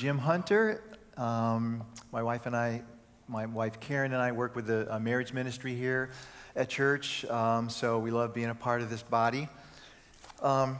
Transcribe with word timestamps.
Jim 0.00 0.16
Hunter. 0.16 0.80
Um, 1.18 1.84
my 2.10 2.22
wife 2.22 2.46
and 2.46 2.56
I, 2.56 2.80
my 3.28 3.44
wife 3.44 3.80
Karen 3.80 4.14
and 4.14 4.22
I 4.22 4.32
work 4.32 4.56
with 4.56 4.66
the 4.66 4.98
marriage 4.98 5.34
ministry 5.34 5.74
here 5.74 6.08
at 6.56 6.70
church, 6.70 7.26
um, 7.26 7.68
so 7.68 7.98
we 7.98 8.10
love 8.10 8.32
being 8.32 8.48
a 8.48 8.54
part 8.54 8.80
of 8.80 8.88
this 8.88 9.02
body. 9.02 9.46
Um, 10.40 10.78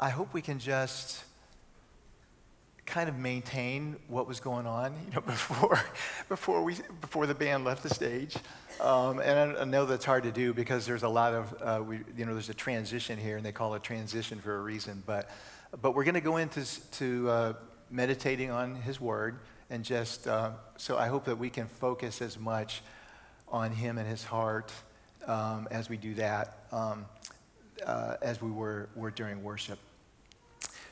I 0.00 0.10
hope 0.10 0.34
we 0.34 0.42
can 0.42 0.58
just 0.58 1.22
kind 2.86 3.08
of 3.08 3.16
maintain 3.16 3.94
what 4.08 4.26
was 4.26 4.40
going 4.40 4.66
on, 4.66 4.92
you 5.06 5.14
know, 5.14 5.20
before, 5.24 5.80
before, 6.28 6.64
we, 6.64 6.74
before 7.00 7.28
the 7.28 7.36
band 7.36 7.64
left 7.64 7.84
the 7.84 7.94
stage. 7.94 8.36
Um, 8.80 9.20
and 9.20 9.56
I, 9.56 9.60
I, 9.60 9.64
know 9.64 9.86
that's 9.86 10.04
hard 10.04 10.24
to 10.24 10.32
do 10.32 10.52
because 10.52 10.86
there's 10.86 11.04
a 11.04 11.08
lot 11.08 11.34
of, 11.34 11.62
uh, 11.62 11.84
we, 11.84 12.00
you 12.16 12.24
know, 12.24 12.32
there's 12.32 12.48
a 12.48 12.54
transition 12.54 13.16
here, 13.16 13.36
and 13.36 13.46
they 13.46 13.52
call 13.52 13.76
it 13.76 13.84
transition 13.84 14.40
for 14.40 14.56
a 14.56 14.60
reason. 14.60 15.04
But, 15.06 15.30
but 15.80 15.94
we're 15.94 16.04
going 16.04 16.14
to 16.14 16.20
go 16.20 16.36
into 16.36 16.64
to, 16.92 17.30
uh, 17.30 17.52
meditating 17.90 18.50
on 18.50 18.74
His 18.74 19.00
Word, 19.00 19.38
and 19.68 19.84
just 19.84 20.26
uh, 20.26 20.52
so 20.76 20.96
I 20.96 21.08
hope 21.08 21.24
that 21.26 21.38
we 21.38 21.50
can 21.50 21.66
focus 21.66 22.22
as 22.22 22.38
much 22.38 22.82
on 23.48 23.72
Him 23.72 23.98
and 23.98 24.08
His 24.08 24.24
heart 24.24 24.72
um, 25.26 25.68
as 25.70 25.88
we 25.88 25.96
do 25.96 26.14
that, 26.14 26.64
um, 26.72 27.06
uh, 27.86 28.16
as 28.22 28.40
we 28.40 28.50
were, 28.50 28.88
were 28.94 29.10
during 29.10 29.42
worship. 29.42 29.78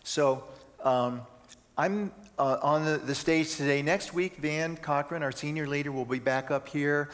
So, 0.05 0.45
um, 0.83 1.23
I'm 1.77 2.13
uh, 2.39 2.59
on 2.61 2.85
the, 2.85 2.99
the, 2.99 3.15
stage 3.15 3.55
today. 3.55 3.83
Next 3.83 4.13
week, 4.13 4.39
Van 4.39 4.77
Cochran, 4.77 5.23
our 5.23 5.31
senior 5.31 5.69
leader, 5.69 5.93
will 5.93 6.05
be 6.05 6.19
back 6.19 6.51
up 6.51 6.69
here. 6.69 7.11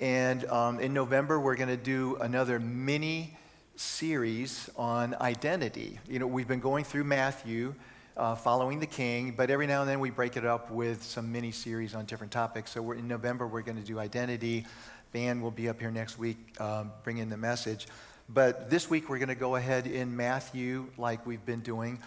And 0.00 0.44
um, 0.46 0.80
in 0.80 0.94
November, 0.94 1.38
we're 1.38 1.56
going 1.56 1.68
to 1.68 1.76
do 1.76 2.16
another 2.16 2.58
mini 2.58 3.36
series 3.76 4.70
on 4.76 5.14
identity. 5.20 5.98
You 6.08 6.18
know, 6.18 6.26
we've 6.26 6.48
been 6.48 6.60
going 6.60 6.84
through 6.84 7.04
Matthew, 7.04 7.74
uh, 8.16 8.34
following 8.34 8.80
the 8.80 8.86
king, 8.86 9.34
but 9.36 9.50
every 9.50 9.66
now 9.66 9.82
and 9.82 9.90
then 9.90 10.00
we 10.00 10.10
break 10.10 10.36
it 10.36 10.44
up 10.44 10.70
with 10.70 11.02
some 11.02 11.30
mini 11.30 11.50
series 11.50 11.94
on 11.94 12.06
different 12.06 12.32
topics. 12.32 12.70
So 12.70 12.92
in 12.92 13.06
November, 13.06 13.46
we're 13.46 13.62
going 13.62 13.76
to 13.76 13.86
do 13.86 13.98
identity. 13.98 14.66
Van 15.12 15.40
will 15.40 15.50
be 15.50 15.68
up 15.68 15.78
here 15.78 15.90
next 15.90 16.18
week 16.18 16.38
um, 16.60 16.90
bringing 17.04 17.28
the 17.28 17.36
message. 17.36 17.86
But 18.28 18.70
this 18.70 18.90
week, 18.90 19.08
we're 19.08 19.18
going 19.18 19.28
to 19.28 19.34
go 19.34 19.56
ahead 19.56 19.86
in 19.86 20.16
Matthew, 20.16 20.86
like 20.98 21.24
we've 21.26 21.44
been 21.44 21.60
doing. 21.60 22.00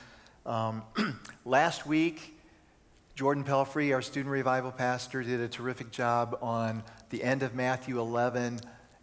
Um, 0.46 0.84
last 1.46 1.86
week, 1.86 2.38
Jordan 3.16 3.44
Pelfrey, 3.44 3.94
our 3.94 4.02
student 4.02 4.32
revival 4.32 4.72
pastor, 4.72 5.24
did 5.24 5.40
a 5.40 5.48
terrific 5.48 5.92
job 5.92 6.38
on 6.42 6.84
the 7.10 7.24
end 7.24 7.44
of 7.44 7.54
Matthew 7.54 8.00
11 8.00 8.60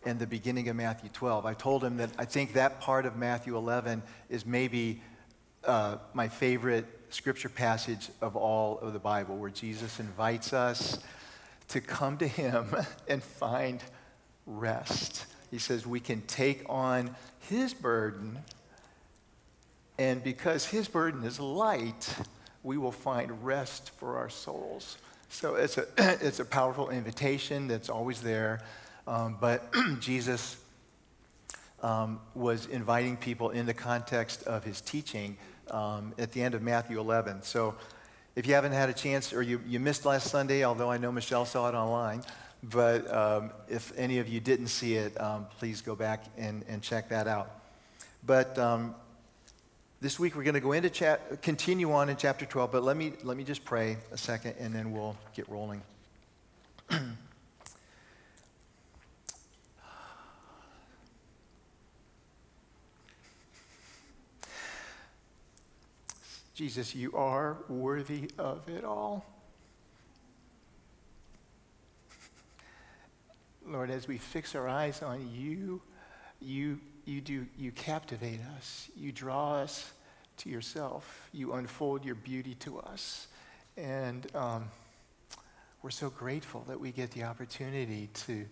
and 0.07 0.19
the 0.19 0.27
beginning 0.27 0.69
of 0.69 0.77
Matthew 0.77 1.11
12. 1.13 1.45
I 1.45 1.53
told 1.53 1.85
him 1.85 1.99
that 1.99 2.11
I 2.19 2.25
think 2.25 2.55
that 2.55 2.81
part 2.81 3.05
of 3.05 3.17
Matthew 3.17 3.57
11 3.57 4.03
is 4.31 4.47
maybe 4.47 5.03
uh, 5.65 5.97
my 6.15 6.29
favorite 6.29 6.87
scripture 7.11 7.49
passage 7.49 8.09
of 8.23 8.37
all 8.37 8.79
of 8.79 8.93
the 8.93 8.99
Bible, 8.99 9.37
where 9.37 9.51
Jesus 9.51 10.01
invites 10.01 10.53
us 10.53 10.99
to 11.69 11.81
come 11.81 12.17
to 12.19 12.27
him 12.27 12.75
and 13.09 13.23
find 13.23 13.83
rest. 14.47 15.27
He 15.51 15.59
says 15.59 15.87
we 15.87 16.01
can 16.01 16.23
take 16.23 16.63
on 16.69 17.15
his 17.41 17.75
burden 17.75 18.39
and 19.99 20.23
because 20.23 20.67
his 20.67 20.89
burden 20.89 21.25
is 21.25 21.41
light, 21.41 22.15
we 22.63 22.77
will 22.77 22.93
find 22.93 23.45
rest 23.45 23.91
for 23.97 24.19
our 24.19 24.29
souls. 24.29 24.99
So 25.31 25.55
it's 25.55 25.79
a, 25.79 25.87
it's 25.99 26.41
a 26.41 26.45
powerful 26.45 26.91
invitation 26.91 27.67
that's 27.67 27.89
always 27.89 28.21
there. 28.21 28.61
Um, 29.07 29.37
but 29.41 29.73
Jesus 30.01 30.57
um, 31.83 32.21
was 32.35 32.67
inviting 32.67 33.17
people 33.17 33.51
in 33.51 33.67
the 33.67 33.75
context 33.75 34.43
of 34.45 34.65
his 34.65 34.81
teaching 34.81 35.37
um, 35.71 36.13
at 36.19 36.33
the 36.33 36.43
end 36.43 36.55
of 36.55 36.63
Matthew 36.63 36.99
11. 36.99 37.43
So 37.43 37.75
if 38.35 38.47
you 38.47 38.55
haven't 38.55 38.73
had 38.73 38.89
a 38.89 38.93
chance 38.93 39.33
or 39.33 39.43
you, 39.43 39.61
you 39.67 39.81
missed 39.81 40.05
last 40.05 40.31
Sunday, 40.31 40.65
although 40.65 40.91
I 40.91 40.99
know 40.99 41.13
Michelle 41.13 41.47
saw 41.47 41.69
it 41.69 41.75
online, 41.75 42.23
but 42.63 43.13
um, 43.15 43.51
if 43.69 43.93
any 43.97 44.19
of 44.19 44.29
you 44.29 44.41
didn't 44.41 44.69
see 44.69 44.95
it, 44.95 45.19
um, 45.21 45.47
please 45.59 45.81
go 45.81 45.95
back 45.95 46.25
and, 46.37 46.65
and 46.69 46.83
check 46.83 47.09
that 47.11 47.29
out. 47.29 47.51
But 48.25 48.59
um, 48.59 48.95
this 50.01 50.19
week 50.19 50.35
we're 50.35 50.43
going 50.45 50.55
to 50.55 50.61
go 50.61 50.73
into 50.73 51.19
continue 51.43 51.93
on 51.93 52.09
in 52.09 52.17
chapter 52.17 52.45
12, 52.45 52.73
but 52.73 52.83
let 52.83 52.97
me, 52.97 53.13
let 53.23 53.37
me 53.37 53.45
just 53.45 53.65
pray 53.65 53.97
a 54.13 54.19
second 54.19 54.55
and 54.59 54.75
then 54.75 54.93
we'll 54.93 55.17
get 55.35 55.49
rolling. 55.49 55.83
Jesus, 66.57 66.95
you 66.95 67.13
are 67.13 67.59
worthy 67.69 68.31
of 68.39 68.67
it 68.67 68.83
all. 68.83 69.27
Lord, 73.67 73.91
as 73.91 74.09
we 74.09 74.17
fix 74.17 74.55
our 74.55 74.67
eyes 74.67 75.03
on 75.03 75.29
you, 75.35 75.83
you 76.41 76.81
you 77.05 77.21
do 77.21 77.47
you 77.59 77.73
captivate 77.73 78.41
us. 78.57 78.89
You 78.97 79.13
draw 79.13 79.57
us 79.57 79.93
to 80.39 80.49
yourself. 80.49 81.29
You 81.31 81.53
unfold 81.53 82.07
your 82.07 82.15
beauty 82.15 82.55
to 82.61 82.79
us. 82.79 83.27
And 83.77 84.27
um, 84.35 84.71
we're 85.83 85.91
so 85.91 86.09
grateful 86.09 86.65
that 86.69 86.81
we 86.81 86.91
get 86.91 87.11
the 87.11 87.25
opportunity 87.25 88.09
to 88.25 88.47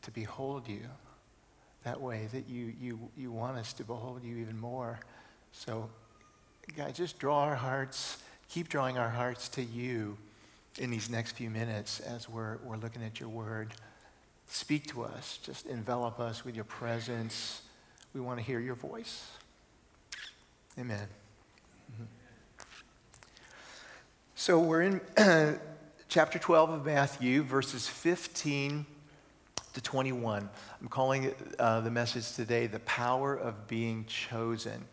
to 0.00 0.10
behold 0.10 0.66
you 0.68 0.88
that 1.84 2.00
way 2.00 2.28
that 2.32 2.48
you 2.48 2.72
you 2.80 3.10
you 3.14 3.30
want 3.30 3.58
us 3.58 3.74
to 3.74 3.84
behold 3.84 4.24
you 4.24 4.38
even 4.38 4.58
more. 4.58 5.00
So 5.52 5.90
god 6.76 6.94
just 6.94 7.18
draw 7.18 7.40
our 7.40 7.56
hearts 7.56 8.18
keep 8.48 8.68
drawing 8.68 8.98
our 8.98 9.10
hearts 9.10 9.48
to 9.48 9.62
you 9.62 10.16
in 10.78 10.90
these 10.90 11.10
next 11.10 11.32
few 11.32 11.50
minutes 11.50 12.00
as 12.00 12.28
we're, 12.28 12.56
we're 12.64 12.76
looking 12.76 13.02
at 13.02 13.20
your 13.20 13.28
word 13.28 13.74
speak 14.48 14.86
to 14.86 15.02
us 15.02 15.38
just 15.42 15.66
envelop 15.66 16.18
us 16.18 16.44
with 16.44 16.54
your 16.54 16.64
presence 16.64 17.62
we 18.14 18.20
want 18.20 18.38
to 18.38 18.44
hear 18.44 18.60
your 18.60 18.74
voice. 18.74 19.26
Amen. 20.78 21.08
Mm-hmm. 21.92 22.04
So 24.34 24.58
we're 24.58 24.82
in 24.82 25.00
chapter 26.08 26.38
12 26.38 26.70
of 26.70 26.84
Matthew, 26.84 27.42
verses 27.42 27.88
15 27.88 28.84
to 29.72 29.80
21. 29.80 30.48
I'm 30.80 30.88
calling 30.88 31.34
uh, 31.58 31.80
the 31.80 31.90
message 31.90 32.32
today 32.34 32.66
The 32.66 32.80
Power 32.80 33.34
of 33.34 33.66
Being 33.66 34.04
Chosen. 34.04 34.84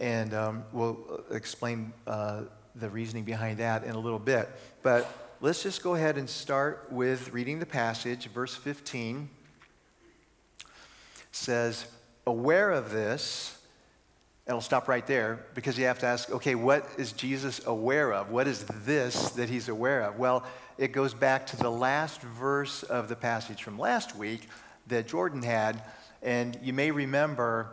And 0.00 0.34
um, 0.34 0.64
we'll 0.72 1.22
explain 1.30 1.92
uh, 2.06 2.42
the 2.74 2.90
reasoning 2.90 3.24
behind 3.24 3.58
that 3.58 3.84
in 3.84 3.92
a 3.92 3.98
little 3.98 4.18
bit. 4.18 4.48
But 4.82 5.08
let's 5.40 5.62
just 5.62 5.82
go 5.82 5.94
ahead 5.94 6.16
and 6.16 6.28
start 6.28 6.88
with 6.90 7.32
reading 7.32 7.60
the 7.60 7.66
passage. 7.66 8.26
Verse 8.28 8.56
15 8.56 9.28
says, 11.32 11.86
aware 12.26 12.70
of 12.70 12.90
this, 12.90 13.56
and 14.46 14.54
I'll 14.54 14.60
stop 14.60 14.88
right 14.88 15.06
there 15.06 15.44
because 15.54 15.78
you 15.78 15.84
have 15.84 15.98
to 16.00 16.06
ask, 16.06 16.30
okay, 16.30 16.54
what 16.54 16.88
is 16.98 17.12
Jesus 17.12 17.64
aware 17.66 18.12
of? 18.12 18.30
What 18.30 18.48
is 18.48 18.64
this 18.84 19.30
that 19.32 19.48
he's 19.48 19.68
aware 19.68 20.02
of? 20.02 20.18
Well, 20.18 20.44
it 20.78 20.92
goes 20.92 21.12
back 21.14 21.46
to 21.48 21.56
the 21.56 21.70
last 21.70 22.22
verse 22.22 22.82
of 22.82 23.08
the 23.08 23.16
passage 23.16 23.62
from 23.62 23.78
last 23.78 24.16
week 24.16 24.48
that 24.86 25.06
Jordan 25.06 25.42
had. 25.42 25.82
And 26.22 26.58
you 26.62 26.72
may 26.72 26.90
remember 26.90 27.70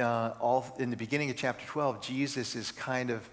uh, 0.00 0.34
all 0.40 0.66
in 0.78 0.90
the 0.90 0.96
beginning 0.96 1.30
of 1.30 1.36
chapter 1.36 1.66
12, 1.66 2.00
Jesus 2.00 2.54
is 2.54 2.72
kind 2.72 3.10
of 3.10 3.28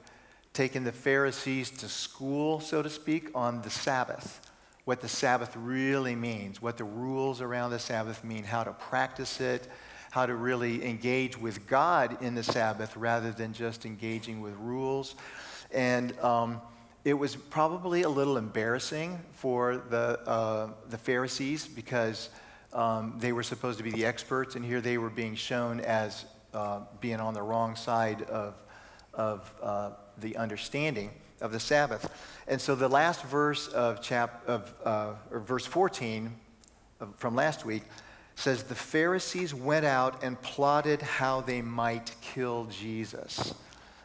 taking 0.53 0.83
the 0.83 0.91
Pharisees 0.91 1.69
to 1.69 1.89
school, 1.89 2.59
so 2.59 2.81
to 2.81 2.89
speak, 2.89 3.29
on 3.35 3.61
the 3.61 3.69
Sabbath. 3.69 4.41
What 4.85 5.01
the 5.01 5.07
Sabbath 5.07 5.55
really 5.55 6.15
means, 6.15 6.61
what 6.61 6.77
the 6.77 6.83
rules 6.83 7.41
around 7.41 7.71
the 7.71 7.79
Sabbath 7.79 8.23
mean, 8.23 8.43
how 8.43 8.63
to 8.63 8.71
practice 8.71 9.41
it, 9.41 9.67
how 10.11 10.25
to 10.25 10.35
really 10.35 10.85
engage 10.85 11.37
with 11.37 11.67
God 11.67 12.21
in 12.21 12.35
the 12.35 12.43
Sabbath 12.43 12.95
rather 12.95 13.31
than 13.31 13.51
just 13.51 13.85
engaging 13.85 14.39
with 14.41 14.53
rules. 14.55 15.15
And 15.71 16.17
um, 16.19 16.61
it 17.03 17.13
was 17.13 17.35
probably 17.35 18.03
a 18.03 18.09
little 18.09 18.37
embarrassing 18.37 19.19
for 19.33 19.77
the, 19.89 20.19
uh, 20.27 20.69
the 20.89 20.97
Pharisees 20.97 21.67
because 21.67 22.29
um, 22.71 23.15
they 23.19 23.31
were 23.31 23.43
supposed 23.43 23.77
to 23.77 23.83
be 23.83 23.91
the 23.91 24.05
experts, 24.05 24.55
and 24.55 24.63
here 24.63 24.81
they 24.81 24.97
were 24.97 25.09
being 25.09 25.35
shown 25.35 25.79
as 25.79 26.25
uh, 26.55 26.79
being 27.01 27.19
on 27.19 27.33
the 27.33 27.41
wrong 27.41 27.75
side 27.75 28.21
of, 28.23 28.55
of 29.13 29.53
uh, 29.61 29.91
the 30.19 30.37
understanding 30.37 31.11
of 31.41 31.51
the 31.51 31.59
Sabbath. 31.59 32.09
And 32.47 32.59
so 32.59 32.75
the 32.75 32.87
last 32.87 33.23
verse 33.23 33.67
of, 33.67 34.01
chap, 34.01 34.41
of 34.47 34.73
uh, 34.85 35.13
or 35.31 35.39
verse 35.39 35.65
14 35.65 36.33
of, 37.01 37.13
from 37.17 37.35
last 37.35 37.65
week 37.65 37.83
says 38.35 38.63
the 38.63 38.75
Pharisees 38.75 39.53
went 39.53 39.85
out 39.85 40.23
and 40.23 40.41
plotted 40.41 41.01
how 41.01 41.41
they 41.41 41.61
might 41.61 42.13
kill 42.21 42.65
Jesus. 42.65 43.53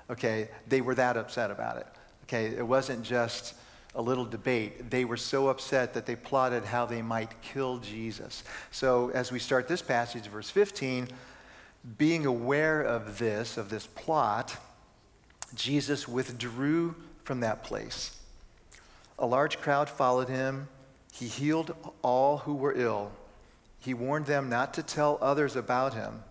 Okay, 0.09 0.49
they 0.69 0.81
were 0.81 0.95
that 0.97 1.17
upset 1.17 1.51
about 1.51 1.77
it. 1.77 1.87
Okay, 2.25 2.47
it 2.47 2.67
wasn't 2.67 3.03
just 3.05 3.55
a 3.95 4.03
little 4.03 4.25
debate. 4.25 4.91
They 4.91 5.05
were 5.05 5.17
so 5.17 5.49
upset 5.49 5.95
that 5.95 6.07
they 6.07 6.15
plotted 6.15 6.65
how 6.65 6.87
they 6.87 7.03
might 7.03 7.41
kill 7.43 7.79
Jesus. 7.79 8.45
So 8.71 9.11
as 9.11 9.33
we 9.33 9.39
start 9.41 9.67
this 9.67 9.83
passage, 9.83 10.27
verse 10.27 10.49
15, 10.51 11.09
being 11.99 12.27
aware 12.27 12.83
of 12.83 13.19
this, 13.19 13.57
of 13.57 13.71
this 13.71 13.87
plot, 13.87 14.57
Jesus 15.55 16.07
withdrew 16.07 16.95
from 17.25 17.41
that 17.41 17.65
place. 17.65 18.17
A 19.19 19.27
large 19.27 19.59
crowd 19.59 19.89
followed 19.89 20.29
him. 20.29 20.69
He 21.13 21.27
healed 21.27 21.75
all 22.03 22.39
who 22.39 22.55
were 22.55 22.75
ill. 22.75 23.13
He 23.81 23.95
warned 23.95 24.27
them 24.27 24.49
not 24.49 24.75
to 24.75 24.83
tell 24.83 25.19
others 25.21 25.57
about 25.57 25.95
him. 25.95 26.23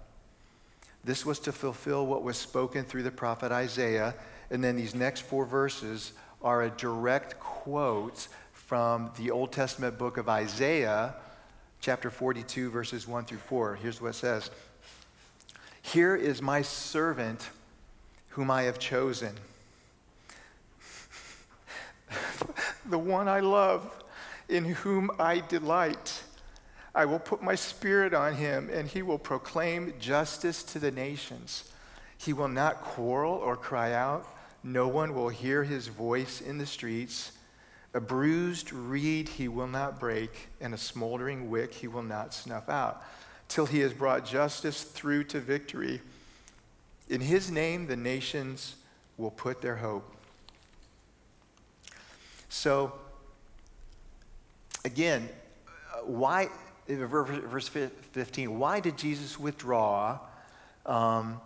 This 1.03 1.25
was 1.25 1.39
to 1.39 1.51
fulfill 1.51 2.05
what 2.05 2.23
was 2.23 2.37
spoken 2.37 2.83
through 2.83 3.03
the 3.03 3.11
prophet 3.11 3.51
Isaiah. 3.51 4.15
And 4.51 4.63
then 4.63 4.75
these 4.75 4.93
next 4.93 5.21
four 5.21 5.45
verses 5.45 6.13
are 6.41 6.63
a 6.63 6.69
direct 6.69 7.39
quote 7.39 8.27
from 8.51 9.11
the 9.17 9.31
Old 9.31 9.51
Testament 9.51 9.97
book 9.97 10.17
of 10.17 10.29
Isaiah, 10.29 11.15
chapter 11.81 12.09
42, 12.09 12.69
verses 12.69 13.07
1 13.07 13.25
through 13.25 13.39
4. 13.39 13.75
Here's 13.75 14.01
what 14.01 14.09
it 14.09 14.13
says 14.13 14.51
Here 15.93 16.15
is 16.15 16.39
my 16.39 16.61
servant 16.61 17.49
whom 18.29 18.51
I 18.51 18.63
have 18.63 18.77
chosen, 18.77 19.33
the 22.85 22.99
one 22.99 23.27
I 23.27 23.39
love, 23.39 23.91
in 24.47 24.65
whom 24.65 25.09
I 25.17 25.39
delight. 25.39 26.21
I 26.93 27.05
will 27.05 27.17
put 27.17 27.41
my 27.41 27.55
spirit 27.55 28.13
on 28.13 28.35
him, 28.35 28.69
and 28.71 28.87
he 28.87 29.01
will 29.01 29.17
proclaim 29.17 29.95
justice 29.99 30.61
to 30.63 30.79
the 30.79 30.91
nations. 30.91 31.71
He 32.19 32.33
will 32.33 32.49
not 32.49 32.81
quarrel 32.81 33.33
or 33.33 33.57
cry 33.57 33.93
out. 33.93 34.27
No 34.63 34.87
one 34.87 35.15
will 35.15 35.29
hear 35.29 35.63
his 35.63 35.87
voice 35.87 36.39
in 36.39 36.59
the 36.59 36.67
streets. 36.67 37.31
A 37.95 37.99
bruised 37.99 38.71
reed 38.71 39.27
he 39.27 39.47
will 39.47 39.67
not 39.67 39.99
break, 39.99 40.49
and 40.61 40.75
a 40.75 40.77
smoldering 40.77 41.49
wick 41.49 41.73
he 41.73 41.87
will 41.87 42.03
not 42.03 42.35
snuff 42.35 42.69
out, 42.69 43.03
till 43.49 43.65
he 43.65 43.79
has 43.79 43.93
brought 43.93 44.25
justice 44.25 44.83
through 44.83 45.25
to 45.25 45.39
victory. 45.39 46.01
In 47.09 47.19
his 47.19 47.51
name, 47.51 47.87
the 47.87 47.97
nations 47.97 48.75
will 49.17 49.31
put 49.31 49.61
their 49.61 49.75
hope. 49.75 50.15
So, 52.47 52.93
again, 54.85 55.27
why, 56.05 56.49
verse 56.87 57.67
15, 57.67 58.57
why 58.57 58.79
did 58.79 58.97
Jesus 58.97 59.39
withdraw? 59.39 60.19
Um, 60.85 61.41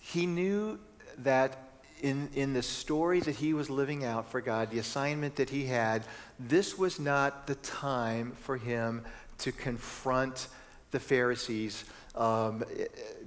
he 0.00 0.26
knew 0.26 0.78
that 1.18 1.58
in, 2.00 2.28
in 2.34 2.52
the 2.52 2.62
story 2.62 3.20
that 3.20 3.36
he 3.36 3.54
was 3.54 3.70
living 3.70 4.04
out 4.04 4.30
for 4.30 4.40
God, 4.40 4.70
the 4.70 4.78
assignment 4.78 5.36
that 5.36 5.50
he 5.50 5.66
had, 5.66 6.04
this 6.38 6.78
was 6.78 7.00
not 7.00 7.46
the 7.46 7.54
time 7.56 8.32
for 8.40 8.56
him 8.56 9.02
to 9.38 9.52
confront 9.52 10.48
the 10.94 11.00
Pharisees. 11.00 11.84
Um, 12.14 12.64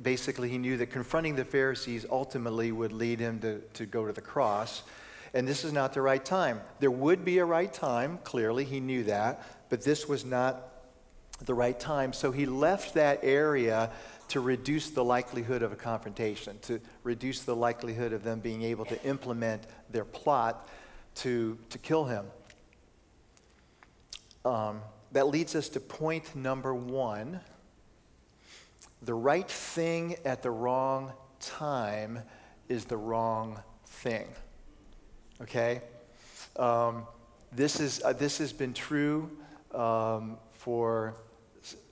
basically, 0.02 0.50
he 0.50 0.58
knew 0.58 0.78
that 0.78 0.88
confronting 0.88 1.36
the 1.36 1.46
Pharisees 1.46 2.06
ultimately 2.10 2.72
would 2.72 2.94
lead 2.94 3.20
him 3.20 3.40
to, 3.42 3.60
to 3.74 3.86
go 3.86 4.08
to 4.08 4.14
the 4.14 4.22
cross. 4.22 4.82
And 5.34 5.48
this 5.48 5.64
is 5.64 5.74
not 5.74 5.94
the 5.94 6.02
right 6.02 6.24
time. 6.24 6.62
There 6.80 6.90
would 6.90 7.24
be 7.24 7.38
a 7.38 7.46
right 7.46 7.72
time, 7.72 8.20
clearly, 8.24 8.64
he 8.64 8.80
knew 8.80 9.04
that, 9.04 9.46
but 9.70 9.84
this 9.84 10.08
was 10.08 10.26
not 10.26 10.64
the 11.46 11.54
right 11.54 11.80
time. 11.80 12.14
So 12.14 12.32
he 12.32 12.46
left 12.46 12.96
that 12.96 13.20
area 13.22 13.92
to 14.30 14.40
reduce 14.40 14.90
the 14.90 15.04
likelihood 15.04 15.62
of 15.62 15.72
a 15.72 15.76
confrontation, 15.76 16.58
to 16.64 16.80
reduce 17.04 17.42
the 17.42 17.56
likelihood 17.56 18.14
of 18.14 18.24
them 18.24 18.40
being 18.40 18.64
able 18.64 18.86
to 18.86 19.04
implement 19.04 19.64
their 19.90 20.06
plot 20.06 20.68
to, 21.16 21.58
to 21.70 21.78
kill 21.78 22.06
him. 22.06 22.26
Um, 24.46 24.82
that 25.12 25.28
leads 25.28 25.56
us 25.56 25.70
to 25.70 25.80
point 25.80 26.36
number 26.36 26.74
one 26.74 27.42
the 29.02 29.14
right 29.14 29.50
thing 29.50 30.16
at 30.26 30.42
the 30.42 30.52
wrong 30.52 31.14
time 31.40 32.20
is 32.68 32.86
the 32.86 32.98
wrong 32.98 33.62
thing. 33.86 34.28
Okay? 35.42 35.82
Um, 36.58 37.06
this, 37.52 37.80
is, 37.80 38.02
uh, 38.04 38.14
this 38.14 38.40
has 38.40 38.52
been 38.52 38.74
true 38.74 39.30
um, 39.74 40.38
for 40.54 41.16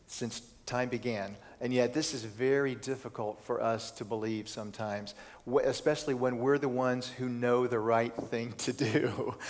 since 0.08 0.42
time 0.66 0.90
began. 0.90 1.36
And 1.62 1.74
yet, 1.74 1.94
this 1.94 2.14
is 2.14 2.24
very 2.24 2.76
difficult 2.76 3.42
for 3.42 3.62
us 3.62 3.92
to 3.92 4.06
believe 4.06 4.50
sometimes, 4.50 5.16
especially 5.64 6.14
when 6.14 6.40
we're 6.40 6.58
the 6.58 6.70
ones 6.70 7.08
who 7.08 7.30
know 7.30 7.66
the 7.66 7.80
right 7.80 8.14
thing 8.14 8.54
to 8.60 8.74
do. 8.74 9.36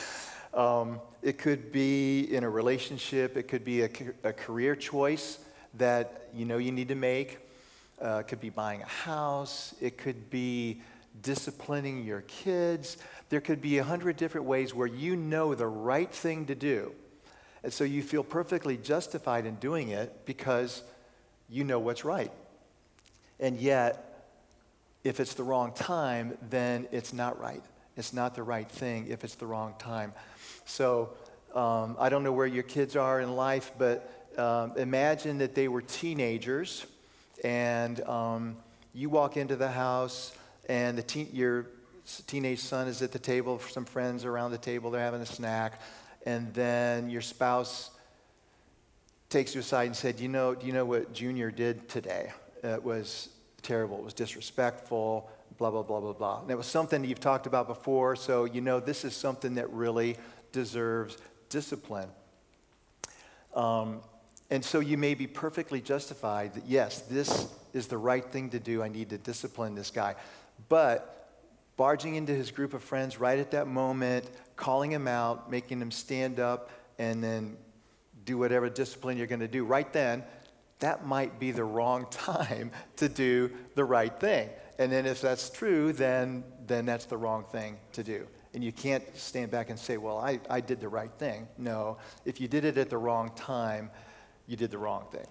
Um, 0.54 1.02
it 1.22 1.38
could 1.38 1.74
be 1.74 2.34
in 2.34 2.46
a 2.46 2.50
relationship, 2.50 3.36
it 3.36 3.50
could 3.50 3.66
be 3.66 3.82
a, 3.82 3.90
a 4.24 4.32
career 4.32 4.74
choice 4.74 5.40
that 5.74 6.30
you 6.34 6.46
know 6.46 6.60
you 6.60 6.72
need 6.72 6.88
to 6.88 6.96
make. 6.96 7.45
Uh, 8.02 8.20
it 8.20 8.28
could 8.28 8.42
be 8.42 8.50
buying 8.50 8.82
a 8.82 8.88
house, 8.88 9.74
it 9.80 9.98
could 9.98 10.30
be 10.30 10.82
disciplining 11.22 12.04
your 12.04 12.22
kids. 12.22 12.98
There 13.30 13.42
could 13.42 13.62
be 13.62 13.78
a 13.78 13.84
hundred 13.84 14.18
different 14.18 14.48
ways 14.48 14.74
where 14.74 14.88
you 14.88 15.16
know 15.16 15.56
the 15.56 15.68
right 15.68 16.12
thing 16.12 16.46
to 16.48 16.56
do. 16.56 16.94
And 17.64 17.74
so 17.74 17.84
you 17.84 18.04
feel 18.04 18.24
perfectly 18.24 18.78
justified 18.78 19.46
in 19.46 19.56
doing 19.56 19.90
it 19.90 20.26
because 20.26 20.84
you 21.50 21.64
know 21.64 21.80
what's 21.80 22.06
right. 22.06 22.32
And 23.40 23.58
yet, 23.58 24.30
if 25.04 25.20
it's 25.20 25.34
the 25.34 25.44
wrong 25.44 25.72
time, 25.74 26.38
then 26.50 26.88
it's 26.92 27.14
not 27.14 27.40
right. 27.40 27.64
It's 27.98 28.14
not 28.14 28.36
the 28.36 28.44
right 28.44 28.70
thing 28.70 29.08
if 29.08 29.24
it's 29.24 29.36
the 29.36 29.46
wrong 29.46 29.74
time. 29.80 30.14
So 30.66 31.12
um, 31.54 31.96
I 32.00 32.10
don't 32.10 32.24
know 32.24 32.34
where 32.34 32.48
your 32.48 32.64
kids 32.64 32.96
are 32.96 33.22
in 33.22 33.36
life, 33.36 33.72
but 33.78 34.12
um, 34.38 34.74
imagine 34.78 35.38
that 35.40 35.56
they 35.56 35.68
were 35.68 35.82
teenagers 35.82 36.86
and 37.46 38.02
um, 38.02 38.58
you 38.96 39.08
walk 39.08 39.38
into 39.38 39.56
the 39.56 39.70
house 39.70 40.36
and 40.68 40.98
the 40.98 41.28
your 41.32 41.68
teenage 42.26 42.60
son 42.60 42.88
is 42.88 43.04
at 43.04 43.12
the 43.12 43.20
table, 43.20 43.60
some 43.60 43.86
friends 43.86 44.26
around 44.26 44.50
the 44.50 44.58
table, 44.58 44.90
they're 44.90 45.02
having 45.02 45.22
a 45.22 45.28
snack, 45.28 45.80
and 46.26 46.52
then 46.56 47.08
your 47.08 47.22
spouse 47.22 47.92
takes 49.30 49.54
you 49.54 49.62
aside 49.62 49.86
and 49.86 49.96
said, 49.96 50.20
you 50.20 50.28
know, 50.28 50.56
do 50.56 50.66
you 50.66 50.74
know 50.74 50.86
what 50.86 51.14
Junior 51.14 51.52
did 51.52 51.88
today? 51.88 52.32
It 52.64 52.84
was 52.84 53.30
terrible. 53.62 54.00
It 54.00 54.06
was 54.06 54.14
disrespectful, 54.16 55.30
blah, 55.60 55.70
blah, 55.70 55.84
blah, 55.84 56.00
blah, 56.00 56.14
blah. 56.14 56.42
And 56.42 56.50
it 56.50 56.58
was 56.58 56.66
something 56.66 57.04
you've 57.04 57.20
talked 57.20 57.46
about 57.46 57.68
before, 57.68 58.16
so 58.16 58.46
you 58.46 58.62
know 58.62 58.80
this 58.80 59.06
is 59.06 59.16
something 59.16 59.54
that 59.56 59.70
really 59.72 60.18
deserves 60.52 61.18
discipline. 61.50 62.10
Um, 63.54 64.02
and 64.50 64.64
so 64.64 64.80
you 64.80 64.98
may 64.98 65.16
be 65.16 65.28
perfectly 65.28 65.82
justified 65.82 66.54
that, 66.54 66.66
yes, 66.68 67.02
this 67.02 67.48
is 67.74 67.88
the 67.88 67.98
right 67.98 68.24
thing 68.24 68.50
to 68.52 68.60
do. 68.60 68.84
I 68.84 68.88
need 68.88 69.10
to 69.10 69.18
discipline 69.18 69.76
this 69.76 69.90
guy. 69.90 70.16
But 70.70 71.30
barging 71.78 72.16
into 72.16 72.34
his 72.34 72.52
group 72.52 72.74
of 72.74 72.84
friends 72.84 73.20
right 73.20 73.40
at 73.40 73.52
that 73.52 73.68
moment, 73.68 74.30
calling 74.56 74.92
him 74.92 75.08
out, 75.08 75.50
making 75.50 75.82
him 75.82 75.92
stand 75.92 76.40
up, 76.40 76.70
and 77.00 77.24
then 77.24 77.58
do 78.24 78.38
whatever 78.38 78.70
discipline 78.70 79.18
you're 79.18 79.28
going 79.28 79.40
to 79.40 79.48
do 79.48 79.66
right 79.66 79.92
then, 79.92 80.24
that 80.80 81.06
might 81.06 81.40
be 81.40 81.52
the 81.52 81.64
wrong 81.64 82.06
time 82.12 82.72
to 82.98 83.10
do 83.10 83.52
the 83.76 83.84
right 83.84 84.20
thing. 84.20 84.50
And 84.78 84.92
then 84.92 85.06
if 85.06 85.22
that's 85.22 85.50
true, 85.50 85.94
then, 85.94 86.44
then 86.68 86.86
that's 86.86 87.06
the 87.06 87.18
wrong 87.18 87.46
thing 87.52 87.78
to 87.94 88.04
do. 88.04 88.28
And 88.54 88.64
you 88.64 88.72
can't 88.72 89.04
stand 89.18 89.52
back 89.52 89.70
and 89.70 89.78
say, 89.78 89.98
well, 89.98 90.18
I, 90.18 90.40
I 90.50 90.62
did 90.62 90.80
the 90.80 90.88
right 90.88 91.12
thing. 91.18 91.48
No, 91.58 91.98
if 92.24 92.40
you 92.40 92.48
did 92.48 92.64
it 92.64 92.78
at 92.78 92.90
the 92.90 92.98
wrong 92.98 93.32
time, 93.36 93.90
you 94.48 94.56
did 94.56 94.72
the 94.72 94.78
wrong 94.78 95.06
thing. 95.12 95.28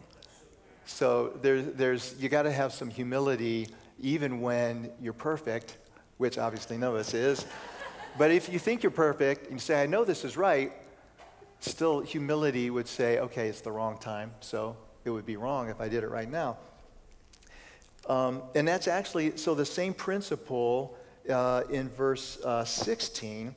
So 0.87 1.38
there, 1.40 1.62
there's, 1.62 2.14
you 2.18 2.28
got 2.28 2.42
to 2.42 2.52
have 2.52 2.73
some 2.73 2.90
humility 2.90 3.68
even 4.00 4.40
when 4.40 4.90
you're 5.00 5.12
perfect, 5.12 5.78
which 6.18 6.38
obviously 6.38 6.76
none 6.76 6.90
of 6.90 6.97
us 6.97 7.14
is. 7.14 7.47
but 8.18 8.30
if 8.30 8.49
you 8.52 8.59
think 8.59 8.83
you're 8.83 8.90
perfect 8.90 9.44
and 9.44 9.54
you 9.54 9.61
say, 9.61 9.83
I 9.83 9.87
know 9.87 10.04
this 10.04 10.25
is 10.25 10.37
right, 10.37 10.73
still 11.61 12.00
humility 12.00 12.71
would 12.71 12.88
say, 12.88 13.18
okay, 13.18 13.49
it's 13.49 13.61
the 13.61 13.73
wrong 13.73 13.99
time, 13.99 14.33
so 14.40 14.76
it 15.04 15.11
would 15.11 15.26
be 15.26 15.37
wrong 15.37 15.71
if 15.71 15.80
I 15.80 15.88
did 15.88 16.04
it 16.04 16.11
right 16.11 16.30
now. 16.30 16.59
Um, 18.09 18.42
and 18.54 18.68
that's 18.68 18.87
actually, 18.87 19.37
so 19.37 19.54
the 19.54 19.64
same 19.64 19.94
principle 19.94 20.97
uh, 21.30 21.62
in 21.71 21.88
verse 21.88 22.38
uh, 22.44 22.64
16, 22.64 23.54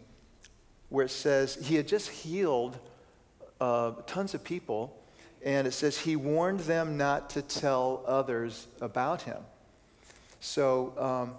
where 0.90 1.06
it 1.06 1.10
says 1.10 1.56
he 1.62 1.76
had 1.76 1.88
just 1.88 2.10
healed 2.10 2.80
uh, 3.60 3.92
tons 4.06 4.34
of 4.34 4.44
people, 4.44 4.98
and 5.48 5.66
it 5.66 5.72
says 5.72 5.98
he 5.98 6.18
warned 6.18 6.60
them 6.60 6.98
not 6.98 7.30
to 7.30 7.42
tell 7.42 8.04
others 8.06 8.68
about 8.82 9.22
him. 9.22 9.38
So, 10.42 10.94
um, 10.98 11.36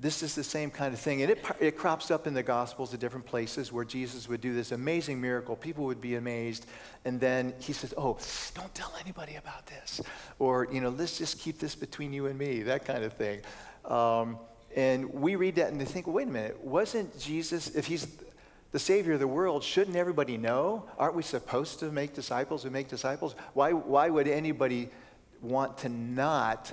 this 0.00 0.24
is 0.24 0.34
the 0.34 0.42
same 0.42 0.72
kind 0.72 0.92
of 0.92 0.98
thing. 0.98 1.22
And 1.22 1.30
it, 1.30 1.44
it 1.60 1.76
crops 1.76 2.10
up 2.10 2.26
in 2.26 2.34
the 2.34 2.42
Gospels 2.42 2.92
at 2.94 3.00
different 3.00 3.26
places 3.26 3.72
where 3.72 3.84
Jesus 3.84 4.28
would 4.28 4.40
do 4.40 4.54
this 4.54 4.72
amazing 4.72 5.20
miracle. 5.20 5.54
People 5.54 5.84
would 5.84 6.00
be 6.00 6.16
amazed. 6.16 6.66
And 7.04 7.20
then 7.20 7.54
he 7.60 7.72
says, 7.72 7.94
Oh, 7.96 8.18
don't 8.54 8.74
tell 8.74 8.92
anybody 9.00 9.36
about 9.36 9.66
this. 9.66 10.00
Or, 10.40 10.66
you 10.72 10.80
know, 10.80 10.88
let's 10.88 11.16
just 11.16 11.38
keep 11.38 11.60
this 11.60 11.76
between 11.76 12.12
you 12.12 12.26
and 12.26 12.36
me, 12.36 12.62
that 12.62 12.84
kind 12.84 13.04
of 13.04 13.12
thing. 13.12 13.40
Um, 13.84 14.38
and 14.74 15.12
we 15.12 15.36
read 15.36 15.54
that 15.56 15.70
and 15.70 15.80
they 15.80 15.84
think, 15.84 16.08
well, 16.08 16.16
wait 16.16 16.26
a 16.28 16.30
minute, 16.30 16.60
wasn't 16.60 17.16
Jesus, 17.18 17.68
if 17.74 17.86
he's 17.86 18.08
the 18.70 18.78
Savior 18.78 19.14
of 19.14 19.20
the 19.20 19.28
world, 19.28 19.64
shouldn't 19.64 19.96
everybody 19.96 20.36
know? 20.36 20.84
Aren't 20.98 21.14
we 21.14 21.22
supposed 21.22 21.80
to 21.80 21.90
make 21.90 22.14
disciples 22.14 22.64
and 22.64 22.72
make 22.72 22.88
disciples? 22.88 23.34
Why, 23.54 23.72
why 23.72 24.10
would 24.10 24.28
anybody 24.28 24.90
want 25.40 25.78
to 25.78 25.88
not 25.88 26.72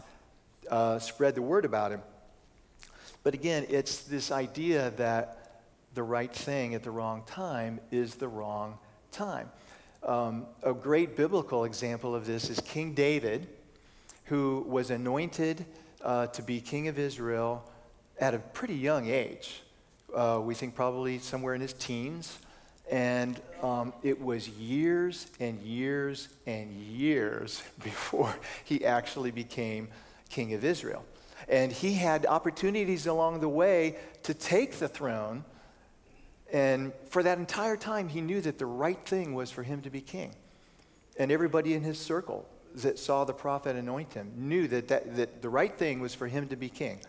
uh, 0.69 0.99
spread 0.99 1.35
the 1.35 1.41
word 1.41 1.63
about 1.63 1.91
him? 1.91 2.01
But 3.23 3.33
again, 3.33 3.65
it's 3.69 3.99
this 3.99 4.31
idea 4.31 4.91
that 4.97 5.63
the 5.93 6.03
right 6.03 6.31
thing 6.31 6.75
at 6.75 6.83
the 6.83 6.91
wrong 6.91 7.23
time 7.25 7.79
is 7.91 8.15
the 8.15 8.27
wrong 8.27 8.77
time. 9.11 9.49
Um, 10.03 10.45
a 10.61 10.73
great 10.73 11.15
biblical 11.15 11.63
example 11.63 12.13
of 12.13 12.25
this 12.25 12.49
is 12.49 12.59
King 12.59 12.93
David, 12.93 13.47
who 14.25 14.65
was 14.67 14.91
anointed 14.91 15.65
uh, 16.03 16.27
to 16.27 16.43
be 16.43 16.59
king 16.59 16.87
of 16.87 16.99
Israel 16.99 17.67
at 18.19 18.33
a 18.33 18.39
pretty 18.39 18.75
young 18.75 19.07
age. 19.07 19.63
Uh, 20.15 20.39
we 20.41 20.55
think 20.55 20.73
probably 20.73 21.19
somewhere 21.19 21.53
in 21.55 21.61
his 21.61 21.73
teens. 21.73 22.39
And 22.89 23.41
um, 23.61 23.93
it 24.01 24.21
was 24.21 24.47
years 24.47 25.27
and 25.41 25.59
years 25.61 26.29
and 26.45 26.71
years 26.71 27.61
before 27.83 28.33
he 28.63 28.85
actually 28.85 29.31
became 29.31 29.89
king 30.29 30.53
of 30.53 30.63
Israel. 30.63 31.03
And 31.49 31.71
he 31.71 31.93
had 31.93 32.25
opportunities 32.25 33.07
along 33.07 33.41
the 33.41 33.49
way 33.49 33.97
to 34.23 34.33
take 34.33 34.79
the 34.79 34.87
throne. 34.87 35.43
And 36.51 36.93
for 37.09 37.21
that 37.21 37.37
entire 37.37 37.75
time, 37.75 38.07
he 38.07 38.21
knew 38.21 38.39
that 38.41 38.57
the 38.57 38.65
right 38.65 39.03
thing 39.05 39.33
was 39.33 39.51
for 39.51 39.63
him 39.63 39.81
to 39.81 39.89
be 39.89 39.99
king. 39.99 40.33
And 41.17 41.31
everybody 41.31 41.73
in 41.73 41.81
his 41.81 41.99
circle 41.99 42.47
that 42.75 42.99
saw 42.99 43.25
the 43.25 43.33
prophet 43.33 43.75
anoint 43.75 44.13
him 44.13 44.31
knew 44.35 44.67
that, 44.67 44.87
that, 44.87 45.15
that 45.15 45.41
the 45.41 45.49
right 45.49 45.77
thing 45.77 45.99
was 45.99 46.13
for 46.13 46.27
him 46.27 46.47
to 46.49 46.55
be 46.55 46.69
king. 46.69 46.99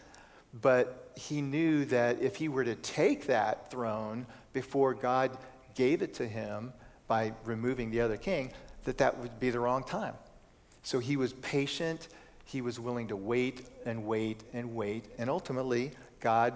But 0.54 1.12
he 1.16 1.40
knew 1.40 1.84
that 1.86 2.20
if 2.20 2.36
he 2.36 2.48
were 2.48 2.64
to 2.64 2.74
take 2.74 3.26
that 3.26 3.70
throne 3.70 4.26
before 4.52 4.94
God 4.94 5.36
gave 5.74 6.02
it 6.02 6.14
to 6.14 6.26
him 6.26 6.72
by 7.06 7.32
removing 7.44 7.90
the 7.90 8.00
other 8.00 8.16
king, 8.16 8.52
that 8.84 8.98
that 8.98 9.18
would 9.18 9.38
be 9.38 9.50
the 9.50 9.60
wrong 9.60 9.84
time. 9.84 10.14
So 10.82 10.98
he 10.98 11.16
was 11.16 11.32
patient. 11.34 12.08
He 12.44 12.60
was 12.60 12.78
willing 12.78 13.08
to 13.08 13.16
wait 13.16 13.66
and 13.84 14.06
wait 14.06 14.44
and 14.52 14.74
wait. 14.74 15.06
And 15.18 15.28
ultimately, 15.28 15.90
God 16.20 16.54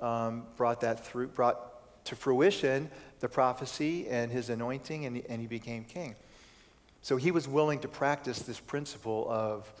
um, 0.00 0.44
brought 0.56 0.80
that 0.82 1.04
through, 1.04 1.28
brought 1.28 2.04
to 2.04 2.16
fruition 2.16 2.90
the 3.20 3.28
prophecy 3.28 4.08
and 4.08 4.30
his 4.30 4.50
anointing, 4.50 5.06
and, 5.06 5.22
and 5.28 5.40
he 5.40 5.46
became 5.46 5.84
king. 5.84 6.16
So 7.02 7.16
he 7.16 7.30
was 7.30 7.48
willing 7.48 7.80
to 7.80 7.88
practice 7.88 8.40
this 8.40 8.60
principle 8.60 9.26
of 9.28 9.72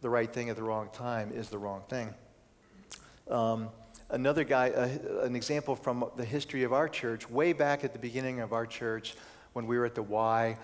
the 0.00 0.08
right 0.08 0.32
thing 0.32 0.48
at 0.48 0.56
the 0.56 0.62
wrong 0.62 0.88
time 0.92 1.32
is 1.32 1.48
the 1.48 1.58
wrong 1.58 1.82
thing. 1.88 2.14
Um, 3.30 3.68
another 4.08 4.42
guy, 4.42 4.70
uh, 4.70 4.88
an 5.22 5.36
example 5.36 5.76
from 5.76 6.10
the 6.16 6.24
history 6.24 6.62
of 6.62 6.72
our 6.72 6.88
church, 6.88 7.28
way 7.28 7.52
back 7.52 7.84
at 7.84 7.92
the 7.92 7.98
beginning 7.98 8.40
of 8.40 8.52
our 8.52 8.66
church, 8.66 9.16
when 9.52 9.66
we 9.66 9.76
were 9.76 9.84
at 9.84 9.94
the 9.94 10.02
Y, 10.02 10.56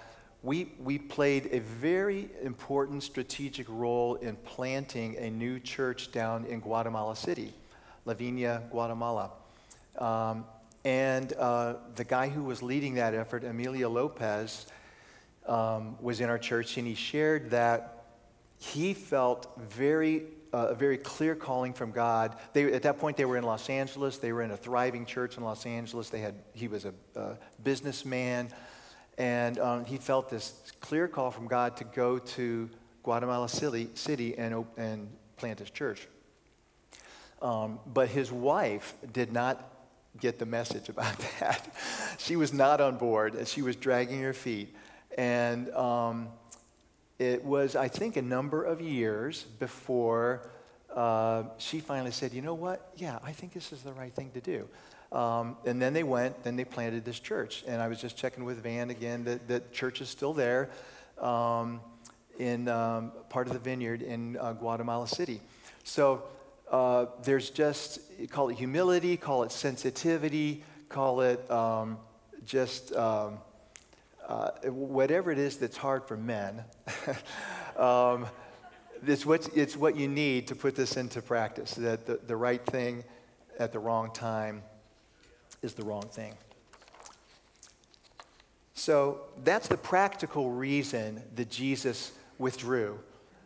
we, 0.43 0.73
we 0.79 0.99
played 0.99 1.49
a 1.53 1.61
very 1.61 2.31
important 2.43 3.03
strategic 3.03 3.67
role 3.69 4.15
in 4.17 4.37
planting 4.37 5.17
a 5.17 5.31
new 5.31 5.59
church 5.59 6.13
down 6.13 6.45
in 6.47 6.61
Guatemala 6.61 7.17
City, 7.17 7.53
La 8.05 8.15
Viña, 8.15 8.69
Guatemala. 8.71 9.31
Um, 9.99 10.45
and 10.85 11.33
uh, 11.35 11.75
the 11.97 12.05
guy 12.05 12.29
who 12.29 12.45
was 12.45 12.63
leading 12.63 12.95
that 12.95 13.15
effort, 13.15 13.45
Emilio 13.45 13.89
Lopez, 13.89 14.67
um, 15.47 15.97
was 16.01 16.21
in 16.21 16.29
our 16.31 16.39
church, 16.39 16.77
and 16.79 16.87
he 16.87 16.95
shared 16.95 17.51
that 17.51 18.05
he 18.59 18.95
felt 18.95 19.59
very 19.59 20.25
uh, 20.55 20.69
a 20.69 20.75
very 20.75 20.97
clear 20.97 21.35
calling 21.35 21.73
from 21.73 21.91
God. 21.91 22.37
They, 22.53 22.73
at 22.73 22.83
that 22.83 22.99
point, 22.99 23.17
they 23.17 23.25
were 23.25 23.37
in 23.37 23.43
Los 23.43 23.69
Angeles. 23.69 24.19
They 24.19 24.33
were 24.33 24.43
in 24.43 24.53
a 24.53 24.57
thriving 24.57 25.05
church 25.05 25.37
in 25.37 25.43
Los 25.43 25.67
Angeles. 25.67 26.11
They 26.11 26.21
had, 26.21 26.37
he 26.53 26.69
was 26.69 26.85
a, 26.85 26.95
a 27.17 27.37
businessman, 27.65 28.51
and 29.19 29.59
um, 29.59 29.85
he 29.85 29.97
felt 29.97 30.31
this 30.31 30.73
clear 30.81 31.09
call 31.09 31.33
from 31.33 31.49
God 31.49 31.77
to 31.79 31.85
go 31.85 32.21
to 32.21 32.71
Guatemala 33.03 33.49
City, 33.49 34.39
and, 34.39 34.65
and 34.77 35.09
plant 35.37 35.59
his 35.59 35.71
church. 35.71 36.07
Um, 37.43 37.81
but 37.85 38.09
his 38.09 38.31
wife 38.31 38.95
did 39.13 39.33
not 39.33 39.73
get 40.21 40.39
the 40.39 40.47
message 40.47 40.89
about 40.89 41.19
that. 41.41 41.69
she 42.19 42.37
was 42.37 42.53
not 42.53 42.81
on 42.81 42.97
board, 42.97 43.35
and 43.35 43.49
she 43.49 43.61
was 43.61 43.75
dragging 43.75 44.23
her 44.23 44.33
feet. 44.33 44.73
And 45.19 45.69
um, 45.71 46.29
it 47.19 47.45
was, 47.45 47.77
I 47.77 47.89
think, 47.89 48.17
a 48.17 48.23
number 48.23 48.65
of 48.65 48.81
years 48.81 49.45
before 49.59 50.49
uh, 50.95 51.45
she 51.59 51.81
finally 51.81 52.11
said, 52.11 52.33
you 52.33 52.43
know 52.43 52.55
what? 52.55 52.93
Yeah, 52.97 53.19
I 53.23 53.33
think 53.33 53.53
this 53.53 53.73
is 53.73 53.83
the 53.83 53.93
right 53.93 54.15
thing 54.15 54.31
to 54.35 54.41
do. 54.41 54.69
Um, 55.17 55.57
and 55.65 55.81
then 55.81 55.93
they 55.93 56.03
went, 56.03 56.43
then 56.43 56.57
they 56.57 56.65
planted 56.65 57.05
this 57.05 57.21
church. 57.21 57.65
And 57.67 57.81
I 57.81 57.89
was 57.89 58.01
just 58.01 58.17
checking 58.17 58.45
with 58.45 58.63
Van 58.63 58.91
again 58.91 59.25
that 59.25 59.47
the 59.47 59.63
church 59.73 60.01
is 60.01 60.09
still 60.09 60.33
there 60.33 60.71
um, 61.21 61.81
in 62.39 62.69
um, 62.69 63.13
part 63.29 63.47
of 63.47 63.53
the 63.53 63.59
vineyard 63.59 64.03
in 64.03 64.37
uh, 64.37 64.53
Guatemala 64.53 65.07
City. 65.07 65.41
So 65.85 66.25
uh, 66.71 67.07
there's 67.23 67.51
just, 67.51 68.01
call 68.31 68.49
it 68.49 68.57
humility, 68.57 69.17
call 69.17 69.45
it 69.45 69.53
sensitivity, 69.53 70.65
call 70.89 71.21
it 71.21 71.49
um, 71.51 71.99
just 72.45 72.93
um, 72.95 73.39
uh, 74.29 74.51
whatever 74.71 75.31
it 75.31 75.39
is 75.39 75.57
that's 75.57 75.77
hard 75.77 76.05
for 76.07 76.17
men, 76.17 76.65
um, 77.77 78.27
it's, 79.07 79.27
what, 79.27 79.49
it's 79.55 79.77
what 79.77 79.97
you 79.97 80.09
need 80.09 80.47
to 80.49 80.55
put 80.55 80.75
this 80.75 80.97
into 80.97 81.21
practice 81.21 81.75
that 81.75 82.07
the, 82.07 82.21
the 82.27 82.37
right 82.37 82.65
thing 82.67 83.05
at 83.59 83.73
the 83.73 83.79
wrong 83.79 84.11
time 84.13 84.63
is 85.63 85.75
the 85.75 85.85
wrong 85.85 86.09
thing. 86.09 86.35
So 88.75 89.23
that's 89.45 89.69
the 89.69 89.77
practical 89.77 90.51
reason 90.51 91.23
that 91.37 91.51
Jesus 91.51 92.13
withdrew. 92.39 92.99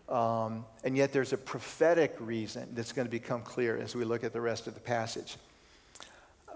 Um, 0.08 0.64
and 0.85 0.97
yet 0.97 1.12
there's 1.12 1.32
a 1.32 1.37
prophetic 1.37 2.16
reason 2.18 2.68
that's 2.73 2.92
going 2.92 3.06
to 3.06 3.11
become 3.11 3.42
clear 3.42 3.76
as 3.76 3.94
we 3.94 4.04
look 4.04 4.25
at 4.25 4.32
the 4.32 4.40
rest 4.40 4.66
of 4.66 4.75
the 4.75 4.80
passage. 4.80 5.37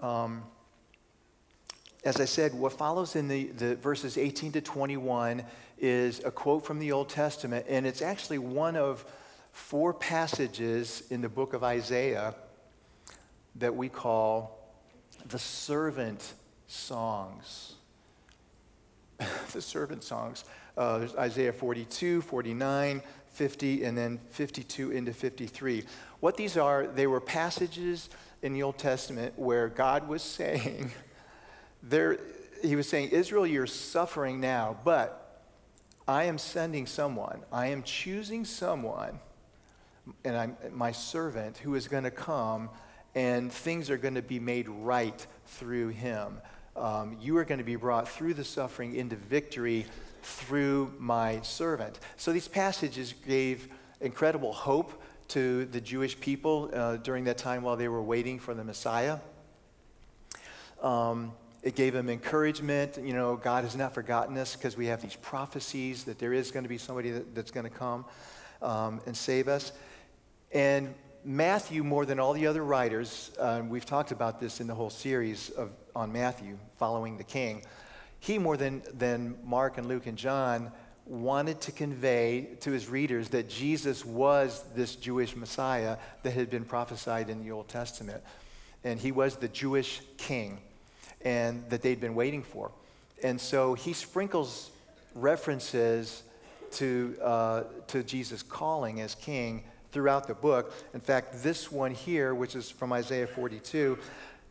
Um, 0.01 0.43
as 2.05 2.19
I 2.19 2.25
said, 2.25 2.53
what 2.53 2.73
follows 2.73 3.15
in 3.15 3.27
the, 3.27 3.45
the 3.47 3.75
verses 3.75 4.17
18 4.17 4.53
to 4.53 4.61
21 4.61 5.43
is 5.77 6.21
a 6.25 6.31
quote 6.31 6.65
from 6.65 6.79
the 6.79 6.91
Old 6.91 7.09
Testament, 7.09 7.65
and 7.69 7.85
it's 7.85 8.01
actually 8.01 8.39
one 8.39 8.75
of 8.75 9.05
four 9.51 9.93
passages 9.93 11.03
in 11.09 11.21
the 11.21 11.29
book 11.29 11.53
of 11.53 11.63
Isaiah 11.63 12.35
that 13.55 13.75
we 13.75 13.87
call 13.87 14.59
the 15.27 15.39
servant 15.39 16.33
songs. 16.67 17.75
the 19.53 19.61
servant 19.61 20.03
songs. 20.03 20.43
Uh, 20.77 20.97
there's 20.99 21.15
Isaiah 21.15 21.53
42, 21.53 22.21
49, 22.21 23.01
50, 23.31 23.83
and 23.83 23.97
then 23.97 24.19
52 24.31 24.91
into 24.91 25.13
53. 25.13 25.83
What 26.19 26.35
these 26.35 26.57
are, 26.57 26.87
they 26.87 27.07
were 27.07 27.21
passages 27.21 28.09
in 28.41 28.53
the 28.53 28.63
Old 28.63 28.77
Testament 28.77 29.33
where 29.37 29.69
God 29.69 30.07
was 30.07 30.21
saying, 30.21 30.91
there, 31.83 32.19
he 32.63 32.75
was 32.75 32.87
saying, 32.87 33.09
Israel, 33.09 33.45
you're 33.45 33.67
suffering 33.67 34.39
now, 34.39 34.77
but 34.83 35.41
I 36.07 36.25
am 36.25 36.37
sending 36.37 36.85
someone. 36.85 37.41
I 37.51 37.67
am 37.67 37.83
choosing 37.83 38.45
someone, 38.45 39.19
and 40.23 40.35
I'm 40.35 40.57
my 40.71 40.91
servant, 40.91 41.57
who 41.57 41.75
is 41.75 41.87
going 41.87 42.05
to 42.05 42.11
come, 42.11 42.69
and 43.15 43.51
things 43.51 43.89
are 43.89 43.97
going 43.97 44.15
to 44.15 44.21
be 44.21 44.39
made 44.39 44.67
right 44.67 45.25
through 45.45 45.89
him. 45.89 46.41
Um, 46.75 47.17
you 47.21 47.37
are 47.37 47.45
going 47.45 47.59
to 47.59 47.63
be 47.65 47.75
brought 47.75 48.09
through 48.09 48.33
the 48.33 48.43
suffering 48.43 48.95
into 48.95 49.15
victory 49.15 49.85
through 50.23 50.93
my 50.97 51.41
servant. 51.41 51.99
So 52.17 52.31
these 52.31 52.47
passages 52.47 53.13
gave 53.27 53.67
incredible 54.01 54.53
hope 54.53 55.01
to 55.29 55.65
the 55.65 55.81
Jewish 55.81 56.19
people 56.19 56.69
uh, 56.73 56.97
during 56.97 57.25
that 57.25 57.37
time 57.37 57.61
while 57.61 57.75
they 57.75 57.87
were 57.87 58.01
waiting 58.01 58.39
for 58.39 58.53
the 58.53 58.63
Messiah. 58.63 59.19
Um, 60.81 61.33
it 61.63 61.75
gave 61.75 61.95
him 61.95 62.09
encouragement. 62.09 62.99
You 63.01 63.13
know, 63.13 63.37
God 63.37 63.63
has 63.63 63.75
not 63.75 63.93
forgotten 63.93 64.37
us 64.37 64.55
because 64.55 64.75
we 64.75 64.87
have 64.87 65.01
these 65.01 65.15
prophecies 65.15 66.03
that 66.03 66.19
there 66.19 66.33
is 66.33 66.51
going 66.51 66.63
to 66.63 66.69
be 66.69 66.77
somebody 66.77 67.11
that, 67.11 67.33
that's 67.33 67.51
going 67.51 67.63
to 67.63 67.69
come 67.69 68.05
um, 68.61 69.01
and 69.05 69.15
save 69.15 69.47
us. 69.47 69.71
And 70.51 70.93
Matthew, 71.23 71.83
more 71.83 72.05
than 72.05 72.19
all 72.19 72.33
the 72.33 72.47
other 72.47 72.63
writers, 72.63 73.31
uh, 73.39 73.61
we've 73.65 73.85
talked 73.85 74.11
about 74.11 74.41
this 74.41 74.59
in 74.59 74.67
the 74.67 74.75
whole 74.75 74.89
series 74.89 75.49
of, 75.51 75.71
on 75.95 76.11
Matthew, 76.11 76.57
following 76.77 77.17
the 77.17 77.23
king. 77.23 77.63
He, 78.19 78.37
more 78.37 78.57
than, 78.57 78.83
than 78.93 79.37
Mark 79.43 79.77
and 79.77 79.87
Luke 79.87 80.05
and 80.05 80.17
John, 80.17 80.69
wanted 81.05 81.61
to 81.61 81.71
convey 81.71 82.57
to 82.61 82.71
his 82.71 82.89
readers 82.89 83.29
that 83.29 83.49
Jesus 83.49 84.05
was 84.05 84.63
this 84.75 84.95
Jewish 84.95 85.35
Messiah 85.35 85.97
that 86.23 86.31
had 86.31 86.49
been 86.49 86.65
prophesied 86.65 87.29
in 87.29 87.41
the 87.41 87.51
Old 87.51 87.69
Testament. 87.69 88.21
And 88.83 88.99
he 88.99 89.13
was 89.13 89.37
the 89.37 89.47
Jewish 89.47 90.01
king 90.17 90.59
and 91.23 91.67
that 91.69 91.81
they'd 91.81 92.01
been 92.01 92.15
waiting 92.15 92.43
for. 92.43 92.71
And 93.23 93.39
so 93.39 93.73
he 93.73 93.93
sprinkles 93.93 94.71
references 95.15 96.23
to, 96.71 97.15
uh, 97.21 97.63
to 97.87 98.03
Jesus' 98.03 98.43
calling 98.43 99.01
as 99.01 99.15
king 99.15 99.63
throughout 99.91 100.27
the 100.27 100.33
book. 100.33 100.73
In 100.93 100.99
fact, 100.99 101.43
this 101.43 101.71
one 101.71 101.93
here, 101.93 102.33
which 102.33 102.55
is 102.55 102.69
from 102.69 102.91
Isaiah 102.91 103.27
42, 103.27 103.97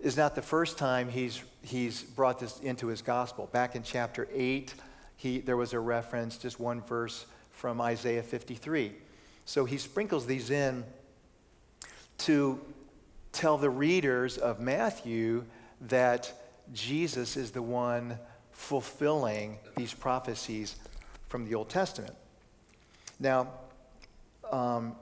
is 0.00 0.16
not 0.16 0.34
the 0.34 0.42
first 0.42 0.78
time 0.78 1.08
he's, 1.08 1.42
he's 1.62 2.02
brought 2.02 2.38
this 2.38 2.60
into 2.60 2.86
his 2.86 3.02
gospel. 3.02 3.48
Back 3.52 3.74
in 3.76 3.82
chapter 3.82 4.28
8, 4.32 4.74
he, 5.16 5.40
there 5.40 5.56
was 5.56 5.72
a 5.72 5.80
reference, 5.80 6.36
just 6.36 6.58
one 6.58 6.80
verse 6.82 7.26
from 7.50 7.80
Isaiah 7.80 8.22
53. 8.22 8.92
So 9.44 9.64
he 9.64 9.78
sprinkles 9.78 10.26
these 10.26 10.50
in 10.50 10.84
to 12.18 12.60
tell 13.32 13.58
the 13.58 13.70
readers 13.70 14.38
of 14.38 14.60
Matthew 14.60 15.44
that 15.82 16.32
Jesus 16.72 17.36
is 17.36 17.50
the 17.50 17.62
one 17.62 18.18
fulfilling 18.50 19.58
these 19.76 19.92
prophecies 19.92 20.76
from 21.28 21.44
the 21.44 21.54
Old 21.54 21.68
Testament. 21.68 22.14
Now, 23.18 23.48
um, 24.50 24.96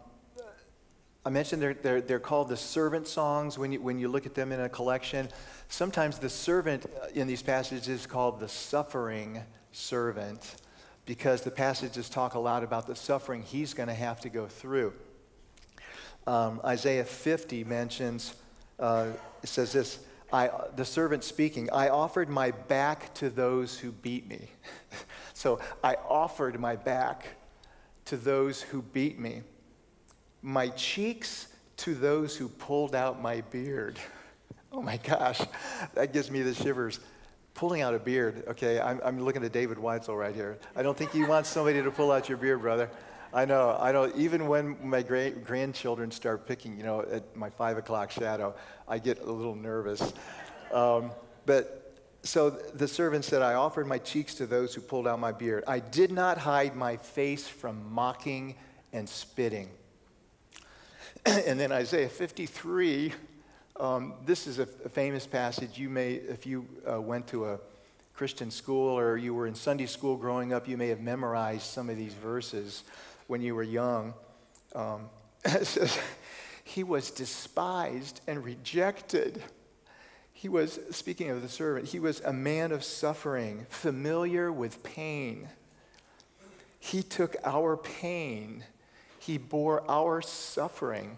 I 1.24 1.28
mentioned 1.28 1.60
they're, 1.60 1.74
they're, 1.74 2.00
they're 2.00 2.18
called 2.18 2.48
the 2.48 2.56
servant 2.56 3.06
songs 3.06 3.58
when 3.58 3.72
you, 3.72 3.80
when 3.80 3.98
you 3.98 4.08
look 4.08 4.24
at 4.24 4.34
them 4.34 4.52
in 4.52 4.60
a 4.60 4.68
collection. 4.68 5.28
Sometimes 5.68 6.18
the 6.18 6.30
servant 6.30 6.86
in 7.14 7.26
these 7.26 7.42
passages 7.42 7.88
is 7.88 8.06
called 8.06 8.40
the 8.40 8.48
suffering 8.48 9.42
servant 9.72 10.56
because 11.04 11.42
the 11.42 11.50
passages 11.50 12.08
talk 12.08 12.34
a 12.34 12.38
lot 12.38 12.64
about 12.64 12.86
the 12.86 12.96
suffering 12.96 13.42
he's 13.42 13.74
going 13.74 13.88
to 13.88 13.94
have 13.94 14.20
to 14.20 14.28
go 14.28 14.46
through. 14.46 14.94
Um, 16.26 16.60
Isaiah 16.64 17.04
50 17.04 17.64
mentions, 17.64 18.34
uh, 18.78 19.08
it 19.42 19.48
says 19.48 19.72
this 19.72 19.98
I, 20.32 20.50
the 20.76 20.84
servant 20.84 21.24
speaking, 21.24 21.68
I 21.70 21.88
offered 21.88 22.28
my 22.28 22.52
back 22.52 23.12
to 23.14 23.30
those 23.30 23.78
who 23.78 23.92
beat 23.92 24.28
me. 24.28 24.48
so 25.34 25.60
I 25.82 25.96
offered 26.08 26.58
my 26.60 26.76
back 26.76 27.26
to 28.06 28.16
those 28.16 28.62
who 28.62 28.82
beat 28.82 29.18
me, 29.18 29.42
my 30.42 30.68
cheeks 30.70 31.48
to 31.78 31.94
those 31.94 32.36
who 32.36 32.48
pulled 32.48 32.94
out 32.94 33.20
my 33.20 33.40
beard. 33.42 33.98
Oh 34.72 34.80
my 34.80 34.98
gosh, 34.98 35.40
that 35.94 36.12
gives 36.12 36.30
me 36.30 36.42
the 36.42 36.54
shivers. 36.54 37.00
Pulling 37.54 37.82
out 37.82 37.92
a 37.92 37.98
beard, 37.98 38.44
okay, 38.46 38.78
I'm, 38.78 39.00
I'm 39.02 39.20
looking 39.20 39.42
at 39.42 39.50
David 39.50 39.78
Weitzel 39.78 40.16
right 40.16 40.32
here. 40.32 40.58
I 40.76 40.84
don't 40.84 40.96
think 40.96 41.12
you 41.12 41.26
want 41.26 41.44
somebody 41.44 41.82
to 41.82 41.90
pull 41.90 42.12
out 42.12 42.28
your 42.28 42.38
beard, 42.38 42.60
brother. 42.60 42.88
I 43.32 43.44
know, 43.44 43.76
I 43.78 43.92
know. 43.92 44.10
Even 44.16 44.48
when 44.48 44.76
my 44.82 45.02
great 45.02 45.44
grandchildren 45.44 46.10
start 46.10 46.48
picking, 46.48 46.76
you 46.76 46.82
know, 46.82 47.02
at 47.02 47.36
my 47.36 47.48
five 47.48 47.78
o'clock 47.78 48.10
shadow, 48.10 48.54
I 48.88 48.98
get 48.98 49.20
a 49.20 49.30
little 49.30 49.54
nervous. 49.54 50.12
Um, 50.72 51.12
but 51.46 52.02
so 52.22 52.50
the 52.50 52.88
servant 52.88 53.24
said, 53.24 53.40
I 53.40 53.54
offered 53.54 53.86
my 53.86 53.98
cheeks 53.98 54.34
to 54.36 54.46
those 54.46 54.74
who 54.74 54.80
pulled 54.80 55.06
out 55.06 55.20
my 55.20 55.30
beard. 55.30 55.62
I 55.68 55.78
did 55.78 56.10
not 56.10 56.38
hide 56.38 56.74
my 56.74 56.96
face 56.96 57.46
from 57.46 57.92
mocking 57.92 58.56
and 58.92 59.08
spitting. 59.08 59.70
and 61.24 61.58
then 61.58 61.70
Isaiah 61.70 62.08
53, 62.08 63.12
um, 63.78 64.14
this 64.26 64.48
is 64.48 64.58
a, 64.58 64.66
a, 64.84 64.88
famous 64.88 65.26
passage. 65.26 65.78
You 65.78 65.88
may, 65.88 66.14
if 66.14 66.46
you 66.46 66.66
uh, 66.90 67.00
went 67.00 67.28
to 67.28 67.46
a 67.46 67.60
Christian 68.14 68.50
school 68.50 68.98
or 68.98 69.16
you 69.16 69.34
were 69.34 69.46
in 69.46 69.54
Sunday 69.54 69.86
school 69.86 70.16
growing 70.16 70.52
up, 70.52 70.66
you 70.66 70.76
may 70.76 70.88
have 70.88 71.00
memorized 71.00 71.62
some 71.62 71.88
of 71.88 71.96
these 71.96 72.12
verses 72.14 72.82
when 73.30 73.40
you 73.40 73.54
were 73.54 73.62
young. 73.62 74.12
Um, 74.74 75.08
He 76.70 76.84
was 76.84 77.10
despised 77.10 78.20
and 78.28 78.44
rejected. 78.44 79.42
He 80.32 80.48
was, 80.48 80.78
speaking 80.92 81.28
of 81.30 81.42
the 81.42 81.48
servant, 81.48 81.88
he 81.88 81.98
was 81.98 82.20
a 82.20 82.32
man 82.32 82.70
of 82.70 82.84
suffering, 82.84 83.66
familiar 83.70 84.52
with 84.52 84.84
pain. 84.84 85.48
He 86.78 87.02
took 87.02 87.34
our 87.44 87.76
pain, 87.76 88.62
he 89.18 89.36
bore 89.36 89.82
our 89.90 90.22
suffering. 90.22 91.16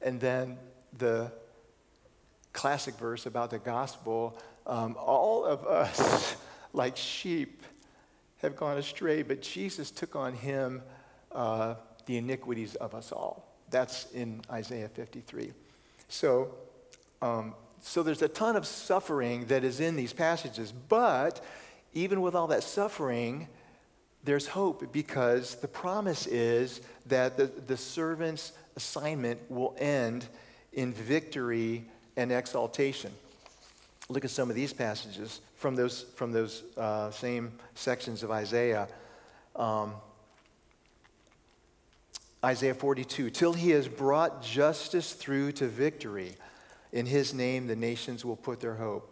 And 0.00 0.20
then 0.20 0.58
the 0.98 1.30
classic 2.52 2.94
verse 2.96 3.24
about 3.24 3.50
the 3.50 3.60
gospel 3.60 4.36
um, 4.66 4.96
all 4.98 5.44
of 5.44 5.64
us, 5.64 6.34
like 6.72 6.96
sheep, 6.96 7.62
have 8.42 8.56
gone 8.56 8.76
astray, 8.76 9.22
but 9.22 9.40
Jesus 9.40 9.90
took 9.90 10.16
on 10.16 10.34
him 10.34 10.82
uh, 11.30 11.76
the 12.06 12.16
iniquities 12.16 12.74
of 12.74 12.94
us 12.94 13.12
all. 13.12 13.48
That's 13.70 14.10
in 14.12 14.42
Isaiah 14.50 14.88
53. 14.88 15.52
So, 16.08 16.54
um, 17.22 17.54
so 17.80 18.02
there's 18.02 18.22
a 18.22 18.28
ton 18.28 18.56
of 18.56 18.66
suffering 18.66 19.46
that 19.46 19.64
is 19.64 19.80
in 19.80 19.96
these 19.96 20.12
passages, 20.12 20.72
but 20.72 21.40
even 21.94 22.20
with 22.20 22.34
all 22.34 22.48
that 22.48 22.62
suffering, 22.62 23.48
there's 24.24 24.46
hope 24.46 24.92
because 24.92 25.56
the 25.56 25.68
promise 25.68 26.26
is 26.26 26.80
that 27.06 27.36
the, 27.36 27.46
the 27.46 27.76
servant's 27.76 28.52
assignment 28.76 29.40
will 29.50 29.74
end 29.78 30.26
in 30.72 30.92
victory 30.92 31.84
and 32.16 32.32
exaltation. 32.32 33.12
Look 34.12 34.26
at 34.26 34.30
some 34.30 34.50
of 34.50 34.56
these 34.56 34.74
passages 34.74 35.40
from 35.56 35.74
those, 35.74 36.02
from 36.16 36.32
those 36.32 36.64
uh, 36.76 37.10
same 37.10 37.52
sections 37.74 38.22
of 38.22 38.30
Isaiah. 38.30 38.86
Um, 39.56 39.94
Isaiah 42.44 42.74
42, 42.74 43.30
till 43.30 43.54
he 43.54 43.70
has 43.70 43.88
brought 43.88 44.42
justice 44.42 45.14
through 45.14 45.52
to 45.52 45.66
victory. 45.66 46.34
In 46.92 47.06
his 47.06 47.32
name, 47.32 47.66
the 47.66 47.76
nations 47.76 48.22
will 48.22 48.36
put 48.36 48.60
their 48.60 48.74
hope. 48.74 49.08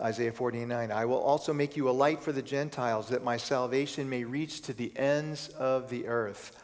Isaiah 0.00 0.30
49, 0.30 0.92
I 0.92 1.04
will 1.06 1.20
also 1.20 1.52
make 1.52 1.76
you 1.76 1.88
a 1.88 1.90
light 1.90 2.22
for 2.22 2.30
the 2.30 2.42
Gentiles, 2.42 3.08
that 3.08 3.24
my 3.24 3.36
salvation 3.36 4.08
may 4.08 4.22
reach 4.22 4.60
to 4.62 4.72
the 4.72 4.96
ends 4.96 5.48
of 5.48 5.90
the 5.90 6.06
earth. 6.06 6.62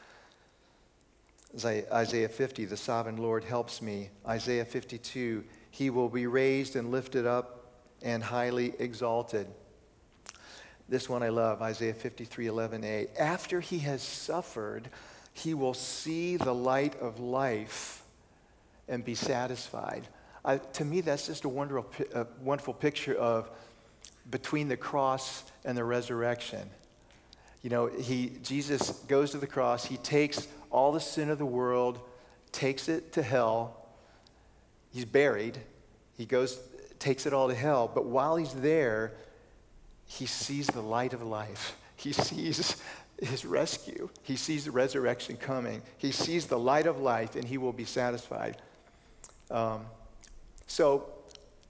Isaiah 1.64 2.28
50, 2.28 2.64
the 2.66 2.76
sovereign 2.76 3.16
Lord 3.16 3.42
helps 3.42 3.82
me. 3.82 4.10
Isaiah 4.24 4.64
52, 4.64 5.42
he 5.74 5.90
will 5.90 6.08
be 6.08 6.28
raised 6.28 6.76
and 6.76 6.92
lifted 6.92 7.26
up 7.26 7.64
and 8.00 8.22
highly 8.22 8.74
exalted. 8.78 9.48
This 10.88 11.08
one 11.08 11.24
I 11.24 11.30
love, 11.30 11.62
Isaiah 11.62 11.94
53 11.94 12.46
11a. 12.46 13.08
After 13.18 13.60
he 13.60 13.80
has 13.80 14.00
suffered, 14.00 14.88
he 15.32 15.52
will 15.52 15.74
see 15.74 16.36
the 16.36 16.54
light 16.54 16.94
of 17.00 17.18
life 17.18 18.04
and 18.86 19.04
be 19.04 19.16
satisfied. 19.16 20.06
To 20.74 20.84
me, 20.84 21.00
that's 21.00 21.26
just 21.26 21.44
a 21.44 21.48
wonderful, 21.48 22.06
a 22.14 22.24
wonderful 22.40 22.74
picture 22.74 23.16
of 23.16 23.50
between 24.30 24.68
the 24.68 24.76
cross 24.76 25.42
and 25.64 25.76
the 25.76 25.82
resurrection. 25.82 26.70
You 27.62 27.70
know, 27.70 27.86
he, 27.86 28.30
Jesus 28.44 28.90
goes 29.08 29.32
to 29.32 29.38
the 29.38 29.48
cross, 29.48 29.84
he 29.84 29.96
takes 29.96 30.46
all 30.70 30.92
the 30.92 31.00
sin 31.00 31.30
of 31.30 31.38
the 31.38 31.46
world, 31.46 31.98
takes 32.52 32.88
it 32.88 33.14
to 33.14 33.24
hell, 33.24 33.83
he's 34.94 35.04
buried. 35.04 35.58
He 36.16 36.24
goes, 36.24 36.58
takes 36.98 37.26
it 37.26 37.34
all 37.34 37.48
to 37.48 37.54
hell. 37.54 37.90
But 37.92 38.06
while 38.06 38.36
he's 38.36 38.54
there, 38.54 39.12
he 40.06 40.24
sees 40.24 40.68
the 40.68 40.80
light 40.80 41.12
of 41.12 41.22
life. 41.22 41.76
He 41.96 42.12
sees 42.12 42.76
his 43.22 43.46
rescue. 43.46 44.10
He 44.22 44.36
sees 44.36 44.64
the 44.66 44.72
resurrection 44.72 45.36
coming. 45.36 45.80
He 45.96 46.10
sees 46.10 46.46
the 46.46 46.58
light 46.58 46.86
of 46.86 47.00
life, 47.00 47.34
and 47.34 47.44
he 47.44 47.56
will 47.56 47.72
be 47.72 47.84
satisfied. 47.84 48.58
Um, 49.50 49.86
so 50.66 51.08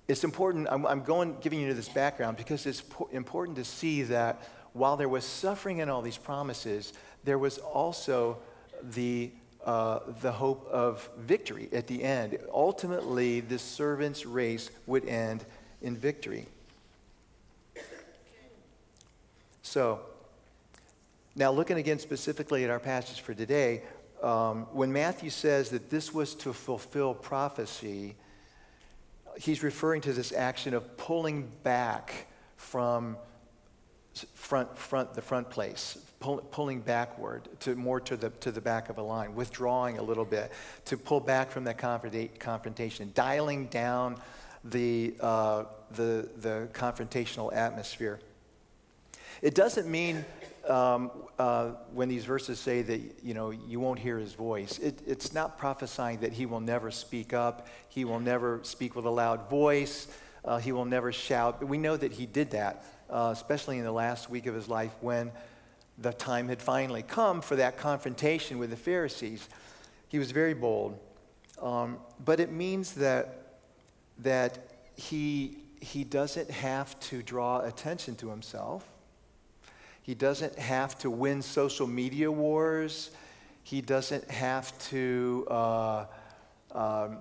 it's 0.09 0.25
important. 0.25 0.67
I'm, 0.71 0.87
I'm, 0.87 1.05
going, 1.05 1.37
giving 1.41 1.61
you 1.61 1.73
this 1.75 1.91
background 1.91 2.37
because 2.37 2.67
it's 2.67 2.81
po- 2.81 3.09
important 3.13 3.59
to 3.59 3.65
see 3.65 4.03
that 4.05 4.49
while 4.73 4.97
there 4.97 5.09
was 5.09 5.25
suffering 5.25 5.79
in 5.79 5.89
all 5.89 6.03
these 6.03 6.19
promises, 6.19 6.95
there 7.23 7.39
was 7.39 7.59
also 7.59 8.39
the 8.83 9.31
uh, 9.65 10.01
the 10.21 10.33
hope 10.33 10.69
of 10.71 11.09
victory 11.19 11.69
at 11.73 11.87
the 11.87 12.03
end. 12.03 12.39
Ultimately, 12.53 13.41
the 13.41 13.59
servant's 13.59 14.27
race 14.27 14.71
would 14.87 15.07
end 15.09 15.45
in 15.83 15.97
victory. 15.97 16.47
So, 19.63 20.01
now 21.35 21.51
looking 21.51 21.79
again 21.79 21.99
specifically 21.99 22.63
at 22.65 22.71
our 22.71 22.79
passage 22.79 23.21
for 23.21 23.35
today, 23.35 23.83
um, 24.23 24.67
when 24.73 24.93
Matthew 24.93 25.31
says 25.31 25.71
that 25.71 25.91
this 25.91 26.15
was 26.15 26.35
to 26.37 26.53
fulfill 26.53 27.15
prophecy, 27.15 28.15
he's 29.39 29.63
referring 29.63 30.01
to 30.03 30.13
this 30.13 30.33
action 30.33 30.75
of 30.75 30.97
pulling 30.97 31.51
back 31.63 32.27
from 32.57 33.17
front, 34.35 34.77
front, 34.79 35.15
the 35.15 35.23
front 35.23 35.51
place, 35.51 35.99
pull, 36.21 36.39
pulling 36.39 36.81
backward 36.81 37.49
to 37.61 37.75
more 37.75 38.01
to 38.01 38.17
the, 38.17 38.31
to 38.31 38.51
the 38.53 38.61
back 38.61 38.89
of 38.89 38.99
a 38.99 39.03
line, 39.03 39.35
withdrawing 39.35 39.99
a 39.99 40.03
little 40.03 40.25
bit 40.25 40.53
to 40.87 40.97
pull 40.97 41.21
back 41.21 41.51
from 41.51 41.65
that 41.65 41.79
confrontation, 41.79 43.11
dialing 43.15 43.67
down 43.67 44.17
the, 44.65 45.15
uh, 45.21 45.65
the, 45.93 46.29
the 46.39 46.69
confrontational 46.73 47.55
atmosphere. 47.55 48.21
It 49.43 49.55
doesn't 49.55 49.89
mean 49.89 50.25
um, 50.69 51.11
uh, 51.39 51.73
when 51.93 52.09
these 52.09 52.25
verses 52.25 52.59
say 52.59 52.83
that 52.83 53.01
you 53.23 53.35
know 53.35 53.51
you 53.51 53.81
won't 53.81 53.99
hear 53.99 54.19
his 54.19 54.33
voice. 54.33 54.79
It, 54.79 55.01
it's 55.07 55.35
not 55.35 55.59
prophesying 55.59 56.21
that 56.21 56.33
he 56.33 56.47
will 56.47 56.61
never 56.61 56.91
speak 56.91 57.33
up. 57.33 57.69
He 57.89 58.05
will 58.05 58.21
never 58.21 58.61
speak 58.63 58.97
with 58.97 59.05
a 59.05 59.11
loud 59.11 59.51
voice. 59.51 60.09
Uh, 60.45 60.59
he 60.59 60.73
will 60.73 60.85
never 60.85 61.13
shout. 61.13 61.67
We 61.67 61.79
know 61.79 61.97
that 61.97 62.13
he 62.13 62.27
did 62.27 62.51
that, 62.51 62.85
uh, 63.11 63.31
especially 63.33 63.79
in 63.79 63.85
the 63.85 63.93
last 63.93 64.31
week 64.31 64.47
of 64.47 64.55
his 64.55 64.69
life 64.69 64.93
when 65.01 65.33
the 65.99 66.13
time 66.13 66.49
had 66.49 66.61
finally 66.61 67.03
come 67.03 67.41
for 67.41 67.57
that 67.57 67.77
confrontation 67.77 68.59
with 68.59 68.71
the 68.71 68.77
Pharisees. 68.77 69.49
He 70.09 70.19
was 70.19 70.31
very 70.31 70.55
bold. 70.55 70.99
Um, 71.63 71.99
but 72.25 72.41
it 72.41 72.51
means 72.51 72.95
that, 72.95 73.59
that 74.19 74.59
he, 74.97 75.59
he 75.81 76.05
doesn't 76.05 76.51
have 76.51 76.99
to 77.01 77.23
draw 77.23 77.61
attention 77.61 78.17
to 78.17 78.29
himself. 78.29 78.91
He 80.03 80.15
doesn't 80.15 80.59
have 80.59 80.99
to 80.99 81.11
win 81.11 81.41
social 81.41 81.87
media 81.87 82.31
wars. 82.31 83.11
He 83.63 83.81
doesn't 83.81 84.31
have 84.31 84.77
to 84.91 85.47
uh, 85.49 86.07
um, 86.75 87.19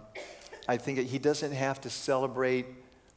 I 0.68 0.78
think 0.78 1.00
he 1.00 1.20
doesn't 1.20 1.52
have 1.52 1.82
to 1.82 1.90
celebrate 1.90 2.66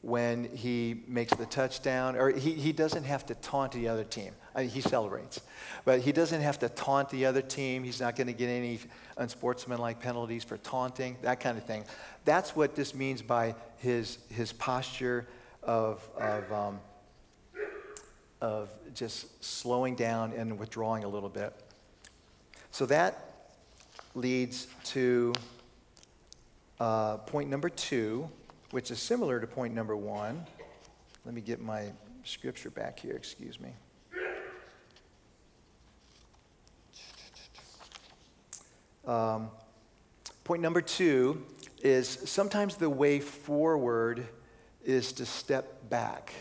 when 0.01 0.49
he 0.55 1.03
makes 1.07 1.33
the 1.33 1.45
touchdown, 1.45 2.15
or 2.15 2.29
he, 2.29 2.53
he 2.53 2.71
doesn't 2.71 3.03
have 3.03 3.25
to 3.25 3.35
taunt 3.35 3.71
the 3.71 3.87
other 3.87 4.03
team. 4.03 4.33
Mean, 4.57 4.69
he 4.69 4.81
celebrates, 4.81 5.39
but 5.85 6.01
he 6.01 6.11
doesn't 6.11 6.41
have 6.41 6.57
to 6.59 6.69
taunt 6.69 7.09
the 7.09 7.27
other 7.27 7.43
team. 7.43 7.83
He's 7.83 8.01
not 8.01 8.15
going 8.15 8.27
to 8.27 8.33
get 8.33 8.49
any 8.49 8.79
unsportsmanlike 9.17 9.99
penalties 9.99 10.43
for 10.43 10.57
taunting, 10.57 11.15
that 11.21 11.39
kind 11.39 11.57
of 11.57 11.63
thing. 11.65 11.85
That's 12.25 12.55
what 12.55 12.75
this 12.75 12.95
means 12.95 13.21
by 13.21 13.53
his, 13.77 14.17
his 14.29 14.51
posture 14.53 15.27
of, 15.61 16.07
of, 16.17 16.51
um, 16.51 16.79
of 18.41 18.69
just 18.95 19.43
slowing 19.43 19.95
down 19.95 20.33
and 20.33 20.57
withdrawing 20.57 21.03
a 21.03 21.07
little 21.07 21.29
bit. 21.29 21.53
So 22.71 22.87
that 22.87 23.51
leads 24.15 24.67
to 24.85 25.33
uh, 26.79 27.17
point 27.17 27.49
number 27.49 27.69
two, 27.69 28.27
which 28.71 28.89
is 28.89 28.99
similar 28.99 29.39
to 29.39 29.45
point 29.45 29.75
number 29.75 29.95
one. 29.95 30.45
Let 31.25 31.35
me 31.35 31.41
get 31.41 31.61
my 31.61 31.91
scripture 32.23 32.71
back 32.71 32.99
here, 32.99 33.15
excuse 33.15 33.59
me. 33.59 33.69
Um, 39.07 39.49
point 40.43 40.61
number 40.61 40.81
two 40.81 41.43
is 41.81 42.07
sometimes 42.07 42.75
the 42.75 42.89
way 42.89 43.19
forward 43.19 44.27
is 44.83 45.13
to 45.13 45.25
step 45.25 45.89
back. 45.89 46.33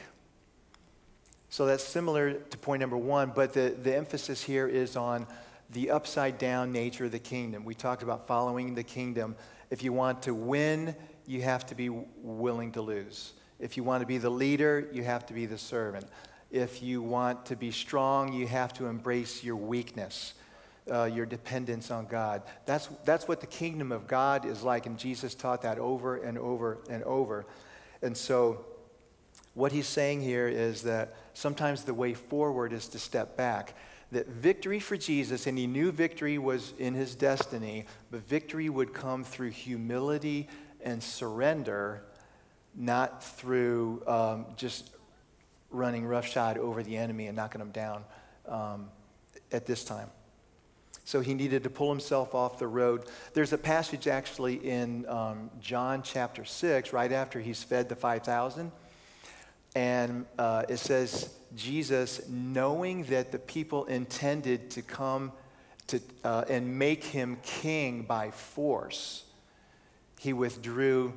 So 1.49 1.65
that's 1.65 1.85
similar 1.85 2.35
to 2.35 2.59
point 2.59 2.81
number 2.81 2.97
one, 2.99 3.33
but 3.35 3.55
the, 3.55 3.75
the 3.83 3.97
emphasis 3.97 4.43
here 4.43 4.69
is 4.69 4.97
on 4.97 5.27
the 5.71 5.91
upside 5.91 6.39
down 6.39 6.73
nature 6.73 7.07
of 7.07 7.13
the 7.13 7.19
kingdom. 7.19 7.65
We 7.65 7.75
talked 7.75 8.03
about 8.03 8.27
following 8.27 8.75
the 8.75 8.83
kingdom. 8.83 9.37
If 9.71 9.83
you 9.83 9.93
want 9.93 10.23
to 10.25 10.35
win, 10.35 10.95
you 11.27 11.43
have 11.43 11.65
to 11.67 11.75
be 11.75 11.89
willing 11.89 12.73
to 12.73 12.83
lose. 12.83 13.33
If 13.59 13.77
you 13.77 13.85
want 13.85 14.03
to 14.03 14.07
be 14.07 14.19
the 14.19 14.31
leader, 14.31 14.89
you 14.93 15.03
have 15.05 15.25
to 15.27 15.35
be 15.35 15.47
the 15.47 15.59
servant. 15.59 16.07
If 16.51 16.83
you 16.83 17.03
want 17.03 17.47
to 17.47 17.57
be 17.57 17.71
strong, 17.71 18.33
you 18.33 18.47
have 18.47 18.73
to 18.75 18.87
embrace 18.87 19.43
your 19.43 19.57
weakness, 19.57 20.35
uh, 20.91 21.05
your 21.05 21.27
dependence 21.27 21.91
on 21.91 22.07
God. 22.07 22.43
That's, 22.65 22.89
that's 23.05 23.27
what 23.27 23.41
the 23.41 23.47
kingdom 23.47 23.93
of 23.93 24.07
God 24.07 24.45
is 24.45 24.63
like, 24.63 24.87
and 24.87 24.99
Jesus 24.99 25.35
taught 25.35 25.63
that 25.63 25.79
over 25.79 26.17
and 26.17 26.39
over 26.39 26.79
and 26.89 27.03
over. 27.05 27.47
And 28.03 28.17
so, 28.17 28.65
what 29.55 29.73
he's 29.73 29.87
saying 29.87 30.21
here 30.21 30.49
is 30.49 30.83
that 30.83 31.17
sometimes 31.33 31.85
the 31.85 31.95
way 31.95 32.13
forward 32.13 32.73
is 32.73 32.89
to 32.89 32.99
step 32.99 33.37
back 33.37 33.75
that 34.13 34.29
victory 34.29 34.79
for 34.79 34.97
Jesus, 34.97 35.47
and 35.47 35.59
he 35.59 35.67
knew 35.67 35.91
victory 35.91 36.39
was 36.39 36.75
in 36.79 36.95
his 36.95 37.15
destiny, 37.15 37.87
but 38.11 38.27
victory 38.29 38.69
would 38.69 38.95
come 38.95 39.25
through 39.25 39.51
humility 39.51 40.49
and 40.81 41.03
surrender, 41.03 42.03
not 42.75 43.25
through 43.25 44.03
um, 44.07 44.47
just 44.57 44.91
running 45.71 46.07
roughshod 46.07 46.57
over 46.57 46.83
the 46.83 46.97
enemy 46.97 47.27
and 47.27 47.37
knocking 47.37 47.59
them 47.59 47.73
down 47.73 48.05
um, 48.47 48.89
at 49.51 49.67
this 49.67 49.83
time. 49.83 50.09
So 51.07 51.21
he 51.21 51.35
needed 51.35 51.63
to 51.63 51.71
pull 51.71 51.89
himself 51.89 52.35
off 52.35 52.59
the 52.59 52.67
road. 52.67 53.05
There's 53.33 53.53
a 53.53 53.59
passage 53.59 54.09
actually 54.09 54.57
in 54.57 55.09
um, 55.09 55.51
John 55.61 56.03
chapter 56.03 56.45
6, 56.45 56.93
right 56.93 57.13
after 57.13 57.39
he's 57.39 57.63
fed 57.63 57.89
the 57.89 57.95
5,000. 57.95 58.73
And 59.77 60.27
uh, 60.37 60.65
it 60.69 60.79
says, 60.79 61.33
Jesus, 61.55 62.29
knowing 62.29 63.05
that 63.05 63.31
the 63.31 63.39
people 63.39 63.85
intended 63.85 64.69
to 64.73 64.83
come 64.83 65.31
to, 65.87 66.01
uh, 66.25 66.45
and 66.49 66.77
make 66.77 67.05
him 67.05 67.39
king 67.45 68.03
by 68.03 68.33
force, 68.33 69.23
he 70.19 70.33
withdrew 70.33 71.15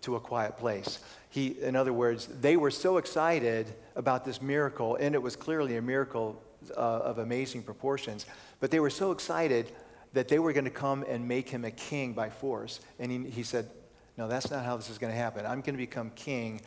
to 0.00 0.16
a 0.16 0.20
quiet 0.20 0.58
place. 0.58 0.98
He, 1.30 1.54
in 1.62 1.76
other 1.76 1.92
words, 1.92 2.26
they 2.26 2.56
were 2.56 2.72
so 2.72 2.96
excited 2.96 3.72
about 3.94 4.24
this 4.24 4.42
miracle, 4.42 4.96
and 4.96 5.14
it 5.14 5.22
was 5.22 5.36
clearly 5.36 5.76
a 5.76 5.82
miracle 5.82 6.42
uh, 6.76 6.80
of 6.80 7.18
amazing 7.18 7.62
proportions, 7.62 8.26
but 8.60 8.70
they 8.70 8.80
were 8.80 8.90
so 8.90 9.10
excited 9.12 9.70
that 10.12 10.28
they 10.28 10.38
were 10.38 10.52
going 10.52 10.64
to 10.64 10.70
come 10.70 11.04
and 11.08 11.26
make 11.26 11.48
him 11.48 11.64
a 11.64 11.70
king 11.70 12.12
by 12.12 12.30
force. 12.30 12.80
And 12.98 13.12
he, 13.12 13.30
he 13.30 13.42
said, 13.42 13.68
No, 14.16 14.28
that's 14.28 14.50
not 14.50 14.64
how 14.64 14.76
this 14.76 14.90
is 14.90 14.98
going 14.98 15.12
to 15.12 15.18
happen. 15.18 15.44
I'm 15.44 15.60
going 15.60 15.74
to 15.74 15.78
become 15.78 16.10
king 16.14 16.60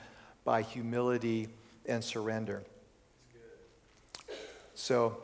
by 0.44 0.62
humility 0.62 1.48
and 1.86 2.04
surrender. 2.04 2.64
So, 4.76 5.18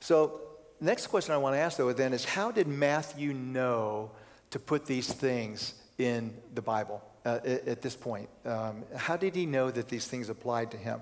so 0.00 0.40
next 0.80 1.08
question 1.08 1.34
I 1.34 1.38
want 1.38 1.54
to 1.54 1.60
ask 1.60 1.76
though 1.76 1.92
then 1.92 2.12
is 2.12 2.24
how 2.24 2.50
did 2.50 2.66
Matthew 2.66 3.32
know 3.32 4.10
to 4.50 4.58
put 4.58 4.86
these 4.86 5.12
things 5.12 5.74
in 5.98 6.34
the 6.54 6.62
Bible 6.62 7.02
uh, 7.24 7.40
at, 7.44 7.68
at, 7.68 7.82
this 7.82 7.94
point? 7.94 8.28
Um, 8.44 8.84
how 8.96 9.16
did 9.16 9.34
he 9.34 9.46
know 9.46 9.70
that 9.70 9.88
these 9.88 10.06
things 10.06 10.28
applied 10.28 10.70
to 10.70 10.76
him? 10.76 11.00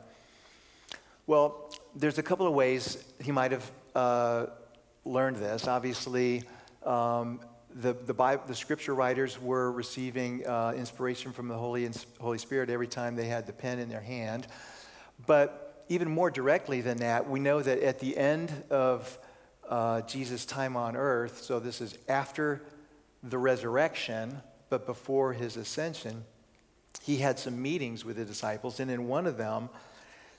Well, 1.28 1.72
there's 1.96 2.18
a 2.18 2.22
couple 2.22 2.46
of 2.46 2.54
ways 2.54 3.04
he 3.20 3.32
might 3.32 3.50
have 3.50 3.72
uh, 3.96 4.46
learned 5.04 5.38
this. 5.38 5.66
Obviously, 5.66 6.44
um, 6.84 7.40
the, 7.74 7.94
the, 7.94 8.14
Bible, 8.14 8.44
the 8.46 8.54
scripture 8.54 8.94
writers 8.94 9.42
were 9.42 9.72
receiving 9.72 10.46
uh, 10.46 10.72
inspiration 10.76 11.32
from 11.32 11.48
the 11.48 11.56
Holy, 11.56 11.90
Holy 12.20 12.38
Spirit 12.38 12.70
every 12.70 12.86
time 12.86 13.16
they 13.16 13.26
had 13.26 13.44
the 13.44 13.52
pen 13.52 13.80
in 13.80 13.88
their 13.88 14.00
hand. 14.00 14.46
But 15.26 15.84
even 15.88 16.08
more 16.08 16.30
directly 16.30 16.80
than 16.80 16.98
that, 16.98 17.28
we 17.28 17.40
know 17.40 17.60
that 17.60 17.80
at 17.80 17.98
the 17.98 18.16
end 18.16 18.52
of 18.70 19.18
uh, 19.68 20.02
Jesus' 20.02 20.46
time 20.46 20.76
on 20.76 20.94
earth, 20.94 21.42
so 21.42 21.58
this 21.58 21.80
is 21.80 21.98
after 22.08 22.62
the 23.24 23.38
resurrection, 23.38 24.42
but 24.70 24.86
before 24.86 25.32
his 25.32 25.56
ascension, 25.56 26.24
he 27.02 27.16
had 27.16 27.40
some 27.40 27.60
meetings 27.60 28.04
with 28.04 28.14
the 28.14 28.24
disciples, 28.24 28.78
and 28.78 28.92
in 28.92 29.08
one 29.08 29.26
of 29.26 29.36
them, 29.36 29.70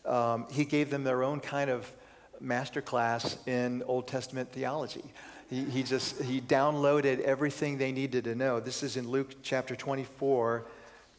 um, 0.08 0.48
he 0.50 0.66
gave 0.66 0.90
them 0.90 1.04
their 1.04 1.24
own 1.24 1.40
kind 1.40 1.70
of 1.70 1.92
master 2.40 2.82
class 2.82 3.38
in 3.46 3.84
Old 3.84 4.08
Testament 4.08 4.52
theology. 4.52 5.04
He, 5.50 5.64
he 5.64 5.84
just 5.84 6.22
he 6.22 6.42
downloaded 6.42 7.22
everything 7.22 7.78
they 7.78 7.92
needed 7.92 8.26
to 8.26 8.36
know. 8.36 8.60
This 8.60 8.84
is 8.84 8.98
in 8.98 9.10
Luke 9.10 9.36
chapter 9.44 9.76
24, 9.76 10.66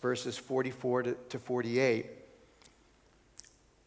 verses 0.03 0.37
44 0.37 1.03
to, 1.05 1.15
to 1.31 1.39
48. 1.39 2.07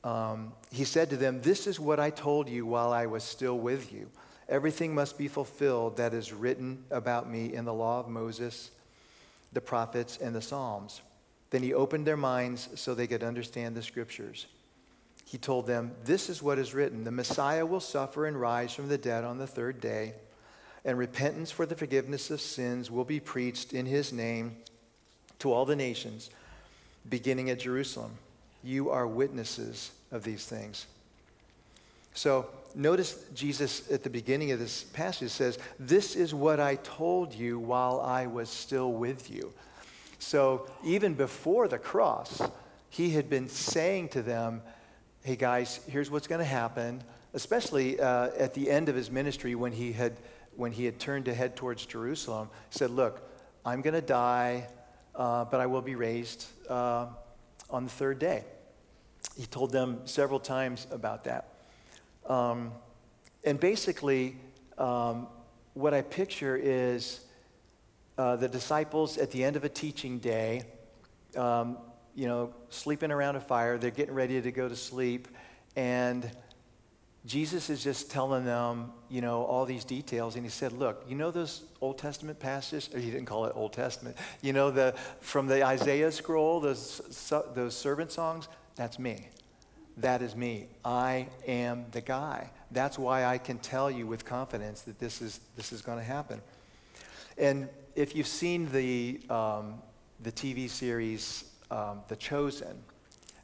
Um, 0.03 0.53
he 0.71 0.83
said 0.83 1.09
to 1.11 1.17
them, 1.17 1.41
This 1.41 1.67
is 1.67 1.79
what 1.79 1.99
I 1.99 2.09
told 2.09 2.49
you 2.49 2.65
while 2.65 2.91
I 2.91 3.05
was 3.05 3.23
still 3.23 3.59
with 3.59 3.93
you. 3.93 4.09
Everything 4.49 4.93
must 4.95 5.17
be 5.17 5.27
fulfilled 5.27 5.97
that 5.97 6.13
is 6.13 6.33
written 6.33 6.83
about 6.89 7.29
me 7.29 7.53
in 7.53 7.63
the 7.63 7.73
law 7.73 7.99
of 7.99 8.09
Moses, 8.09 8.71
the 9.53 9.61
prophets, 9.61 10.17
and 10.17 10.35
the 10.35 10.41
Psalms. 10.41 11.01
Then 11.51 11.61
he 11.61 11.73
opened 11.73 12.07
their 12.07 12.17
minds 12.17 12.69
so 12.75 12.95
they 12.95 13.07
could 13.07 13.23
understand 13.23 13.75
the 13.75 13.83
scriptures. 13.83 14.47
He 15.25 15.38
told 15.38 15.67
them, 15.67 15.91
This 16.03 16.29
is 16.29 16.41
what 16.41 16.60
is 16.60 16.73
written 16.73 17.03
The 17.03 17.12
Messiah 17.12 17.65
will 17.65 17.79
suffer 17.79 18.25
and 18.25 18.39
rise 18.39 18.73
from 18.73 18.88
the 18.88 18.97
dead 18.97 19.23
on 19.23 19.38
the 19.38 19.47
third 19.47 19.79
day 19.79 20.13
and 20.84 20.97
repentance 20.97 21.51
for 21.51 21.65
the 21.65 21.75
forgiveness 21.75 22.31
of 22.31 22.41
sins 22.41 22.89
will 22.89 23.05
be 23.05 23.19
preached 23.19 23.73
in 23.73 23.86
his 23.86 24.12
name 24.12 24.55
to 25.39 25.51
all 25.51 25.65
the 25.65 25.75
nations, 25.75 26.29
beginning 27.10 27.49
at 27.49 27.60
Jerusalem. 27.60 28.12
You 28.63 28.89
are 28.89 29.07
witnesses 29.07 29.91
of 30.12 30.23
these 30.23 30.45
things. 30.45 30.88
So 32.13 32.47
notice 32.75 33.23
Jesus 33.34 33.89
at 33.91 34.03
the 34.03 34.10
beginning 34.10 34.51
of 34.51 34.60
this 34.60 34.84
passage 34.84 35.31
says, 35.31 35.57
This 35.79 36.15
is 36.15 36.34
what 36.34 36.60
I 36.60 36.75
told 36.75 37.34
you 37.34 37.60
while 37.60 38.01
I 38.01 38.27
was 38.27 38.49
still 38.49 38.91
with 38.91 39.29
you. 39.29 39.53
So 40.19 40.67
even 40.84 41.13
before 41.13 41.67
the 41.67 41.79
cross, 41.79 42.41
he 42.89 43.12
had 43.12 43.29
been 43.29 43.49
saying 43.49 44.10
to 44.10 44.21
them, 44.21 44.62
Hey 45.23 45.36
guys, 45.36 45.81
here's 45.88 46.10
what's 46.10 46.25
going 46.25 46.39
to 46.39 46.45
happen, 46.45 47.03
especially 47.36 47.99
uh, 47.99 48.29
at 48.39 48.55
the 48.55 48.71
end 48.71 48.89
of 48.89 48.95
his 48.95 49.12
ministry 49.12 49.53
when 49.53 49.71
he 49.71 49.91
had 49.91 50.17
when 50.55 50.71
he 50.71 50.84
had 50.84 50.97
turned 50.97 51.25
to 51.25 51.34
head 51.36 51.55
towards 51.55 51.86
Jerusalem, 51.86 52.49
he 52.71 52.79
said, 52.79 52.89
Look, 52.89 53.21
I'm 53.63 53.84
going 53.84 53.93
to 53.93 54.01
die, 54.01 54.67
uh, 55.13 55.45
but 55.45 55.60
I 55.60 55.67
will 55.67 55.84
be 55.84 55.93
raised 55.93 56.47
uh, 56.67 57.05
on 57.69 57.84
the 57.84 57.91
third 57.91 58.17
day. 58.17 58.45
He 59.38 59.45
told 59.45 59.71
them 59.71 59.99
several 60.05 60.39
times 60.39 60.88
about 60.89 61.25
that. 61.25 61.53
Um, 62.25 62.71
and 63.43 63.60
basically, 63.60 64.38
um, 64.79 65.27
what 65.75 65.93
I 65.93 66.01
picture 66.01 66.57
is 66.60 67.19
uh, 68.17 68.38
the 68.38 68.49
disciples 68.49 69.19
at 69.19 69.29
the 69.29 69.43
end 69.43 69.55
of 69.55 69.65
a 69.65 69.69
teaching 69.69 70.17
day, 70.17 70.63
um, 71.38 71.77
you 72.15 72.28
know, 72.28 72.54
sleeping 72.69 73.12
around 73.12 73.36
a 73.36 73.41
fire. 73.41 73.78
They're 73.78 73.91
getting 73.91 74.13
ready 74.13 74.41
to 74.41 74.52
go 74.52 74.67
to 74.67 74.76
sleep. 74.76 75.28
And 75.76 76.30
Jesus 77.26 77.69
is 77.69 77.84
just 77.84 78.10
telling 78.10 78.45
them, 78.45 78.91
you 79.10 79.21
know, 79.21 79.43
all 79.43 79.65
these 79.65 79.86
details. 79.86 80.36
And 80.36 80.43
he 80.43 80.50
said, 80.50 80.71
look, 80.71 81.06
you 81.08 81.15
know 81.15 81.30
those 81.30 81.63
Old 81.80 81.97
Testament 81.97 82.39
passages? 82.39 82.89
Or 82.93 83.00
he 83.00 83.12
didn't 83.12 83.28
call 83.28 83.45
it 83.45 83.54
Old 83.56 83.74
Testament. 83.74 84.17
You 84.41 84.54
know, 84.54 84.71
the, 84.71 84.95
from 85.19 85.47
the 85.47 85.63
Isaiah 85.65 86.12
scroll, 86.12 86.60
those, 86.60 87.30
those 87.54 87.76
servant 87.76 88.12
songs? 88.12 88.47
That's 88.76 88.97
me. 88.97 89.28
That 89.97 90.21
is 90.21 90.36
me. 90.36 90.67
I 90.84 91.28
am 91.47 91.86
the 91.91 92.02
guy. 92.02 92.50
That's 92.71 92.97
why 92.97 93.26
I 93.26 93.38
can 93.38 93.60
tell 93.60 93.91
you 93.91 94.08
with 94.08 94.26
confidence 94.26 94.82
that 94.82 94.97
this 94.97 95.21
is, 95.21 95.39
this 95.56 95.71
is 95.71 95.82
going 95.82 96.00
to 96.00 96.04
happen. 96.04 96.41
And 97.38 97.69
if 97.95 98.15
you've 98.15 98.28
seen 98.28 98.71
the, 98.71 99.19
um, 99.30 99.76
the 100.21 100.32
TV 100.32 100.69
series 100.69 101.50
um, 101.71 102.01
The 102.07 102.15
Chosen, 102.15 102.77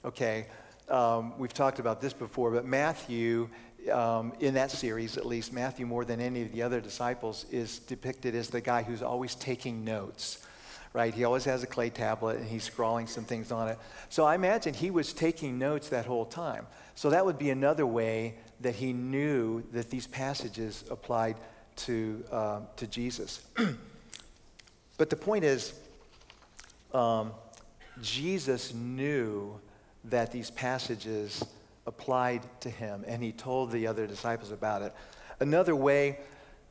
okay, 0.06 0.46
um, 0.90 1.38
we've 1.40 1.54
talked 1.54 1.80
about 1.80 2.00
this 2.00 2.14
before, 2.14 2.52
but 2.52 2.66
Matthew, 2.66 3.50
um, 3.92 4.34
in 4.40 4.54
that 4.54 4.70
series 4.70 5.18
at 5.18 5.26
least, 5.26 5.52
Matthew, 5.52 5.88
more 5.88 6.06
than 6.06 6.22
any 6.22 6.44
of 6.44 6.52
the 6.52 6.62
other 6.62 6.80
disciples, 6.80 7.46
is 7.52 7.80
depicted 7.80 8.36
as 8.36 8.50
the 8.50 8.62
guy 8.62 8.84
who's 8.84 9.02
always 9.02 9.34
taking 9.34 9.84
notes 9.84 10.46
right? 10.94 11.14
He 11.14 11.26
always 11.26 11.46
has 11.46 11.62
a 11.62 11.68
clay 11.68 11.92
tablet 11.92 12.38
and 12.38 12.48
he's 12.48 12.64
scrawling 12.64 13.06
some 13.06 13.24
things 13.24 13.52
on 13.52 13.68
it. 13.68 13.78
So 14.10 14.26
I 14.26 14.34
imagine 14.34 14.74
he 14.74 14.90
was 14.90 15.14
taking 15.14 15.60
notes 15.60 15.90
that 15.90 16.08
whole 16.08 16.26
time. 16.26 16.66
So 16.96 17.12
that 17.12 17.24
would 17.24 17.38
be 17.38 17.52
another 17.52 17.86
way 17.86 18.34
that 18.62 18.74
he 18.74 18.94
knew 18.94 19.64
that 19.74 19.92
these 19.92 20.08
passages 20.08 20.84
applied 20.90 21.36
to, 21.86 22.24
uh, 22.32 22.62
to 22.78 22.88
Jesus. 22.88 23.46
but 24.98 25.12
the 25.12 25.16
point 25.16 25.44
is, 25.44 25.74
um, 26.96 27.32
Jesus 28.02 28.74
knew 28.74 29.60
that 30.06 30.32
these 30.32 30.52
passages 30.52 31.44
applied 31.86 32.42
to 32.62 32.70
him, 32.70 33.04
and 33.08 33.24
he 33.24 33.32
told 33.32 33.72
the 33.72 33.88
other 33.88 34.08
disciples 34.08 34.52
about 34.52 34.82
it. 34.82 34.94
Another 35.40 35.76
way, 35.76 36.20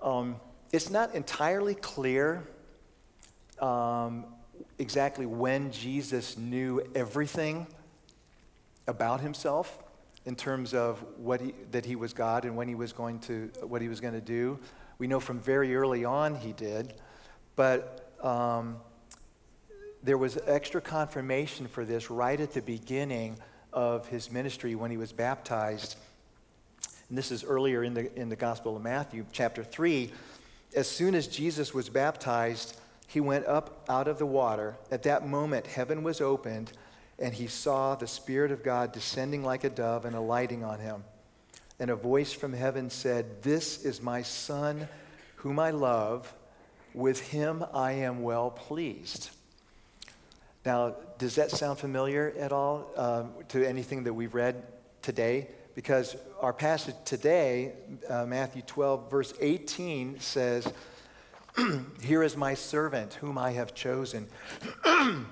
um, 0.02 0.36
it's 0.72 0.90
not 0.90 1.14
entirely 1.14 1.74
clear 1.74 2.46
um, 3.60 4.26
exactly 4.78 5.26
when 5.26 5.70
Jesus 5.70 6.36
knew 6.36 6.82
everything 6.94 7.66
about 8.86 9.20
himself 9.20 9.82
in 10.24 10.34
terms 10.34 10.74
of 10.74 11.04
what 11.16 11.40
he, 11.40 11.54
that 11.70 11.86
he 11.86 11.96
was 11.96 12.12
God 12.12 12.44
and 12.44 12.56
when 12.56 12.68
he 12.68 12.74
was 12.74 12.92
going 12.92 13.18
to 13.20 13.50
what 13.62 13.80
he 13.80 13.88
was 13.88 14.00
going 14.00 14.14
to 14.14 14.20
do. 14.20 14.58
We 14.98 15.06
know 15.06 15.20
from 15.20 15.38
very 15.38 15.74
early 15.76 16.04
on 16.04 16.34
he 16.34 16.52
did, 16.52 16.94
but 17.54 18.12
um, 18.22 18.76
there 20.02 20.18
was 20.18 20.38
extra 20.46 20.80
confirmation 20.80 21.66
for 21.68 21.84
this 21.84 22.10
right 22.10 22.40
at 22.40 22.52
the 22.52 22.62
beginning 22.62 23.38
of 23.72 24.06
his 24.08 24.30
ministry 24.30 24.74
when 24.74 24.90
he 24.90 24.96
was 24.96 25.12
baptized. 25.12 25.96
And 27.08 27.16
this 27.16 27.30
is 27.30 27.44
earlier 27.44 27.84
in 27.84 27.94
the 27.94 28.14
in 28.18 28.28
the 28.28 28.36
Gospel 28.36 28.76
of 28.76 28.82
Matthew, 28.82 29.24
chapter 29.32 29.62
three. 29.62 30.12
As 30.74 30.88
soon 30.88 31.14
as 31.14 31.26
Jesus 31.26 31.72
was 31.72 31.88
baptized, 31.88 32.78
he 33.06 33.20
went 33.20 33.46
up 33.46 33.84
out 33.88 34.08
of 34.08 34.18
the 34.18 34.26
water. 34.26 34.76
At 34.90 35.04
that 35.04 35.26
moment, 35.26 35.66
heaven 35.66 36.02
was 36.02 36.20
opened, 36.20 36.72
and 37.18 37.32
he 37.32 37.46
saw 37.46 37.94
the 37.94 38.06
Spirit 38.06 38.50
of 38.50 38.62
God 38.62 38.92
descending 38.92 39.44
like 39.44 39.64
a 39.64 39.70
dove 39.70 40.04
and 40.04 40.16
alighting 40.16 40.64
on 40.64 40.80
him. 40.80 41.04
And 41.78 41.90
a 41.90 41.96
voice 41.96 42.32
from 42.32 42.52
heaven 42.52 42.90
said, 42.90 43.42
This 43.42 43.84
is 43.84 44.02
my 44.02 44.22
Son, 44.22 44.88
whom 45.36 45.58
I 45.58 45.70
love. 45.70 46.32
With 46.94 47.20
him 47.20 47.64
I 47.74 47.92
am 47.92 48.22
well 48.22 48.50
pleased. 48.50 49.30
Now, 50.66 50.96
does 51.18 51.36
that 51.36 51.52
sound 51.52 51.78
familiar 51.78 52.34
at 52.36 52.50
all 52.50 52.90
um, 52.96 53.30
to 53.50 53.64
anything 53.64 54.02
that 54.02 54.12
we've 54.12 54.34
read 54.34 54.64
today? 55.00 55.46
Because 55.76 56.16
our 56.40 56.52
passage 56.52 56.96
today, 57.04 57.72
uh, 58.10 58.26
Matthew 58.26 58.62
12, 58.62 59.08
verse 59.08 59.32
18, 59.40 60.18
says, 60.18 60.66
Here 62.02 62.24
is 62.24 62.36
my 62.36 62.54
servant 62.54 63.14
whom 63.14 63.38
I 63.38 63.52
have 63.52 63.76
chosen. 63.76 64.26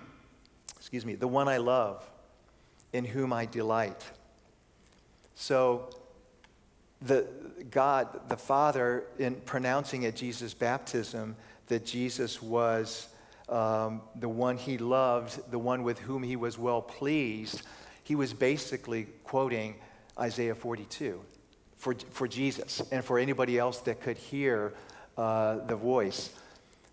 Excuse 0.76 1.04
me, 1.04 1.16
the 1.16 1.26
one 1.26 1.48
I 1.48 1.56
love, 1.56 2.08
in 2.92 3.04
whom 3.04 3.32
I 3.32 3.46
delight. 3.46 4.04
So, 5.34 5.90
the, 7.02 7.26
God, 7.72 8.28
the 8.28 8.36
Father, 8.36 9.02
in 9.18 9.34
pronouncing 9.34 10.06
at 10.06 10.14
Jesus' 10.14 10.54
baptism 10.54 11.34
that 11.66 11.84
Jesus 11.84 12.40
was 12.40 13.08
um, 13.48 14.02
the 14.16 14.28
one 14.28 14.56
he 14.56 14.78
loved, 14.78 15.50
the 15.50 15.58
one 15.58 15.82
with 15.82 15.98
whom 15.98 16.22
he 16.22 16.36
was 16.36 16.58
well 16.58 16.82
pleased, 16.82 17.62
he 18.02 18.14
was 18.14 18.32
basically 18.32 19.06
quoting 19.24 19.76
Isaiah 20.18 20.54
42 20.54 21.20
for, 21.76 21.94
for 22.10 22.28
Jesus 22.28 22.82
and 22.90 23.04
for 23.04 23.18
anybody 23.18 23.58
else 23.58 23.78
that 23.80 24.00
could 24.00 24.16
hear 24.16 24.74
uh, 25.16 25.58
the 25.66 25.76
voice. 25.76 26.30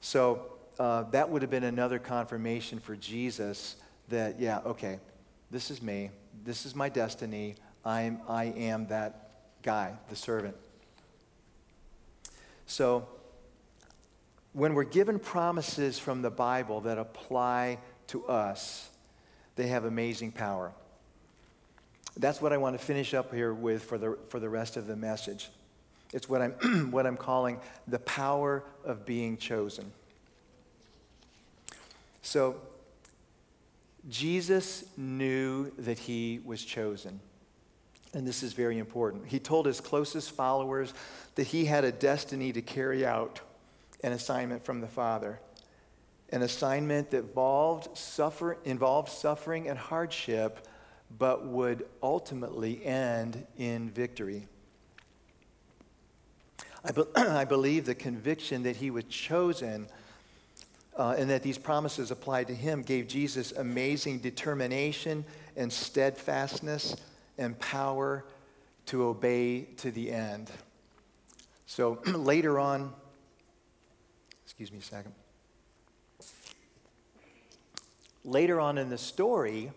So 0.01 0.51
uh, 0.79 1.03
that 1.11 1.29
would 1.29 1.41
have 1.41 1.51
been 1.51 1.63
another 1.63 1.99
confirmation 1.99 2.79
for 2.79 2.95
Jesus 2.95 3.75
that, 4.09 4.39
yeah, 4.39 4.59
okay, 4.65 4.99
this 5.49 5.71
is 5.71 5.81
me. 5.81 6.09
This 6.43 6.65
is 6.65 6.75
my 6.75 6.89
destiny. 6.89 7.55
I'm, 7.85 8.19
I 8.27 8.45
am 8.45 8.87
that 8.87 9.31
guy, 9.63 9.93
the 10.09 10.15
servant. 10.15 10.55
So 12.65 13.07
when 14.53 14.73
we're 14.73 14.83
given 14.83 15.19
promises 15.19 15.97
from 15.97 16.21
the 16.21 16.29
Bible 16.29 16.81
that 16.81 16.97
apply 16.97 17.77
to 18.07 18.25
us, 18.27 18.89
they 19.55 19.67
have 19.67 19.85
amazing 19.85 20.31
power. 20.31 20.71
That's 22.17 22.41
what 22.41 22.51
I 22.51 22.57
want 22.57 22.77
to 22.77 22.85
finish 22.85 23.13
up 23.13 23.33
here 23.33 23.53
with 23.53 23.83
for 23.83 23.97
the, 23.97 24.17
for 24.29 24.39
the 24.39 24.49
rest 24.49 24.75
of 24.75 24.87
the 24.87 24.95
message. 24.95 25.49
It's 26.13 26.27
what 26.27 26.41
I'm, 26.41 26.51
what 26.91 27.07
I'm 27.07 27.15
calling 27.15 27.59
the 27.87 27.99
power 27.99 28.63
of 28.83 29.05
being 29.05 29.37
chosen. 29.37 29.91
So, 32.21 32.57
Jesus 34.09 34.83
knew 34.97 35.71
that 35.77 35.99
he 35.99 36.41
was 36.43 36.63
chosen. 36.65 37.19
And 38.13 38.27
this 38.27 38.43
is 38.43 38.53
very 38.53 38.77
important. 38.77 39.27
He 39.27 39.39
told 39.39 39.65
his 39.65 39.79
closest 39.79 40.31
followers 40.31 40.93
that 41.35 41.47
he 41.47 41.65
had 41.65 41.85
a 41.85 41.91
destiny 41.91 42.51
to 42.51 42.61
carry 42.61 43.05
out 43.05 43.39
an 44.03 44.13
assignment 44.13 44.63
from 44.63 44.81
the 44.81 44.87
Father. 44.87 45.39
An 46.29 46.41
assignment 46.41 47.11
that 47.11 47.19
involved, 47.19 47.97
suffer, 47.97 48.57
involved 48.63 49.09
suffering 49.09 49.67
and 49.67 49.77
hardship, 49.77 50.67
but 51.17 51.45
would 51.45 51.85
ultimately 52.01 52.83
end 52.85 53.45
in 53.57 53.89
victory. 53.89 54.47
I, 56.83 56.91
be- 56.91 57.03
I 57.15 57.45
believe 57.45 57.85
the 57.85 57.95
conviction 57.95 58.63
that 58.63 58.77
he 58.77 58.91
was 58.91 59.03
chosen 59.05 59.87
uh, 60.97 61.15
and 61.17 61.29
that 61.29 61.43
these 61.43 61.57
promises 61.57 62.11
applied 62.11 62.47
to 62.47 62.55
him 62.55 62.81
gave 62.81 63.07
Jesus 63.07 63.51
amazing 63.53 64.19
determination 64.19 65.23
and 65.55 65.71
steadfastness 65.71 66.95
and 67.37 67.57
power 67.59 68.25
to 68.87 69.03
obey 69.03 69.61
to 69.77 69.91
the 69.91 70.11
end. 70.11 70.51
So 71.65 72.01
later 72.05 72.59
on, 72.59 72.93
excuse 74.61 74.71
me 74.71 74.77
a 74.77 75.03
second. 75.03 75.13
Later 78.23 78.59
on 78.59 78.77
in 78.77 78.89
the 78.89 78.97
story, 78.97 79.71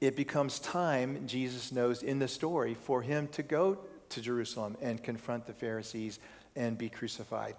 it 0.00 0.16
becomes 0.16 0.58
time, 0.58 1.26
Jesus 1.26 1.70
knows 1.70 2.02
in 2.02 2.18
the 2.18 2.28
story, 2.28 2.72
for 2.72 3.02
him 3.02 3.28
to 3.32 3.42
go 3.42 3.76
to 4.08 4.20
Jerusalem 4.22 4.78
and 4.80 5.02
confront 5.02 5.44
the 5.46 5.52
Pharisees 5.52 6.18
and 6.54 6.78
be 6.78 6.88
crucified. 6.88 7.56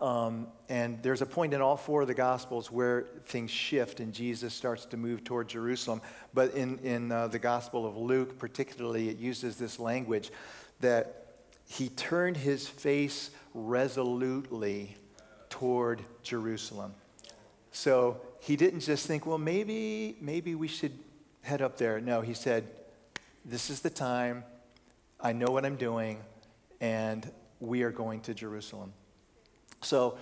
Um, 0.00 0.46
and 0.70 1.02
there's 1.02 1.20
a 1.20 1.26
point 1.26 1.52
in 1.52 1.60
all 1.60 1.76
four 1.76 2.00
of 2.00 2.08
the 2.08 2.14
Gospels 2.14 2.72
where 2.72 3.02
things 3.26 3.50
shift 3.50 4.00
and 4.00 4.14
Jesus 4.14 4.54
starts 4.54 4.86
to 4.86 4.96
move 4.96 5.24
toward 5.24 5.48
Jerusalem. 5.48 6.00
But 6.32 6.54
in, 6.54 6.78
in 6.78 7.12
uh, 7.12 7.28
the 7.28 7.38
Gospel 7.38 7.84
of 7.84 7.98
Luke, 7.98 8.38
particularly, 8.38 9.10
it 9.10 9.18
uses 9.18 9.56
this 9.56 9.78
language 9.78 10.30
that 10.80 11.26
he 11.68 11.90
turned 11.90 12.38
his 12.38 12.66
face 12.66 13.30
resolutely 13.54 14.96
toward 15.48 16.02
Jerusalem. 16.22 16.94
So 17.72 18.20
he 18.40 18.56
didn't 18.56 18.80
just 18.80 19.06
think, 19.06 19.26
well, 19.26 19.38
maybe, 19.38 20.16
maybe 20.20 20.54
we 20.54 20.68
should 20.68 20.98
head 21.42 21.62
up 21.62 21.76
there. 21.76 22.00
No, 22.00 22.20
he 22.20 22.34
said, 22.34 22.66
this 23.44 23.70
is 23.70 23.80
the 23.80 23.90
time. 23.90 24.44
I 25.20 25.32
know 25.32 25.46
what 25.50 25.64
I'm 25.64 25.76
doing, 25.76 26.20
and 26.80 27.28
we 27.60 27.82
are 27.82 27.90
going 27.90 28.20
to 28.22 28.34
Jerusalem. 28.34 28.92
So, 29.82 30.18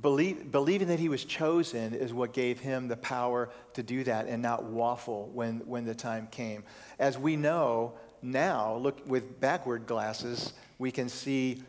believe, 0.00 0.50
believing 0.50 0.88
that 0.88 0.98
he 0.98 1.08
was 1.08 1.24
chosen 1.24 1.94
is 1.94 2.12
what 2.12 2.32
gave 2.32 2.58
him 2.58 2.88
the 2.88 2.96
power 2.96 3.50
to 3.74 3.82
do 3.82 4.04
that 4.04 4.26
and 4.26 4.42
not 4.42 4.64
waffle 4.64 5.30
when, 5.32 5.58
when 5.60 5.84
the 5.84 5.94
time 5.94 6.28
came. 6.30 6.64
As 6.98 7.18
we 7.18 7.36
know 7.36 7.94
now, 8.22 8.76
look 8.76 9.00
with 9.06 9.40
backward 9.40 9.86
glasses, 9.86 10.52
we 10.78 10.90
can 10.90 11.08
see 11.08 11.62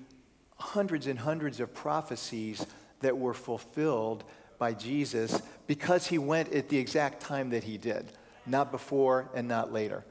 hundreds 0.59 1.07
and 1.07 1.17
hundreds 1.17 1.59
of 1.59 1.73
prophecies 1.73 2.65
that 2.99 3.17
were 3.17 3.33
fulfilled 3.33 4.23
by 4.57 4.73
Jesus 4.73 5.41
because 5.67 6.07
he 6.07 6.17
went 6.17 6.53
at 6.53 6.69
the 6.69 6.77
exact 6.77 7.21
time 7.21 7.49
that 7.51 7.63
he 7.63 7.77
did, 7.77 8.11
not 8.45 8.71
before 8.71 9.29
and 9.33 9.47
not 9.47 9.71
later. 9.71 10.05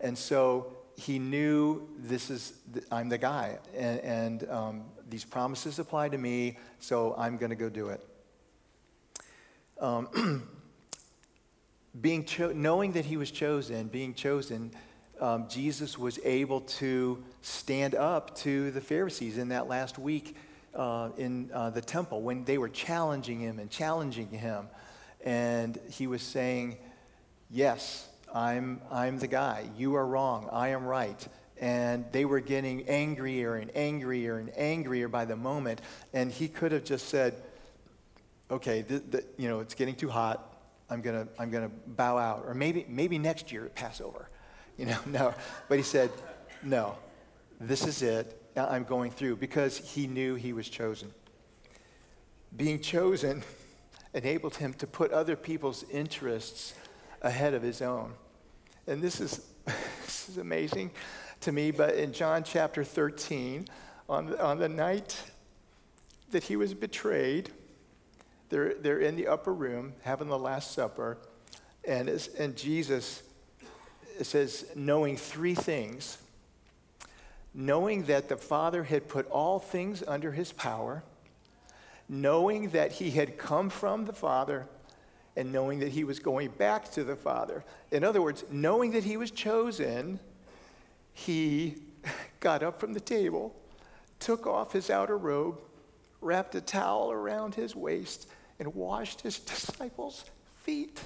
And 0.00 0.18
so 0.18 0.76
he 0.96 1.18
knew 1.18 1.88
this 1.98 2.30
is, 2.30 2.54
I'm 2.90 3.08
the 3.08 3.18
guy, 3.18 3.58
and, 3.74 4.00
and 4.00 4.50
um, 4.50 4.84
these 5.08 5.24
promises 5.24 5.78
apply 5.78 6.08
to 6.10 6.18
me, 6.18 6.58
so 6.80 7.14
I'm 7.16 7.36
going 7.36 7.50
to 7.50 7.56
go 7.56 7.68
do 7.68 7.88
it. 7.88 8.04
Um, 9.80 10.48
being 12.00 12.24
cho- 12.24 12.52
knowing 12.52 12.92
that 12.92 13.04
he 13.04 13.16
was 13.16 13.30
chosen, 13.30 13.88
being 13.88 14.14
chosen, 14.14 14.72
um, 15.22 15.46
Jesus 15.48 15.96
was 15.96 16.18
able 16.24 16.62
to 16.62 17.22
stand 17.42 17.94
up 17.94 18.34
to 18.38 18.72
the 18.72 18.80
Pharisees 18.80 19.38
in 19.38 19.50
that 19.50 19.68
last 19.68 19.96
week 19.96 20.36
uh, 20.74 21.10
in 21.16 21.48
uh, 21.54 21.70
the 21.70 21.80
temple 21.80 22.22
when 22.22 22.44
they 22.44 22.58
were 22.58 22.68
challenging 22.68 23.38
him 23.38 23.60
and 23.60 23.70
challenging 23.70 24.28
him. 24.28 24.66
And 25.24 25.78
he 25.88 26.08
was 26.08 26.22
saying, 26.22 26.76
Yes, 27.50 28.08
I'm, 28.34 28.80
I'm 28.90 29.18
the 29.18 29.28
guy. 29.28 29.68
You 29.76 29.94
are 29.94 30.06
wrong. 30.06 30.48
I 30.50 30.68
am 30.68 30.84
right. 30.84 31.28
And 31.60 32.04
they 32.10 32.24
were 32.24 32.40
getting 32.40 32.88
angrier 32.88 33.56
and 33.56 33.70
angrier 33.76 34.38
and 34.38 34.50
angrier 34.56 35.06
by 35.06 35.26
the 35.26 35.36
moment. 35.36 35.82
And 36.12 36.32
he 36.32 36.48
could 36.48 36.72
have 36.72 36.82
just 36.82 37.08
said, 37.08 37.34
okay, 38.50 38.82
th- 38.82 39.02
th- 39.12 39.24
you 39.36 39.48
know, 39.48 39.60
it's 39.60 39.74
getting 39.74 39.94
too 39.94 40.08
hot. 40.08 40.56
I'm 40.90 41.02
going 41.02 41.26
to 41.26 41.32
I'm 41.38 41.50
gonna 41.50 41.70
bow 41.86 42.18
out. 42.18 42.44
Or 42.46 42.54
maybe, 42.54 42.86
maybe 42.88 43.18
next 43.18 43.52
year 43.52 43.66
at 43.66 43.74
Passover. 43.74 44.28
You 44.76 44.86
know, 44.86 44.98
no. 45.06 45.34
But 45.68 45.78
he 45.78 45.84
said, 45.84 46.10
no, 46.62 46.96
this 47.60 47.86
is 47.86 48.02
it. 48.02 48.38
I'm 48.56 48.84
going 48.84 49.10
through 49.10 49.36
because 49.36 49.78
he 49.78 50.06
knew 50.06 50.34
he 50.34 50.52
was 50.52 50.68
chosen. 50.68 51.12
Being 52.54 52.80
chosen 52.80 53.42
enabled 54.14 54.56
him 54.56 54.74
to 54.74 54.86
put 54.86 55.10
other 55.10 55.36
people's 55.36 55.84
interests 55.90 56.74
ahead 57.22 57.54
of 57.54 57.62
his 57.62 57.80
own. 57.80 58.12
And 58.86 59.00
this 59.00 59.20
is, 59.20 59.46
this 60.02 60.28
is 60.28 60.38
amazing 60.38 60.90
to 61.40 61.52
me, 61.52 61.70
but 61.70 61.94
in 61.94 62.12
John 62.12 62.44
chapter 62.44 62.84
13, 62.84 63.66
on 64.08 64.38
on 64.38 64.58
the 64.58 64.68
night 64.68 65.22
that 66.32 66.44
he 66.44 66.56
was 66.56 66.74
betrayed, 66.74 67.50
they're, 68.48 68.74
they're 68.74 68.98
in 68.98 69.16
the 69.16 69.28
upper 69.28 69.52
room 69.52 69.94
having 70.02 70.28
the 70.28 70.38
Last 70.38 70.72
Supper, 70.72 71.18
and, 71.86 72.08
and 72.38 72.56
Jesus 72.56 73.22
it 74.22 74.26
says, 74.26 74.66
knowing 74.74 75.16
three 75.16 75.54
things 75.54 76.18
knowing 77.54 78.04
that 78.04 78.28
the 78.28 78.36
Father 78.36 78.84
had 78.84 79.08
put 79.08 79.28
all 79.30 79.58
things 79.58 80.02
under 80.06 80.32
his 80.32 80.52
power, 80.52 81.02
knowing 82.08 82.70
that 82.70 82.92
he 82.92 83.10
had 83.10 83.36
come 83.38 83.68
from 83.68 84.04
the 84.04 84.12
Father, 84.12 84.66
and 85.36 85.52
knowing 85.52 85.78
that 85.80 85.90
he 85.90 86.04
was 86.04 86.18
going 86.18 86.48
back 86.50 86.90
to 86.90 87.04
the 87.04 87.16
Father. 87.16 87.64
In 87.90 88.04
other 88.04 88.22
words, 88.22 88.44
knowing 88.50 88.92
that 88.92 89.04
he 89.04 89.16
was 89.16 89.30
chosen, 89.30 90.18
he 91.12 91.76
got 92.40 92.62
up 92.62 92.80
from 92.80 92.92
the 92.92 93.00
table, 93.00 93.54
took 94.18 94.46
off 94.46 94.72
his 94.72 94.90
outer 94.90 95.16
robe, 95.16 95.58
wrapped 96.20 96.54
a 96.54 96.60
towel 96.60 97.10
around 97.10 97.54
his 97.54 97.74
waist, 97.74 98.28
and 98.58 98.74
washed 98.74 99.20
his 99.20 99.38
disciples' 99.40 100.24
feet 100.56 101.00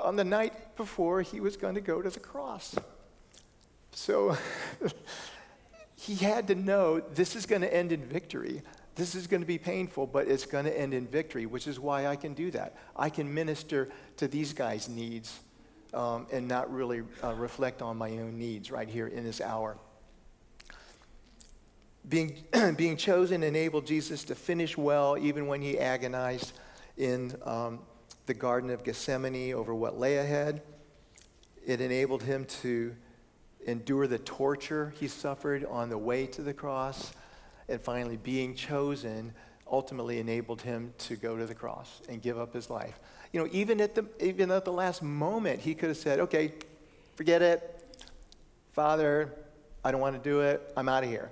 on 0.00 0.16
the 0.16 0.24
night 0.24 0.76
before 0.76 1.22
he 1.22 1.40
was 1.40 1.56
going 1.56 1.74
to 1.74 1.80
go 1.80 2.02
to 2.02 2.10
the 2.10 2.20
cross. 2.20 2.76
So 3.92 4.36
he 5.96 6.14
had 6.14 6.46
to 6.48 6.54
know 6.54 7.00
this 7.00 7.36
is 7.36 7.46
going 7.46 7.62
to 7.62 7.72
end 7.72 7.92
in 7.92 8.04
victory. 8.04 8.62
This 8.94 9.14
is 9.14 9.26
going 9.26 9.40
to 9.40 9.46
be 9.46 9.58
painful, 9.58 10.06
but 10.06 10.28
it's 10.28 10.46
going 10.46 10.64
to 10.64 10.78
end 10.78 10.94
in 10.94 11.06
victory, 11.06 11.46
which 11.46 11.66
is 11.66 11.78
why 11.78 12.06
I 12.06 12.16
can 12.16 12.34
do 12.34 12.50
that. 12.50 12.76
I 12.96 13.08
can 13.08 13.32
minister 13.32 13.88
to 14.16 14.28
these 14.28 14.52
guys' 14.52 14.88
needs 14.88 15.40
um, 15.94 16.26
and 16.32 16.46
not 16.46 16.72
really 16.72 17.02
uh, 17.22 17.34
reflect 17.34 17.82
on 17.82 17.96
my 17.96 18.10
own 18.10 18.38
needs 18.38 18.70
right 18.70 18.88
here 18.88 19.06
in 19.06 19.24
this 19.24 19.40
hour. 19.40 19.76
Being, 22.08 22.44
being 22.76 22.96
chosen 22.96 23.42
enabled 23.42 23.86
Jesus 23.86 24.24
to 24.24 24.34
finish 24.34 24.76
well 24.76 25.18
even 25.18 25.46
when 25.46 25.60
he 25.60 25.78
agonized 25.78 26.52
in 26.96 27.34
um, 27.44 27.80
the 28.26 28.34
Garden 28.34 28.70
of 28.70 28.84
Gethsemane 28.84 29.54
over 29.54 29.74
what 29.74 29.98
lay 29.98 30.18
ahead. 30.18 30.62
It 31.66 31.80
enabled 31.80 32.22
him 32.22 32.44
to 32.62 32.94
endure 33.66 34.06
the 34.06 34.18
torture 34.18 34.92
he 34.98 35.08
suffered 35.08 35.64
on 35.64 35.90
the 35.90 35.98
way 35.98 36.26
to 36.26 36.42
the 36.42 36.54
cross. 36.54 37.12
And 37.68 37.80
finally, 37.80 38.16
being 38.16 38.54
chosen 38.54 39.32
ultimately 39.70 40.18
enabled 40.18 40.62
him 40.62 40.92
to 40.98 41.16
go 41.16 41.36
to 41.36 41.46
the 41.46 41.54
cross 41.54 42.00
and 42.08 42.20
give 42.20 42.38
up 42.38 42.52
his 42.52 42.70
life. 42.70 42.98
You 43.32 43.40
know, 43.40 43.48
even 43.52 43.80
at 43.80 43.94
the, 43.94 44.06
even 44.18 44.50
at 44.50 44.64
the 44.64 44.72
last 44.72 45.02
moment, 45.02 45.60
he 45.60 45.74
could 45.74 45.90
have 45.90 45.98
said, 45.98 46.18
okay, 46.20 46.52
forget 47.14 47.42
it. 47.42 47.76
Father, 48.72 49.32
I 49.84 49.92
don't 49.92 50.00
want 50.00 50.22
to 50.22 50.28
do 50.28 50.40
it. 50.40 50.72
I'm 50.76 50.88
out 50.88 51.04
of 51.04 51.10
here. 51.10 51.30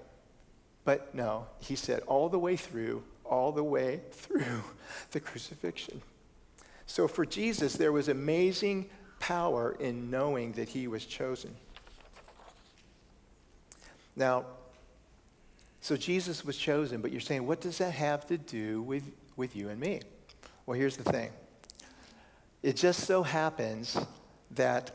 But 0.84 1.14
no, 1.14 1.46
he 1.58 1.74
said 1.74 2.00
all 2.06 2.28
the 2.28 2.38
way 2.38 2.56
through, 2.56 3.02
all 3.24 3.52
the 3.52 3.64
way 3.64 4.00
through 4.10 4.62
the 5.10 5.20
crucifixion. 5.20 6.00
So 6.88 7.06
for 7.06 7.24
Jesus, 7.24 7.74
there 7.74 7.92
was 7.92 8.08
amazing 8.08 8.88
power 9.20 9.76
in 9.78 10.10
knowing 10.10 10.52
that 10.52 10.70
he 10.70 10.88
was 10.88 11.04
chosen. 11.04 11.54
Now, 14.16 14.46
so 15.82 15.96
Jesus 15.96 16.44
was 16.44 16.56
chosen, 16.56 17.00
but 17.00 17.12
you're 17.12 17.20
saying, 17.20 17.46
what 17.46 17.60
does 17.60 17.78
that 17.78 17.92
have 17.92 18.26
to 18.28 18.38
do 18.38 18.82
with, 18.82 19.04
with 19.36 19.54
you 19.54 19.68
and 19.68 19.78
me? 19.78 20.00
Well, 20.66 20.76
here's 20.76 20.96
the 20.96 21.04
thing 21.04 21.30
it 22.62 22.74
just 22.74 23.04
so 23.04 23.22
happens 23.22 23.96
that 24.52 24.90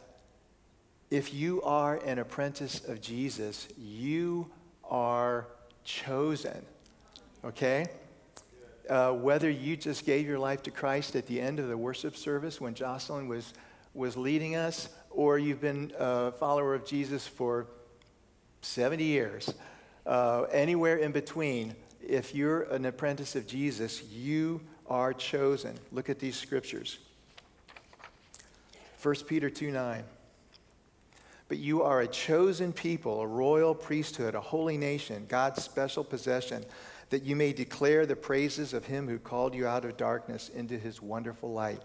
if 1.11 1.31
you 1.31 1.61
are 1.61 1.97
an 1.97 2.17
apprentice 2.17 2.83
of 2.85 3.01
Jesus, 3.01 3.67
you 3.77 4.49
are 4.83 5.45
chosen. 5.83 6.65
Okay? 7.45 7.87
Uh, 8.89 9.11
whether 9.11 9.49
you 9.49 9.77
just 9.77 10.05
gave 10.05 10.27
your 10.27 10.39
life 10.39 10.61
to 10.63 10.71
Christ 10.71 11.15
at 11.15 11.25
the 11.27 11.39
end 11.39 11.59
of 11.59 11.69
the 11.69 11.77
worship 11.77 12.17
service 12.17 12.59
when 12.59 12.73
Jocelyn 12.73 13.27
was, 13.27 13.53
was 13.93 14.17
leading 14.17 14.55
us, 14.55 14.89
or 15.09 15.39
you've 15.39 15.61
been 15.61 15.93
a 15.97 16.31
follower 16.33 16.75
of 16.75 16.85
Jesus 16.85 17.25
for 17.25 17.67
70 18.61 19.03
years, 19.03 19.53
uh, 20.05 20.43
anywhere 20.51 20.97
in 20.97 21.11
between, 21.13 21.75
if 22.05 22.35
you're 22.35 22.63
an 22.63 22.85
apprentice 22.85 23.35
of 23.35 23.47
Jesus, 23.47 24.03
you 24.03 24.59
are 24.87 25.13
chosen. 25.13 25.77
Look 25.91 26.09
at 26.09 26.19
these 26.19 26.35
scriptures 26.35 26.99
1 29.01 29.15
Peter 29.27 29.49
2 29.49 29.71
9. 29.71 30.03
But 31.49 31.57
you 31.57 31.83
are 31.83 32.01
a 32.01 32.07
chosen 32.07 32.73
people, 32.73 33.21
a 33.21 33.27
royal 33.27 33.75
priesthood, 33.75 34.33
a 34.33 34.41
holy 34.41 34.77
nation, 34.77 35.25
God's 35.27 35.61
special 35.63 36.03
possession, 36.03 36.65
that 37.13 37.21
you 37.21 37.35
may 37.35 37.53
declare 37.53 38.07
the 38.07 38.15
praises 38.15 38.73
of 38.73 38.85
him 38.85 39.07
who 39.07 39.19
called 39.19 39.53
you 39.53 39.67
out 39.67 39.85
of 39.85 39.95
darkness 39.95 40.49
into 40.49 40.79
his 40.79 40.99
wonderful 40.99 41.53
light. 41.53 41.79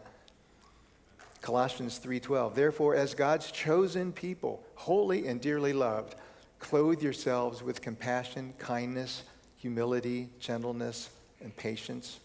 Colossians 1.43 1.99
3:12 1.99 2.55
Therefore 2.55 2.95
as 2.95 3.15
God's 3.15 3.53
chosen 3.53 4.11
people, 4.11 4.65
holy 4.75 5.27
and 5.27 5.39
dearly 5.39 5.75
loved, 5.75 6.15
Clothe 6.61 7.03
yourselves 7.03 7.63
with 7.63 7.83
compassion, 7.83 8.55
kindness, 8.57 9.23
humility, 9.59 10.31
gentleness, 10.41 11.11
and 11.43 11.55
patience. 11.55 12.21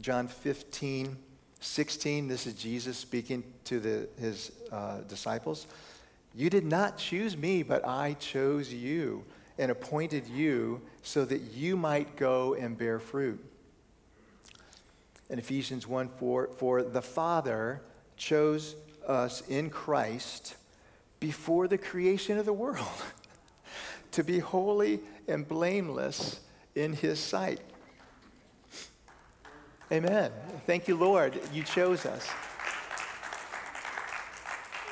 John 0.00 0.26
15, 0.26 1.16
16, 1.60 2.26
this 2.26 2.48
is 2.48 2.54
Jesus 2.54 2.98
speaking 2.98 3.44
to 3.66 3.78
the, 3.78 4.08
his 4.18 4.50
uh, 4.72 5.02
disciples. 5.02 5.68
You 6.34 6.50
did 6.50 6.64
not 6.64 6.98
choose 6.98 7.36
me, 7.36 7.62
but 7.62 7.86
I 7.86 8.14
chose 8.14 8.72
you 8.72 9.24
and 9.58 9.70
appointed 9.70 10.26
you 10.26 10.80
so 11.02 11.24
that 11.24 11.40
you 11.54 11.76
might 11.76 12.16
go 12.16 12.54
and 12.54 12.76
bear 12.76 12.98
fruit. 12.98 13.44
In 15.30 15.38
Ephesians 15.38 15.86
1 15.86 16.08
4, 16.08 16.50
for 16.56 16.82
the 16.82 17.02
Father 17.02 17.80
chose 18.16 18.76
us 19.06 19.42
in 19.48 19.70
Christ 19.70 20.56
before 21.20 21.68
the 21.68 21.78
creation 21.78 22.38
of 22.38 22.46
the 22.46 22.52
world 22.52 23.02
to 24.12 24.24
be 24.24 24.38
holy 24.38 25.00
and 25.28 25.46
blameless 25.46 26.40
in 26.74 26.92
his 26.92 27.18
sight. 27.18 27.60
Amen. 29.90 30.32
Thank 30.66 30.88
you, 30.88 30.96
Lord. 30.96 31.38
You 31.52 31.62
chose 31.62 32.06
us. 32.06 32.26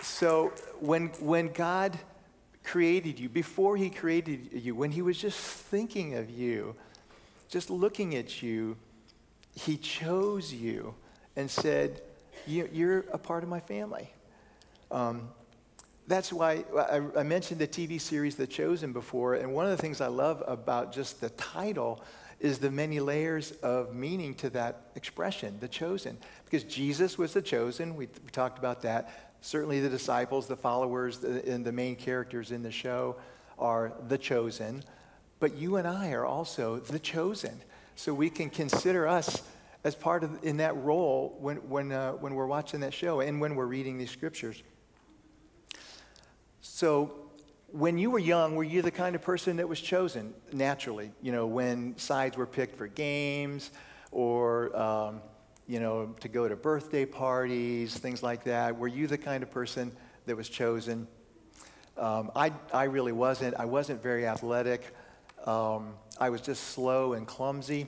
So 0.03 0.53
when, 0.81 1.07
when 1.19 1.53
God 1.53 1.99
created 2.71 3.19
you, 3.19 3.29
before 3.29 3.77
he 3.77 3.91
created 3.91 4.49
you, 4.53 4.77
when 4.77 4.93
he 4.93 5.03
was 5.03 5.19
just 5.19 5.41
thinking 5.41 6.15
of 6.15 6.31
you, 6.31 6.77
just 7.49 7.69
looking 7.69 8.15
at 8.15 8.43
you, 8.43 8.77
he 9.57 9.77
chose 9.77 10.55
you 10.55 10.95
and 11.35 11.51
said, 11.51 12.01
You're 12.47 13.01
a 13.13 13.19
part 13.19 13.43
of 13.43 13.49
my 13.49 13.59
family. 13.59 14.13
Um, 14.93 15.31
that's 16.07 16.33
why 16.33 16.65
I, 17.17 17.25
mentioned 17.25 17.61
the 17.61 17.67
TV 17.67 18.01
series 18.01 18.37
The 18.37 18.47
Chosen 18.47 18.93
before, 18.93 19.35
and 19.35 19.53
one 19.53 19.65
of 19.65 19.73
the 19.73 19.83
things 19.83 20.01
I 20.01 20.07
love 20.07 20.41
about 20.47 20.93
just 20.93 21.21
the 21.21 21.31
title 21.31 22.05
is 22.39 22.59
the 22.59 22.71
many 22.71 23.01
layers 23.01 23.51
of 23.63 23.95
meaning 23.97 24.35
to 24.35 24.51
that 24.51 24.91
expression, 24.95 25.57
the 25.59 25.69
chosen. 25.69 26.17
Because 26.45 26.63
Jesus 26.65 27.19
was 27.19 27.33
the 27.33 27.43
chosen, 27.43 27.97
we, 27.97 28.07
we 28.25 28.31
talked 28.31 28.59
about 28.59 28.83
that. 28.83 29.30
Certainly 29.41 29.81
the 29.81 29.89
disciples, 29.89 30.47
the 30.47 30.57
followers, 30.57 31.23
and 31.25 31.65
the 31.65 31.73
main 31.73 31.97
characters 31.97 32.53
in 32.53 32.63
the 32.63 32.71
show 32.71 33.17
are 33.59 33.93
the 34.09 34.19
chosen. 34.19 34.83
But 35.39 35.57
you 35.57 35.77
and 35.77 35.89
I 35.89 36.13
are 36.13 36.27
also 36.27 36.79
the 36.79 36.99
chosen. 36.99 37.63
So 37.97 38.13
we 38.13 38.31
can 38.31 38.51
consider 38.51 39.09
us 39.09 39.43
as 39.85 39.95
part 39.95 40.25
of 40.25 40.45
in 40.45 40.59
that 40.59 40.77
role 40.77 41.37
when, 41.41 41.57
when, 41.69 41.93
uh, 41.93 42.13
when 42.13 42.35
we're 42.35 42.47
watching 42.47 42.81
that 42.81 42.93
show 42.93 43.21
and 43.21 43.41
when 43.41 43.55
we're 43.55 43.67
reading 43.67 43.99
these 43.99 44.11
scriptures. 44.11 44.63
So 46.61 47.31
when 47.73 47.97
you 47.99 48.11
were 48.11 48.19
young, 48.19 48.57
were 48.57 48.65
you 48.65 48.83
the 48.83 48.91
kind 48.91 49.15
of 49.15 49.23
person 49.23 49.57
that 49.57 49.69
was 49.69 49.81
chosen 49.81 50.35
naturally? 50.53 51.13
You 51.23 51.33
know, 51.33 51.47
when 51.47 51.97
sides 51.97 52.37
were 52.37 52.47
picked 52.47 52.77
for 52.77 52.87
games 52.87 53.71
or, 54.11 54.77
um, 54.77 55.23
you 55.71 55.79
know, 55.79 56.13
to 56.19 56.27
go 56.27 56.49
to 56.49 56.57
birthday 56.57 57.05
parties, 57.05 57.97
things 57.97 58.25
like 58.25 58.43
that. 58.43 58.77
Were 58.77 58.89
you 58.89 59.07
the 59.07 59.17
kind 59.17 59.41
of 59.45 59.53
person 59.53 59.93
that 60.27 60.37
was 60.37 60.49
chosen? 60.49 61.07
Um, 61.97 62.33
I, 62.35 62.53
I 62.75 62.85
really 62.85 63.13
wasn't. 63.13 63.55
I 63.55 63.67
wasn't 63.67 64.03
very 64.03 64.27
athletic. 64.27 64.93
Um, 65.47 65.95
I 66.19 66.29
was 66.29 66.41
just 66.41 66.71
slow 66.71 67.13
and 67.13 67.25
clumsy. 67.25 67.87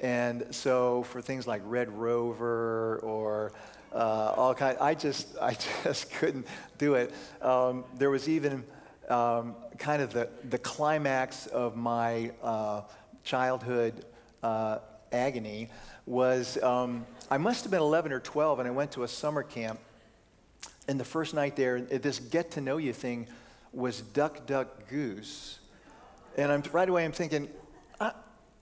And 0.00 0.46
so 0.52 1.02
for 1.02 1.20
things 1.20 1.44
like 1.44 1.60
Red 1.64 1.90
Rover 1.90 3.00
or 3.02 3.52
uh, 3.92 4.34
all 4.36 4.54
kind, 4.54 4.78
I 4.80 4.94
just 4.94 5.36
I 5.42 5.56
just 5.82 6.12
couldn't 6.12 6.46
do 6.78 6.94
it. 6.94 7.12
Um, 7.42 7.82
there 7.96 8.10
was 8.10 8.28
even 8.28 8.62
um, 9.08 9.56
kind 9.76 10.02
of 10.02 10.12
the 10.12 10.28
the 10.50 10.58
climax 10.58 11.48
of 11.48 11.74
my 11.74 12.30
uh, 12.44 12.82
childhood 13.24 14.04
uh, 14.44 14.78
agony 15.10 15.68
was 16.06 16.62
um, 16.62 17.04
I 17.30 17.38
must 17.38 17.64
have 17.64 17.70
been 17.70 17.80
11 17.80 18.12
or 18.12 18.20
12, 18.20 18.60
and 18.60 18.68
I 18.68 18.70
went 18.70 18.92
to 18.92 19.02
a 19.02 19.08
summer 19.08 19.42
camp. 19.42 19.80
And 20.88 21.00
the 21.00 21.04
first 21.04 21.34
night 21.34 21.56
there, 21.56 21.80
this 21.80 22.20
get 22.20 22.52
to 22.52 22.60
know 22.60 22.76
you 22.76 22.92
thing 22.92 23.26
was 23.72 24.00
duck, 24.00 24.46
duck, 24.46 24.88
goose. 24.88 25.58
And 26.36 26.52
I'm, 26.52 26.62
right 26.72 26.88
away 26.88 27.04
I'm 27.04 27.12
thinking, 27.12 27.48
I, 28.00 28.12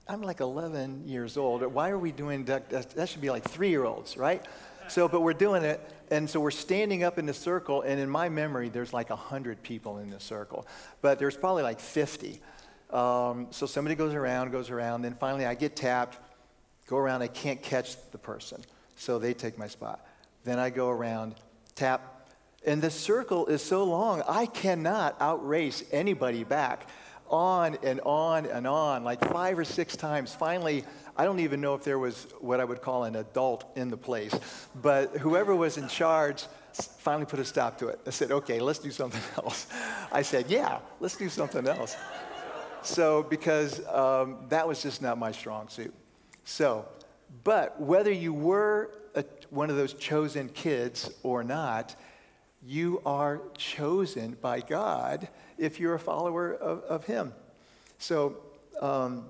am 0.08 0.22
like 0.22 0.40
11 0.40 1.06
years 1.06 1.36
old. 1.36 1.62
Why 1.62 1.90
are 1.90 1.98
we 1.98 2.12
doing 2.12 2.44
duck? 2.44 2.68
That 2.70 3.08
should 3.08 3.20
be 3.20 3.30
like 3.30 3.44
three 3.44 3.68
year 3.68 3.84
olds, 3.84 4.16
right? 4.16 4.42
So, 4.88 5.08
but 5.08 5.20
we're 5.20 5.32
doing 5.34 5.62
it. 5.62 5.80
And 6.10 6.28
so 6.28 6.40
we're 6.40 6.50
standing 6.50 7.04
up 7.04 7.18
in 7.18 7.26
the 7.26 7.34
circle. 7.34 7.82
And 7.82 8.00
in 8.00 8.08
my 8.08 8.28
memory, 8.28 8.70
there's 8.70 8.92
like 8.92 9.10
100 9.10 9.62
people 9.62 9.98
in 9.98 10.10
the 10.10 10.20
circle. 10.20 10.66
But 11.02 11.18
there's 11.18 11.36
probably 11.36 11.62
like 11.62 11.80
50. 11.80 12.40
Um, 12.90 13.48
so 13.50 13.66
somebody 13.66 13.94
goes 13.94 14.14
around, 14.14 14.50
goes 14.50 14.70
around. 14.70 15.02
Then 15.02 15.14
finally 15.14 15.46
I 15.46 15.54
get 15.54 15.76
tapped, 15.76 16.18
go 16.86 16.96
around. 16.96 17.22
I 17.22 17.28
can't 17.28 17.62
catch 17.62 17.96
the 18.10 18.18
person. 18.18 18.62
So 18.96 19.18
they 19.18 19.34
take 19.34 19.58
my 19.58 19.68
spot. 19.68 20.06
Then 20.44 20.58
I 20.58 20.70
go 20.70 20.88
around, 20.88 21.34
tap. 21.74 22.28
And 22.66 22.80
the 22.80 22.90
circle 22.90 23.46
is 23.46 23.62
so 23.62 23.84
long, 23.84 24.22
I 24.28 24.46
cannot 24.46 25.16
outrace 25.20 25.84
anybody 25.92 26.44
back 26.44 26.88
on 27.28 27.76
and 27.82 28.00
on 28.02 28.46
and 28.46 28.66
on, 28.66 29.04
like 29.04 29.20
five 29.32 29.58
or 29.58 29.64
six 29.64 29.96
times. 29.96 30.34
Finally, 30.34 30.84
I 31.16 31.24
don't 31.24 31.40
even 31.40 31.60
know 31.60 31.74
if 31.74 31.84
there 31.84 31.98
was 31.98 32.26
what 32.40 32.60
I 32.60 32.64
would 32.64 32.82
call 32.82 33.04
an 33.04 33.16
adult 33.16 33.64
in 33.76 33.90
the 33.90 33.96
place, 33.96 34.34
but 34.82 35.16
whoever 35.16 35.54
was 35.54 35.76
in 35.76 35.88
charge 35.88 36.44
finally 36.98 37.26
put 37.26 37.38
a 37.38 37.44
stop 37.44 37.78
to 37.78 37.88
it. 37.88 38.00
I 38.06 38.10
said, 38.10 38.32
okay, 38.32 38.60
let's 38.60 38.78
do 38.78 38.90
something 38.90 39.22
else. 39.44 39.66
I 40.12 40.22
said, 40.22 40.50
yeah, 40.50 40.78
let's 41.00 41.16
do 41.16 41.28
something 41.28 41.66
else. 41.66 41.96
So, 42.82 43.22
because 43.22 43.86
um, 43.88 44.38
that 44.48 44.66
was 44.66 44.82
just 44.82 45.00
not 45.00 45.18
my 45.18 45.32
strong 45.32 45.68
suit. 45.68 45.94
So, 46.44 46.86
but 47.42 47.80
whether 47.80 48.12
you 48.12 48.32
were 48.32 48.90
a, 49.14 49.24
one 49.50 49.70
of 49.70 49.76
those 49.76 49.94
chosen 49.94 50.48
kids 50.48 51.10
or 51.22 51.42
not, 51.42 51.96
you 52.66 53.02
are 53.04 53.40
chosen 53.56 54.36
by 54.40 54.60
God 54.60 55.28
if 55.58 55.78
you're 55.78 55.94
a 55.94 55.98
follower 55.98 56.54
of, 56.54 56.82
of 56.84 57.04
Him. 57.04 57.32
So 57.98 58.36
um, 58.80 59.26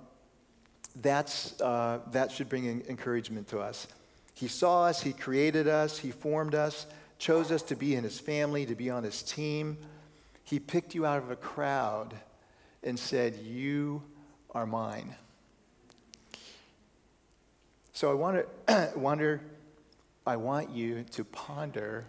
that's, 1.00 1.60
uh, 1.60 2.00
that 2.12 2.30
should 2.30 2.48
bring 2.48 2.84
encouragement 2.88 3.48
to 3.48 3.60
us. 3.60 3.86
He 4.34 4.48
saw 4.48 4.84
us, 4.84 5.02
He 5.02 5.12
created 5.12 5.68
us, 5.68 5.98
He 5.98 6.10
formed 6.10 6.54
us, 6.54 6.86
chose 7.18 7.50
us 7.52 7.62
to 7.62 7.76
be 7.76 7.94
in 7.94 8.04
His 8.04 8.18
family, 8.18 8.66
to 8.66 8.74
be 8.74 8.90
on 8.90 9.04
His 9.04 9.22
team. 9.22 9.78
He 10.44 10.58
picked 10.58 10.94
you 10.94 11.06
out 11.06 11.18
of 11.18 11.30
a 11.30 11.36
crowd 11.36 12.14
and 12.82 12.98
said, 12.98 13.36
You 13.36 14.02
are 14.50 14.66
mine. 14.66 15.14
So 17.94 18.10
I 18.10 18.14
wonder, 18.14 18.48
wonder, 18.96 19.40
I 20.26 20.34
want 20.36 20.70
you 20.70 21.04
to 21.12 21.22
ponder 21.22 22.04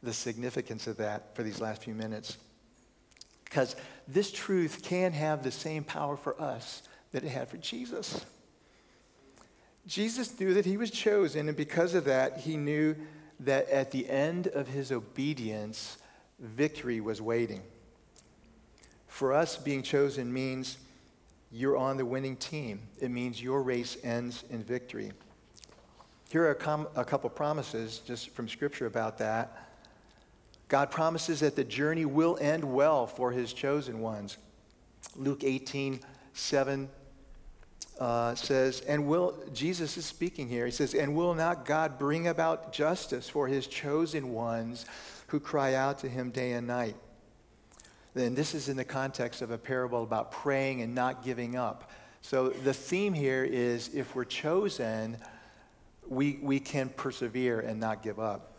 the 0.00 0.12
significance 0.12 0.86
of 0.86 0.98
that 0.98 1.34
for 1.34 1.42
these 1.42 1.60
last 1.60 1.82
few 1.82 1.92
minutes. 1.92 2.38
Because 3.44 3.74
this 4.06 4.30
truth 4.30 4.80
can 4.84 5.12
have 5.12 5.42
the 5.42 5.50
same 5.50 5.82
power 5.82 6.16
for 6.16 6.40
us 6.40 6.82
that 7.10 7.24
it 7.24 7.30
had 7.30 7.48
for 7.48 7.56
Jesus. 7.56 8.24
Jesus 9.88 10.38
knew 10.38 10.54
that 10.54 10.66
he 10.66 10.76
was 10.76 10.92
chosen, 10.92 11.48
and 11.48 11.56
because 11.56 11.94
of 11.94 12.04
that, 12.04 12.38
he 12.38 12.56
knew 12.56 12.94
that 13.40 13.68
at 13.70 13.90
the 13.90 14.08
end 14.08 14.46
of 14.46 14.68
his 14.68 14.92
obedience, 14.92 15.98
victory 16.38 17.00
was 17.00 17.20
waiting. 17.20 17.62
For 19.08 19.32
us, 19.32 19.56
being 19.56 19.82
chosen 19.82 20.32
means 20.32 20.78
you're 21.50 21.76
on 21.76 21.96
the 21.96 22.04
winning 22.04 22.36
team, 22.36 22.80
it 23.00 23.10
means 23.10 23.42
your 23.42 23.62
race 23.62 23.96
ends 24.02 24.44
in 24.50 24.62
victory. 24.62 25.12
Here 26.30 26.44
are 26.44 26.50
a, 26.50 26.54
com- 26.54 26.88
a 26.94 27.04
couple 27.04 27.30
promises 27.30 27.98
just 28.06 28.30
from 28.30 28.48
Scripture 28.48 28.86
about 28.86 29.18
that. 29.18 29.68
God 30.68 30.90
promises 30.90 31.40
that 31.40 31.56
the 31.56 31.64
journey 31.64 32.04
will 32.04 32.36
end 32.40 32.62
well 32.62 33.06
for 33.06 33.32
his 33.32 33.54
chosen 33.54 34.00
ones. 34.00 34.36
Luke 35.16 35.42
18, 35.42 36.00
7 36.34 36.88
uh, 37.98 38.34
says, 38.34 38.80
and 38.82 39.06
will, 39.06 39.42
Jesus 39.54 39.96
is 39.96 40.04
speaking 40.04 40.48
here, 40.48 40.66
he 40.66 40.70
says, 40.70 40.94
and 40.94 41.16
will 41.16 41.34
not 41.34 41.64
God 41.64 41.98
bring 41.98 42.28
about 42.28 42.72
justice 42.72 43.28
for 43.28 43.48
his 43.48 43.66
chosen 43.66 44.32
ones 44.32 44.84
who 45.28 45.40
cry 45.40 45.74
out 45.74 45.98
to 46.00 46.08
him 46.08 46.30
day 46.30 46.52
and 46.52 46.66
night? 46.66 46.96
Then 48.18 48.34
this 48.34 48.52
is 48.52 48.68
in 48.68 48.76
the 48.76 48.84
context 48.84 49.42
of 49.42 49.52
a 49.52 49.58
parable 49.58 50.02
about 50.02 50.32
praying 50.32 50.82
and 50.82 50.92
not 50.92 51.22
giving 51.22 51.54
up. 51.54 51.92
So 52.20 52.48
the 52.48 52.74
theme 52.74 53.14
here 53.14 53.44
is 53.44 53.94
if 53.94 54.16
we're 54.16 54.24
chosen, 54.24 55.18
we, 56.08 56.40
we 56.42 56.58
can 56.58 56.88
persevere 56.88 57.60
and 57.60 57.78
not 57.78 58.02
give 58.02 58.18
up 58.18 58.56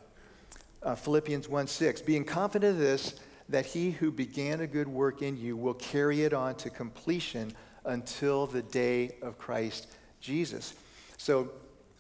uh, 0.81 0.95
Philippians 0.95 1.49
1 1.49 1.67
6, 1.67 2.01
being 2.03 2.23
confident 2.23 2.75
of 2.75 2.79
this, 2.79 3.15
that 3.49 3.65
he 3.65 3.91
who 3.91 4.11
began 4.11 4.61
a 4.61 4.67
good 4.67 4.87
work 4.87 5.21
in 5.21 5.35
you 5.35 5.57
will 5.57 5.73
carry 5.73 6.21
it 6.21 6.33
on 6.33 6.55
to 6.55 6.69
completion 6.69 7.51
until 7.83 8.47
the 8.47 8.61
day 8.61 9.17
of 9.21 9.37
Christ 9.37 9.87
Jesus. 10.21 10.73
So 11.17 11.51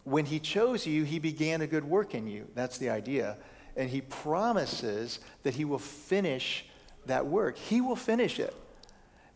when 0.05 0.25
he 0.25 0.39
chose 0.39 0.87
you, 0.87 1.03
he 1.03 1.19
began 1.19 1.59
a 1.59 1.67
good 1.67 1.83
work 1.83 2.15
in 2.15 2.25
you. 2.25 2.47
That's 2.55 2.77
the 2.77 2.89
idea. 2.89 3.35
And 3.75 3.89
he 3.89 3.99
promises 3.99 5.19
that 5.43 5.55
he 5.55 5.65
will 5.65 5.77
finish 5.77 6.65
that 7.09 7.27
work. 7.27 7.57
He 7.57 7.81
will 7.81 7.95
finish 7.95 8.39
it. 8.39 8.53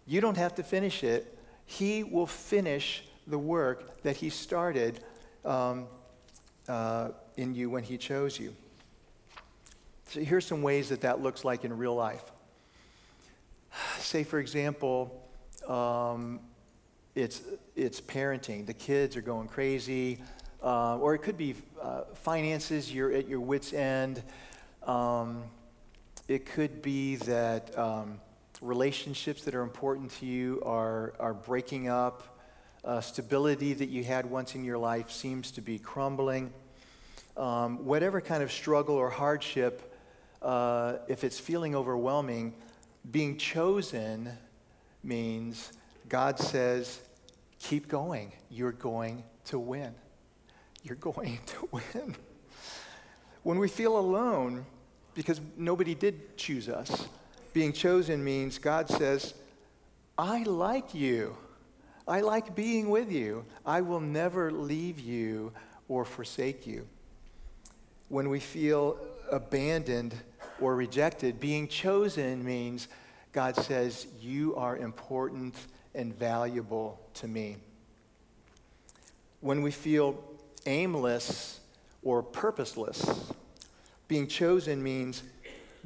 You 0.05 0.21
don't 0.21 0.37
have 0.37 0.55
to 0.55 0.63
finish 0.63 1.03
it. 1.03 1.37
He 1.65 2.03
will 2.03 2.27
finish 2.27 3.03
the 3.27 3.37
work 3.37 4.01
that 4.03 4.17
he 4.17 4.29
started 4.29 4.99
um, 5.45 5.87
uh, 6.67 7.09
in 7.37 7.53
you 7.53 7.69
when 7.69 7.83
he 7.83 7.97
chose 7.97 8.39
you. 8.39 8.55
So 10.09 10.21
here's 10.21 10.45
some 10.45 10.61
ways 10.61 10.89
that 10.89 11.01
that 11.01 11.21
looks 11.21 11.45
like 11.45 11.63
in 11.65 11.77
real 11.77 11.95
life. 11.95 12.23
Say, 13.97 14.23
for 14.23 14.39
example, 14.39 15.27
um, 15.67 16.39
it's, 17.15 17.41
it's 17.75 18.01
parenting. 18.01 18.65
The 18.65 18.73
kids 18.73 19.15
are 19.15 19.21
going 19.21 19.47
crazy. 19.47 20.19
Uh, 20.61 20.97
or 20.99 21.13
it 21.13 21.19
could 21.19 21.37
be 21.37 21.55
uh, 21.81 22.03
finances, 22.13 22.93
you're 22.93 23.11
at 23.11 23.27
your 23.27 23.41
wits' 23.41 23.73
end. 23.73 24.23
Um, 24.83 25.43
it 26.27 26.45
could 26.45 26.81
be 26.81 27.17
that 27.17 27.77
um, 27.77 28.19
relationships 28.61 29.43
that 29.43 29.55
are 29.55 29.61
important 29.61 30.11
to 30.11 30.25
you 30.25 30.61
are, 30.65 31.13
are 31.19 31.33
breaking 31.33 31.89
up. 31.89 32.39
Uh, 32.83 32.99
stability 32.99 33.73
that 33.73 33.89
you 33.89 34.03
had 34.03 34.25
once 34.25 34.55
in 34.55 34.63
your 34.63 34.77
life 34.77 35.09
seems 35.09 35.51
to 35.51 35.61
be 35.61 35.79
crumbling. 35.79 36.51
Um, 37.35 37.85
whatever 37.85 38.21
kind 38.21 38.43
of 38.43 38.51
struggle 38.51 38.95
or 38.95 39.09
hardship 39.09 39.93
uh, 40.43 40.97
if 41.07 41.23
it's 41.23 41.39
feeling 41.39 41.75
overwhelming, 41.75 42.53
being 43.09 43.37
chosen 43.37 44.29
means 45.03 45.71
God 46.09 46.37
says, 46.37 46.99
keep 47.59 47.87
going. 47.87 48.33
You're 48.49 48.73
going 48.73 49.23
to 49.45 49.57
win. 49.57 49.95
You're 50.83 50.95
going 50.99 51.39
to 51.45 51.69
win. 51.71 52.15
When 53.43 53.59
we 53.59 53.67
feel 53.67 53.97
alone, 53.97 54.65
because 55.13 55.41
nobody 55.57 55.95
did 55.95 56.37
choose 56.37 56.69
us, 56.69 57.07
being 57.53 57.73
chosen 57.73 58.23
means 58.23 58.57
God 58.57 58.89
says, 58.89 59.33
I 60.17 60.43
like 60.43 60.93
you. 60.93 61.35
I 62.07 62.21
like 62.21 62.55
being 62.55 62.89
with 62.89 63.11
you. 63.11 63.45
I 63.65 63.81
will 63.81 63.99
never 63.99 64.51
leave 64.51 64.99
you 64.99 65.53
or 65.87 66.03
forsake 66.03 66.67
you. 66.67 66.87
When 68.09 68.29
we 68.29 68.39
feel 68.39 68.97
abandoned, 69.31 70.15
or 70.59 70.75
rejected. 70.75 71.39
Being 71.39 71.67
chosen 71.67 72.43
means 72.43 72.87
God 73.31 73.55
says, 73.55 74.07
You 74.21 74.55
are 74.55 74.77
important 74.77 75.55
and 75.93 76.17
valuable 76.17 76.99
to 77.15 77.27
me. 77.27 77.57
When 79.41 79.61
we 79.61 79.71
feel 79.71 80.23
aimless 80.65 81.59
or 82.01 82.23
purposeless, 82.23 83.31
being 84.13 84.27
chosen 84.27 84.83
means 84.83 85.23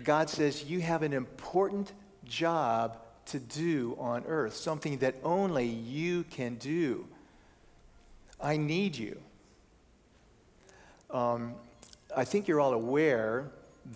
God 0.04 0.30
says, 0.30 0.66
You 0.66 0.82
have 0.82 1.02
an 1.02 1.14
important 1.14 1.94
job 2.26 2.98
to 3.28 3.40
do 3.40 3.96
on 3.98 4.26
earth, 4.28 4.54
something 4.54 4.98
that 4.98 5.16
only 5.24 5.66
you 5.66 6.26
can 6.26 6.56
do. 6.56 7.08
I 8.42 8.58
need 8.58 8.98
you. 8.98 9.18
Um, 11.10 11.56
I 12.18 12.26
think 12.26 12.50
you're 12.50 12.60
all 12.60 12.74
aware 12.74 13.50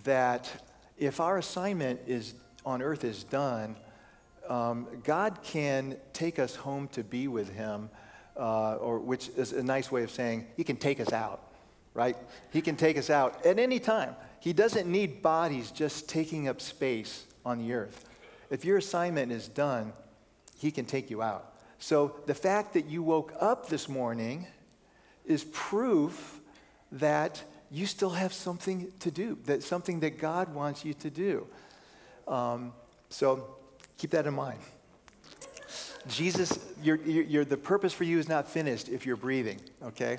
that 0.04 0.50
if 0.96 1.20
our 1.20 1.36
assignment 1.36 2.00
is 2.06 2.32
on 2.64 2.80
earth 2.80 3.04
is 3.04 3.24
done, 3.24 3.76
um, 4.48 4.86
God 5.04 5.40
can 5.42 5.98
take 6.14 6.38
us 6.38 6.56
home 6.56 6.88
to 6.92 7.04
be 7.04 7.28
with 7.28 7.50
Him, 7.50 7.90
uh, 8.38 8.76
or 8.76 8.98
which 8.98 9.28
is 9.36 9.52
a 9.52 9.62
nice 9.62 9.92
way 9.92 10.02
of 10.04 10.10
saying 10.10 10.46
He 10.56 10.64
can 10.64 10.76
take 10.76 11.00
us 11.00 11.12
out, 11.12 11.51
right? 11.94 12.16
He 12.50 12.60
can 12.60 12.76
take 12.76 12.96
us 12.96 13.10
out 13.10 13.44
at 13.44 13.58
any 13.58 13.78
time. 13.78 14.16
He 14.40 14.52
doesn't 14.52 14.90
need 14.90 15.22
bodies 15.22 15.70
just 15.70 16.08
taking 16.08 16.48
up 16.48 16.60
space 16.60 17.24
on 17.44 17.58
the 17.58 17.72
earth. 17.72 18.08
If 18.50 18.64
your 18.64 18.78
assignment 18.78 19.32
is 19.32 19.48
done, 19.48 19.92
He 20.58 20.70
can 20.70 20.84
take 20.84 21.10
you 21.10 21.22
out. 21.22 21.52
So 21.78 22.16
the 22.26 22.34
fact 22.34 22.74
that 22.74 22.86
you 22.86 23.02
woke 23.02 23.34
up 23.40 23.68
this 23.68 23.88
morning 23.88 24.46
is 25.24 25.44
proof 25.52 26.40
that 26.92 27.42
you 27.70 27.86
still 27.86 28.10
have 28.10 28.32
something 28.32 28.92
to 29.00 29.10
do, 29.10 29.38
that 29.46 29.62
something 29.62 30.00
that 30.00 30.18
God 30.18 30.54
wants 30.54 30.84
you 30.84 30.94
to 30.94 31.10
do. 31.10 31.46
Um, 32.28 32.72
so 33.08 33.46
keep 33.96 34.10
that 34.10 34.26
in 34.26 34.34
mind. 34.34 34.58
Jesus, 36.08 36.58
you're, 36.82 36.96
you're, 36.96 37.44
the 37.44 37.56
purpose 37.56 37.92
for 37.92 38.04
you 38.04 38.18
is 38.18 38.28
not 38.28 38.48
finished 38.48 38.88
if 38.88 39.06
you're 39.06 39.16
breathing, 39.16 39.60
okay? 39.82 40.18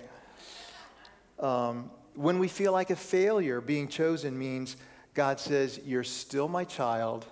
Um, 1.39 1.89
when 2.15 2.39
we 2.39 2.47
feel 2.47 2.71
like 2.71 2.89
a 2.89 2.95
failure, 2.95 3.61
being 3.61 3.87
chosen 3.87 4.37
means 4.37 4.77
God 5.13 5.39
says, 5.39 5.79
You're 5.85 6.03
still 6.03 6.47
my 6.47 6.63
child. 6.63 7.25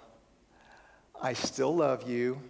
I 1.22 1.34
still 1.34 1.76
love 1.76 2.10
you. 2.10 2.42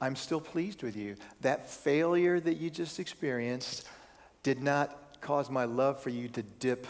I'm 0.00 0.16
still 0.16 0.40
pleased 0.40 0.82
with 0.82 0.96
you. 0.96 1.16
That 1.40 1.70
failure 1.70 2.38
that 2.40 2.58
you 2.58 2.68
just 2.68 3.00
experienced 3.00 3.88
did 4.42 4.62
not 4.62 5.20
cause 5.20 5.50
my 5.50 5.64
love 5.64 6.02
for 6.02 6.10
you 6.10 6.28
to 6.28 6.42
dip 6.42 6.86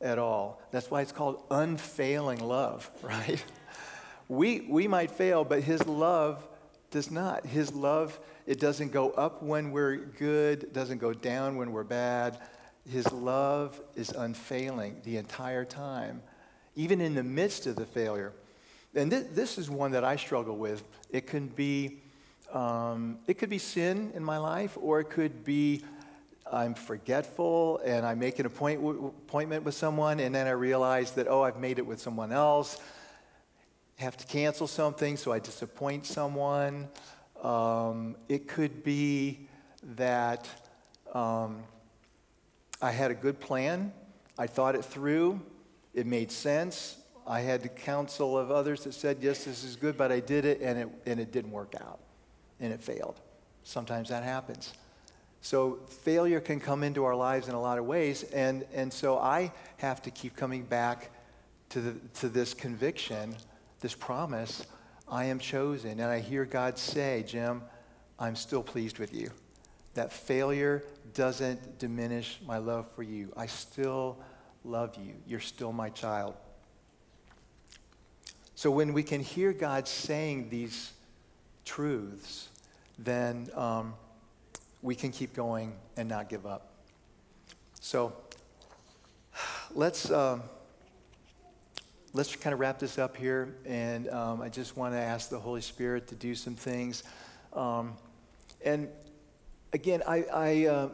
at 0.00 0.18
all. 0.18 0.62
That's 0.70 0.90
why 0.90 1.02
it's 1.02 1.12
called 1.12 1.42
unfailing 1.50 2.40
love, 2.40 2.88
right? 3.02 3.42
We, 4.28 4.60
we 4.68 4.86
might 4.88 5.10
fail, 5.10 5.44
but 5.44 5.62
His 5.62 5.86
love 5.86 6.46
does 6.90 7.10
not. 7.10 7.44
His 7.44 7.74
love, 7.74 8.18
it 8.46 8.60
doesn't 8.60 8.92
go 8.92 9.10
up 9.10 9.42
when 9.42 9.72
we're 9.72 9.96
good, 9.96 10.72
doesn't 10.72 10.98
go 10.98 11.12
down 11.12 11.56
when 11.56 11.72
we're 11.72 11.84
bad. 11.84 12.38
His 12.90 13.10
love 13.12 13.80
is 13.96 14.10
unfailing 14.10 15.00
the 15.04 15.16
entire 15.16 15.64
time, 15.64 16.22
even 16.76 17.00
in 17.00 17.14
the 17.14 17.22
midst 17.22 17.66
of 17.66 17.76
the 17.76 17.86
failure. 17.86 18.32
And 18.94 19.10
th- 19.10 19.26
this 19.32 19.58
is 19.58 19.68
one 19.68 19.92
that 19.92 20.04
I 20.04 20.16
struggle 20.16 20.56
with. 20.56 20.82
It 21.10 21.26
can 21.26 21.48
be, 21.48 21.98
um, 22.52 23.18
it 23.26 23.34
could 23.38 23.50
be 23.50 23.58
sin 23.58 24.12
in 24.14 24.22
my 24.22 24.38
life, 24.38 24.78
or 24.80 25.00
it 25.00 25.10
could 25.10 25.44
be 25.44 25.82
I'm 26.50 26.74
forgetful 26.74 27.80
and 27.84 28.06
I 28.06 28.14
make 28.14 28.38
an 28.38 28.46
appoint- 28.46 28.80
appointment 28.80 29.64
with 29.64 29.74
someone 29.74 30.20
and 30.20 30.34
then 30.34 30.46
I 30.46 30.50
realize 30.50 31.12
that, 31.12 31.26
oh, 31.28 31.42
I've 31.42 31.58
made 31.58 31.78
it 31.78 31.86
with 31.86 32.00
someone 32.00 32.32
else. 32.32 32.78
have 33.98 34.16
to 34.16 34.26
cancel 34.26 34.66
something, 34.66 35.16
so 35.16 35.32
I 35.32 35.38
disappoint 35.38 36.04
someone. 36.06 36.88
Um, 37.42 38.14
it 38.28 38.46
could 38.46 38.84
be 38.84 39.48
that 39.96 40.48
um, 41.14 41.62
I 42.80 42.90
had 42.90 43.10
a 43.10 43.14
good 43.14 43.40
plan, 43.40 43.92
I 44.38 44.46
thought 44.46 44.74
it 44.74 44.84
through, 44.84 45.40
it 45.94 46.06
made 46.06 46.30
sense. 46.30 46.98
I 47.26 47.40
had 47.40 47.62
the 47.62 47.68
counsel 47.68 48.38
of 48.38 48.52
others 48.52 48.84
that 48.84 48.94
said, 48.94 49.18
yes, 49.20 49.44
this 49.44 49.64
is 49.64 49.74
good, 49.74 49.96
but 49.96 50.12
I 50.12 50.20
did 50.20 50.44
it 50.44 50.60
and 50.60 50.78
it, 50.78 50.88
and 51.06 51.18
it 51.18 51.32
didn't 51.32 51.50
work 51.50 51.74
out 51.80 51.98
and 52.60 52.72
it 52.72 52.80
failed. 52.80 53.20
Sometimes 53.64 54.10
that 54.10 54.22
happens. 54.22 54.74
So 55.40 55.80
failure 55.88 56.40
can 56.40 56.60
come 56.60 56.82
into 56.82 57.04
our 57.04 57.16
lives 57.16 57.48
in 57.48 57.54
a 57.54 57.60
lot 57.60 57.78
of 57.78 57.84
ways. 57.84 58.22
And, 58.24 58.64
and 58.72 58.92
so 58.92 59.18
I 59.18 59.52
have 59.78 60.02
to 60.02 60.10
keep 60.10 60.36
coming 60.36 60.64
back 60.64 61.10
to, 61.70 61.80
the, 61.80 61.92
to 62.20 62.28
this 62.28 62.54
conviction, 62.54 63.36
this 63.80 63.94
promise 63.94 64.66
I 65.08 65.24
am 65.24 65.38
chosen. 65.38 65.92
And 66.00 66.10
I 66.10 66.20
hear 66.20 66.44
God 66.44 66.78
say, 66.78 67.24
Jim, 67.26 67.62
I'm 68.18 68.36
still 68.36 68.62
pleased 68.62 68.98
with 68.98 69.12
you. 69.14 69.30
That 69.96 70.12
failure 70.12 70.84
doesn't 71.14 71.78
diminish 71.78 72.38
my 72.46 72.58
love 72.58 72.86
for 72.94 73.02
you. 73.02 73.32
I 73.34 73.46
still 73.46 74.18
love 74.62 74.94
you. 74.96 75.14
You're 75.26 75.40
still 75.40 75.72
my 75.72 75.88
child. 75.88 76.34
So 78.54 78.70
when 78.70 78.92
we 78.92 79.02
can 79.02 79.22
hear 79.22 79.54
God 79.54 79.88
saying 79.88 80.50
these 80.50 80.92
truths, 81.64 82.50
then 82.98 83.48
um, 83.54 83.94
we 84.82 84.94
can 84.94 85.12
keep 85.12 85.34
going 85.34 85.72
and 85.96 86.06
not 86.08 86.28
give 86.28 86.44
up. 86.44 86.74
So 87.80 88.12
let's, 89.74 90.10
um, 90.10 90.42
let's 92.12 92.36
kind 92.36 92.52
of 92.52 92.60
wrap 92.60 92.78
this 92.78 92.98
up 92.98 93.16
here. 93.16 93.56
And 93.64 94.10
um, 94.10 94.42
I 94.42 94.50
just 94.50 94.76
want 94.76 94.92
to 94.92 95.00
ask 95.00 95.30
the 95.30 95.38
Holy 95.38 95.62
Spirit 95.62 96.06
to 96.08 96.14
do 96.14 96.34
some 96.34 96.54
things. 96.54 97.02
Um, 97.54 97.94
and 98.62 98.88
again, 99.76 100.02
I, 100.08 100.24
I, 100.32 100.66
uh, 100.66 100.88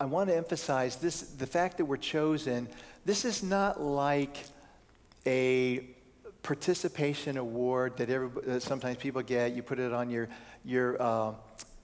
I 0.00 0.06
want 0.06 0.28
to 0.28 0.36
emphasize 0.36 0.96
this 0.96 1.20
the 1.22 1.46
fact 1.46 1.78
that 1.78 1.84
we're 1.84 1.96
chosen, 1.96 2.68
this 3.04 3.24
is 3.24 3.44
not 3.44 3.80
like 3.80 4.36
a 5.24 5.86
participation 6.42 7.38
award 7.38 7.96
that, 7.96 8.08
that 8.44 8.60
sometimes 8.60 8.96
people 8.96 9.22
get. 9.22 9.52
You 9.52 9.62
put 9.62 9.78
it 9.78 9.92
on 9.92 10.10
your, 10.10 10.28
your 10.64 11.00
uh, 11.00 11.34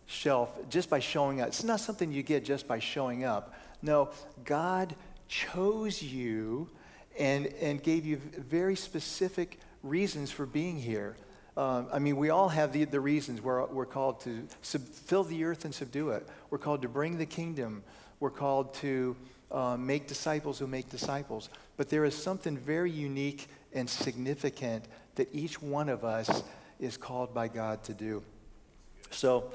shelf 0.07 0.51
just 0.68 0.90
by 0.90 0.98
showing 0.98 1.40
up. 1.40 1.48
It's 1.48 1.62
not 1.62 1.78
something 1.78 2.11
you 2.11 2.24
get 2.24 2.44
just 2.44 2.66
by 2.66 2.80
showing 2.80 3.24
up. 3.24 3.55
No, 3.80 4.11
God 4.44 4.96
chose 5.28 6.03
you 6.03 6.68
and, 7.16 7.46
and 7.62 7.80
gave 7.80 8.05
you 8.05 8.16
very 8.16 8.74
specific 8.74 9.61
reasons 9.84 10.32
for 10.32 10.46
being 10.46 10.76
here. 10.76 11.16
Um, 11.57 11.88
I 11.92 11.98
mean, 11.98 12.16
we 12.16 12.30
all 12.30 12.48
have 12.48 12.72
the, 12.72 12.84
the 12.84 13.01
reasons. 13.01 13.40
We're, 13.40 13.66
we're 13.66 13.86
called 13.86 14.20
to 14.22 14.46
sub, 14.62 14.82
fill 14.82 15.24
the 15.24 15.44
earth 15.44 15.64
and 15.64 15.74
subdue 15.74 16.11
it. 16.11 16.26
We're 16.51 16.59
called 16.59 16.82
to 16.82 16.88
bring 16.88 17.18
the 17.18 17.26
kingdom. 17.26 17.82
We're 18.20 18.30
called 18.30 18.74
to 18.74 19.16
uh, 19.51 19.76
make 19.76 20.07
disciples 20.07 20.59
who 20.59 20.66
make 20.66 20.90
disciples. 20.90 21.48
But 21.76 21.88
there 21.88 22.05
is 22.05 22.14
something 22.14 22.57
very 22.57 22.90
unique 22.90 23.48
and 23.72 23.88
significant 23.88 24.84
that 25.16 25.28
each 25.32 25.61
one 25.61 25.88
of 25.88 26.05
us 26.05 26.42
is 26.78 26.96
called 26.96 27.34
by 27.34 27.48
God 27.48 27.82
to 27.84 27.94
do. 27.94 28.22
So, 29.11 29.51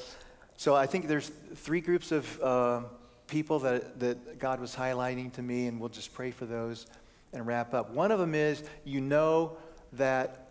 so 0.58 0.76
I 0.76 0.86
think 0.86 1.08
there's 1.08 1.32
three 1.56 1.82
groups 1.82 2.12
of 2.12 2.42
uh, 2.42 2.82
people 3.28 3.60
that, 3.60 4.00
that 4.00 4.40
God 4.40 4.60
was 4.60 4.76
highlighting 4.76 5.32
to 5.34 5.42
me, 5.42 5.68
and 5.68 5.80
we'll 5.80 5.90
just 5.90 6.14
pray 6.14 6.32
for 6.32 6.46
those 6.46 6.86
and 7.34 7.48
wrap 7.48 7.74
up. 7.74 7.92
One 7.92 8.12
of 8.12 8.20
them 8.20 8.36
is 8.36 8.64
you 8.84 9.02
know 9.02 9.58
that 9.94 10.45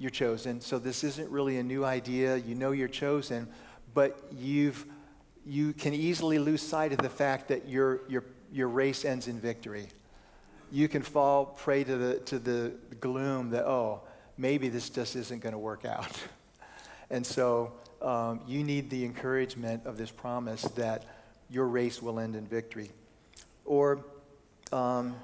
you're 0.00 0.10
chosen. 0.10 0.62
So 0.62 0.78
this 0.78 1.04
isn't 1.04 1.30
really 1.30 1.58
a 1.58 1.62
new 1.62 1.84
idea. 1.84 2.38
You 2.38 2.54
know 2.54 2.72
you're 2.72 2.88
chosen, 2.88 3.46
but 3.94 4.18
you've 4.32 4.86
you 5.46 5.72
can 5.72 5.94
easily 5.94 6.38
lose 6.38 6.62
sight 6.62 6.92
of 6.92 6.98
the 6.98 7.10
fact 7.10 7.48
that 7.48 7.68
your 7.68 8.00
your 8.08 8.24
your 8.50 8.68
race 8.68 9.04
ends 9.04 9.28
in 9.28 9.38
victory. 9.38 9.86
You 10.72 10.88
can 10.88 11.02
fall 11.02 11.44
prey 11.44 11.84
to 11.84 11.96
the 11.96 12.14
to 12.20 12.38
the 12.38 12.72
gloom 12.98 13.50
that 13.50 13.66
oh 13.66 14.00
maybe 14.38 14.70
this 14.70 14.88
just 14.88 15.16
isn't 15.16 15.42
going 15.42 15.52
to 15.52 15.58
work 15.58 15.84
out, 15.84 16.18
and 17.10 17.24
so 17.24 17.72
um, 18.00 18.40
you 18.46 18.64
need 18.64 18.88
the 18.88 19.04
encouragement 19.04 19.84
of 19.84 19.98
this 19.98 20.10
promise 20.10 20.62
that 20.62 21.04
your 21.50 21.66
race 21.68 22.00
will 22.00 22.18
end 22.18 22.36
in 22.36 22.46
victory. 22.46 22.90
Or 23.66 24.02
um, 24.72 25.14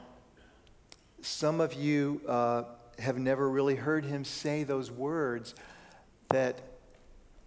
some 1.23 1.61
of 1.61 1.73
you 1.73 2.21
uh, 2.29 2.65
have 2.99 3.19
never 3.19 3.49
really 3.49 3.77
heard 3.77 4.05
him 4.05 4.25
say 4.25 4.65
those 4.65 4.91
words 4.91 5.55
that 6.29 6.61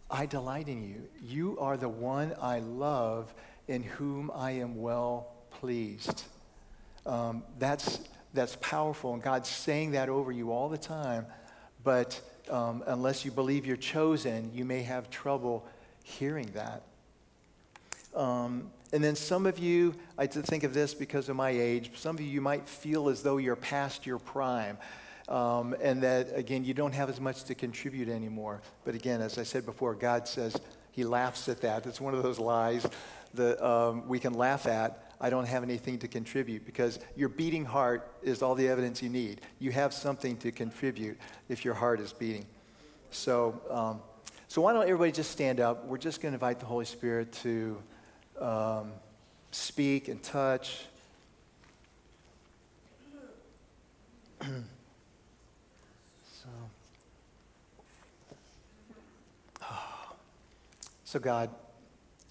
I 0.09 0.25
delight 0.25 0.67
in 0.67 0.83
you. 0.83 1.07
You 1.21 1.57
are 1.59 1.77
the 1.77 1.89
one 1.89 2.33
I 2.41 2.59
love 2.59 3.33
in 3.67 3.83
whom 3.83 4.31
I 4.33 4.51
am 4.51 4.75
well 4.75 5.27
pleased. 5.51 6.23
Um, 7.05 7.43
that's, 7.57 7.99
that's 8.33 8.55
powerful, 8.57 9.13
and 9.13 9.21
God's 9.21 9.49
saying 9.49 9.91
that 9.91 10.09
over 10.09 10.31
you 10.31 10.51
all 10.51 10.69
the 10.69 10.77
time. 10.77 11.25
But 11.83 12.19
um, 12.49 12.83
unless 12.87 13.23
you 13.25 13.31
believe 13.31 13.65
you're 13.65 13.77
chosen, 13.77 14.51
you 14.53 14.65
may 14.65 14.81
have 14.83 15.09
trouble 15.09 15.65
hearing 16.03 16.49
that. 16.53 16.83
Um, 18.15 18.71
and 18.91 19.03
then 19.03 19.15
some 19.15 19.45
of 19.45 19.59
you, 19.59 19.93
I 20.17 20.25
think 20.25 20.63
of 20.63 20.73
this 20.73 20.95
because 20.95 21.29
of 21.29 21.35
my 21.35 21.51
age, 21.51 21.91
some 21.95 22.15
of 22.15 22.21
you, 22.21 22.27
you 22.27 22.41
might 22.41 22.67
feel 22.67 23.09
as 23.09 23.21
though 23.21 23.37
you're 23.37 23.55
past 23.55 24.05
your 24.05 24.17
prime. 24.17 24.77
Um, 25.29 25.75
and 25.79 26.01
that, 26.01 26.35
again, 26.35 26.65
you 26.65 26.73
don't 26.73 26.93
have 26.93 27.07
as 27.07 27.21
much 27.21 27.43
to 27.45 27.55
contribute 27.55 28.09
anymore. 28.09 28.61
But 28.83 28.95
again, 28.95 29.21
as 29.21 29.37
I 29.37 29.43
said 29.43 29.63
before, 29.63 29.93
God 29.93 30.27
says 30.27 30.59
He 30.91 31.03
laughs 31.03 31.47
at 31.47 31.61
that. 31.61 31.85
It's 31.85 32.01
one 32.01 32.15
of 32.15 32.23
those 32.23 32.39
lies 32.39 32.85
that 33.35 33.63
um, 33.63 34.07
we 34.07 34.19
can 34.19 34.33
laugh 34.33 34.65
at. 34.65 35.13
I 35.21 35.29
don't 35.29 35.45
have 35.45 35.61
anything 35.61 35.99
to 35.99 36.07
contribute 36.07 36.65
because 36.65 36.97
your 37.15 37.29
beating 37.29 37.63
heart 37.63 38.11
is 38.23 38.41
all 38.41 38.55
the 38.55 38.67
evidence 38.67 39.03
you 39.03 39.09
need. 39.09 39.41
You 39.59 39.71
have 39.71 39.93
something 39.93 40.35
to 40.37 40.51
contribute 40.51 41.19
if 41.47 41.63
your 41.63 41.75
heart 41.75 41.99
is 41.99 42.11
beating. 42.11 42.47
So, 43.11 43.61
um, 43.69 44.01
so 44.47 44.63
why 44.63 44.73
don't 44.73 44.83
everybody 44.83 45.11
just 45.11 45.29
stand 45.29 45.59
up? 45.59 45.85
We're 45.85 45.97
just 45.99 46.21
going 46.21 46.31
to 46.31 46.37
invite 46.37 46.59
the 46.59 46.65
Holy 46.65 46.85
Spirit 46.85 47.31
to 47.43 47.83
um, 48.39 48.93
speak 49.51 50.07
and 50.07 50.23
touch. 50.23 50.85
so 61.09 61.17
God, 61.17 61.49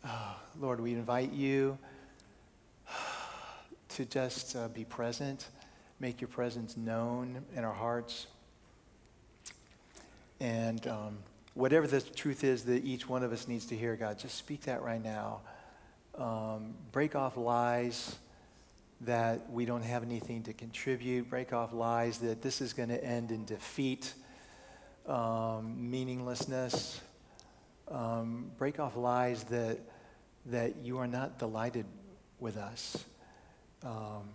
uh, 0.04 0.34
Lord, 0.60 0.80
we 0.80 0.92
invite 0.92 1.32
you 1.32 1.76
to 3.88 4.04
just 4.04 4.54
uh, 4.54 4.68
be 4.68 4.84
present, 4.84 5.48
make 5.98 6.20
your 6.20 6.28
presence 6.28 6.76
known 6.76 7.44
in 7.56 7.64
our 7.64 7.74
hearts. 7.74 8.28
And 10.38 10.86
um, 10.86 11.18
whatever 11.54 11.88
the 11.88 12.00
truth 12.00 12.44
is 12.44 12.66
that 12.66 12.84
each 12.84 13.08
one 13.08 13.24
of 13.24 13.32
us 13.32 13.48
needs 13.48 13.66
to 13.66 13.76
hear, 13.76 13.96
God, 13.96 14.16
just 14.16 14.36
speak 14.36 14.60
that 14.66 14.84
right 14.84 15.02
now. 15.02 15.40
Um, 16.16 16.74
break 16.92 17.16
off 17.16 17.36
lies 17.36 18.14
that 19.00 19.50
we 19.50 19.64
don't 19.64 19.82
have 19.82 20.04
anything 20.04 20.44
to 20.44 20.52
contribute. 20.52 21.28
Break 21.28 21.52
off 21.52 21.72
lies 21.72 22.18
that 22.18 22.42
this 22.42 22.60
is 22.60 22.74
going 22.74 22.90
to 22.90 23.04
end 23.04 23.32
in 23.32 23.44
defeat, 23.44 24.14
um, 25.08 25.90
meaninglessness. 25.90 27.00
Um, 27.90 28.50
break 28.58 28.78
off 28.80 28.96
lies 28.96 29.44
that, 29.44 29.78
that 30.46 30.76
you 30.76 30.98
are 30.98 31.06
not 31.06 31.38
delighted 31.38 31.86
with 32.38 32.56
us, 32.56 33.04
um, 33.82 34.28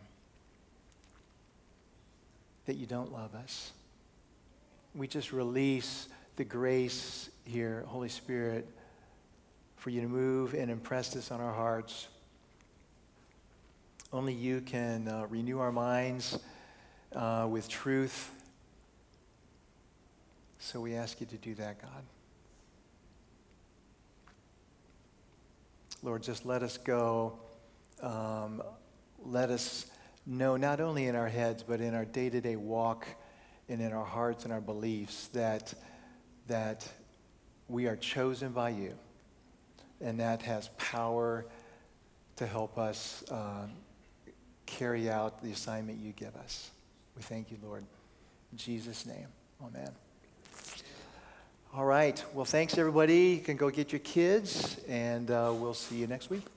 that 2.65 2.75
you 2.75 2.85
don't 2.85 3.11
love 3.11 3.35
us 3.35 3.71
we 4.95 5.07
just 5.07 5.31
release 5.31 6.07
the 6.35 6.43
grace 6.43 7.29
here, 7.45 7.83
Holy 7.87 8.09
Spirit, 8.09 8.67
for 9.77 9.89
you 9.89 10.01
to 10.01 10.07
move 10.07 10.53
and 10.53 10.69
impress 10.69 11.13
this 11.13 11.31
on 11.31 11.41
our 11.41 11.53
hearts. 11.53 12.07
Only 14.11 14.33
you 14.33 14.61
can 14.61 15.07
uh, 15.07 15.25
renew 15.29 15.59
our 15.59 15.71
minds 15.71 16.37
uh, 17.15 17.47
with 17.49 17.67
truth. 17.67 18.29
So 20.59 20.79
we 20.79 20.95
ask 20.95 21.19
you 21.19 21.27
to 21.27 21.37
do 21.37 21.55
that, 21.55 21.81
God. 21.81 22.03
Lord, 26.03 26.21
just 26.21 26.45
let 26.45 26.63
us 26.63 26.77
go. 26.77 27.39
Um, 28.01 28.61
let 29.23 29.49
us 29.49 29.85
know, 30.25 30.57
not 30.57 30.81
only 30.81 31.07
in 31.07 31.15
our 31.15 31.29
heads, 31.29 31.63
but 31.63 31.79
in 31.79 31.95
our 31.95 32.03
day 32.03 32.29
to 32.29 32.41
day 32.41 32.57
walk 32.57 33.07
and 33.69 33.81
in 33.81 33.93
our 33.93 34.03
hearts 34.03 34.43
and 34.43 34.51
our 34.51 34.61
beliefs 34.61 35.27
that, 35.29 35.73
that 36.47 36.87
we 37.69 37.87
are 37.87 37.95
chosen 37.95 38.51
by 38.51 38.69
you. 38.69 38.93
And 40.01 40.19
that 40.19 40.41
has 40.41 40.69
power 40.77 41.45
to 42.35 42.45
help 42.45 42.77
us 42.77 43.23
uh, 43.31 43.67
carry 44.65 45.09
out 45.09 45.41
the 45.41 45.51
assignment 45.51 45.99
you 45.99 46.11
give 46.11 46.35
us. 46.35 46.71
We 47.15 47.21
thank 47.21 47.49
you, 47.49 47.57
Lord. 47.63 47.85
In 48.51 48.57
Jesus' 48.57 49.05
name, 49.05 49.27
amen. 49.63 50.02
All 51.75 51.85
right. 51.85 52.23
Well, 52.35 52.45
thanks, 52.45 52.77
everybody. 52.77 53.29
You 53.29 53.39
can 53.39 53.57
go 53.57 53.71
get 53.71 53.91
your 53.91 53.97
kids, 53.99 54.77
and 54.87 55.31
uh, 55.31 55.51
we'll 55.55 55.73
see 55.73 55.95
you 55.95 56.05
next 56.05 56.29
week. 56.29 56.52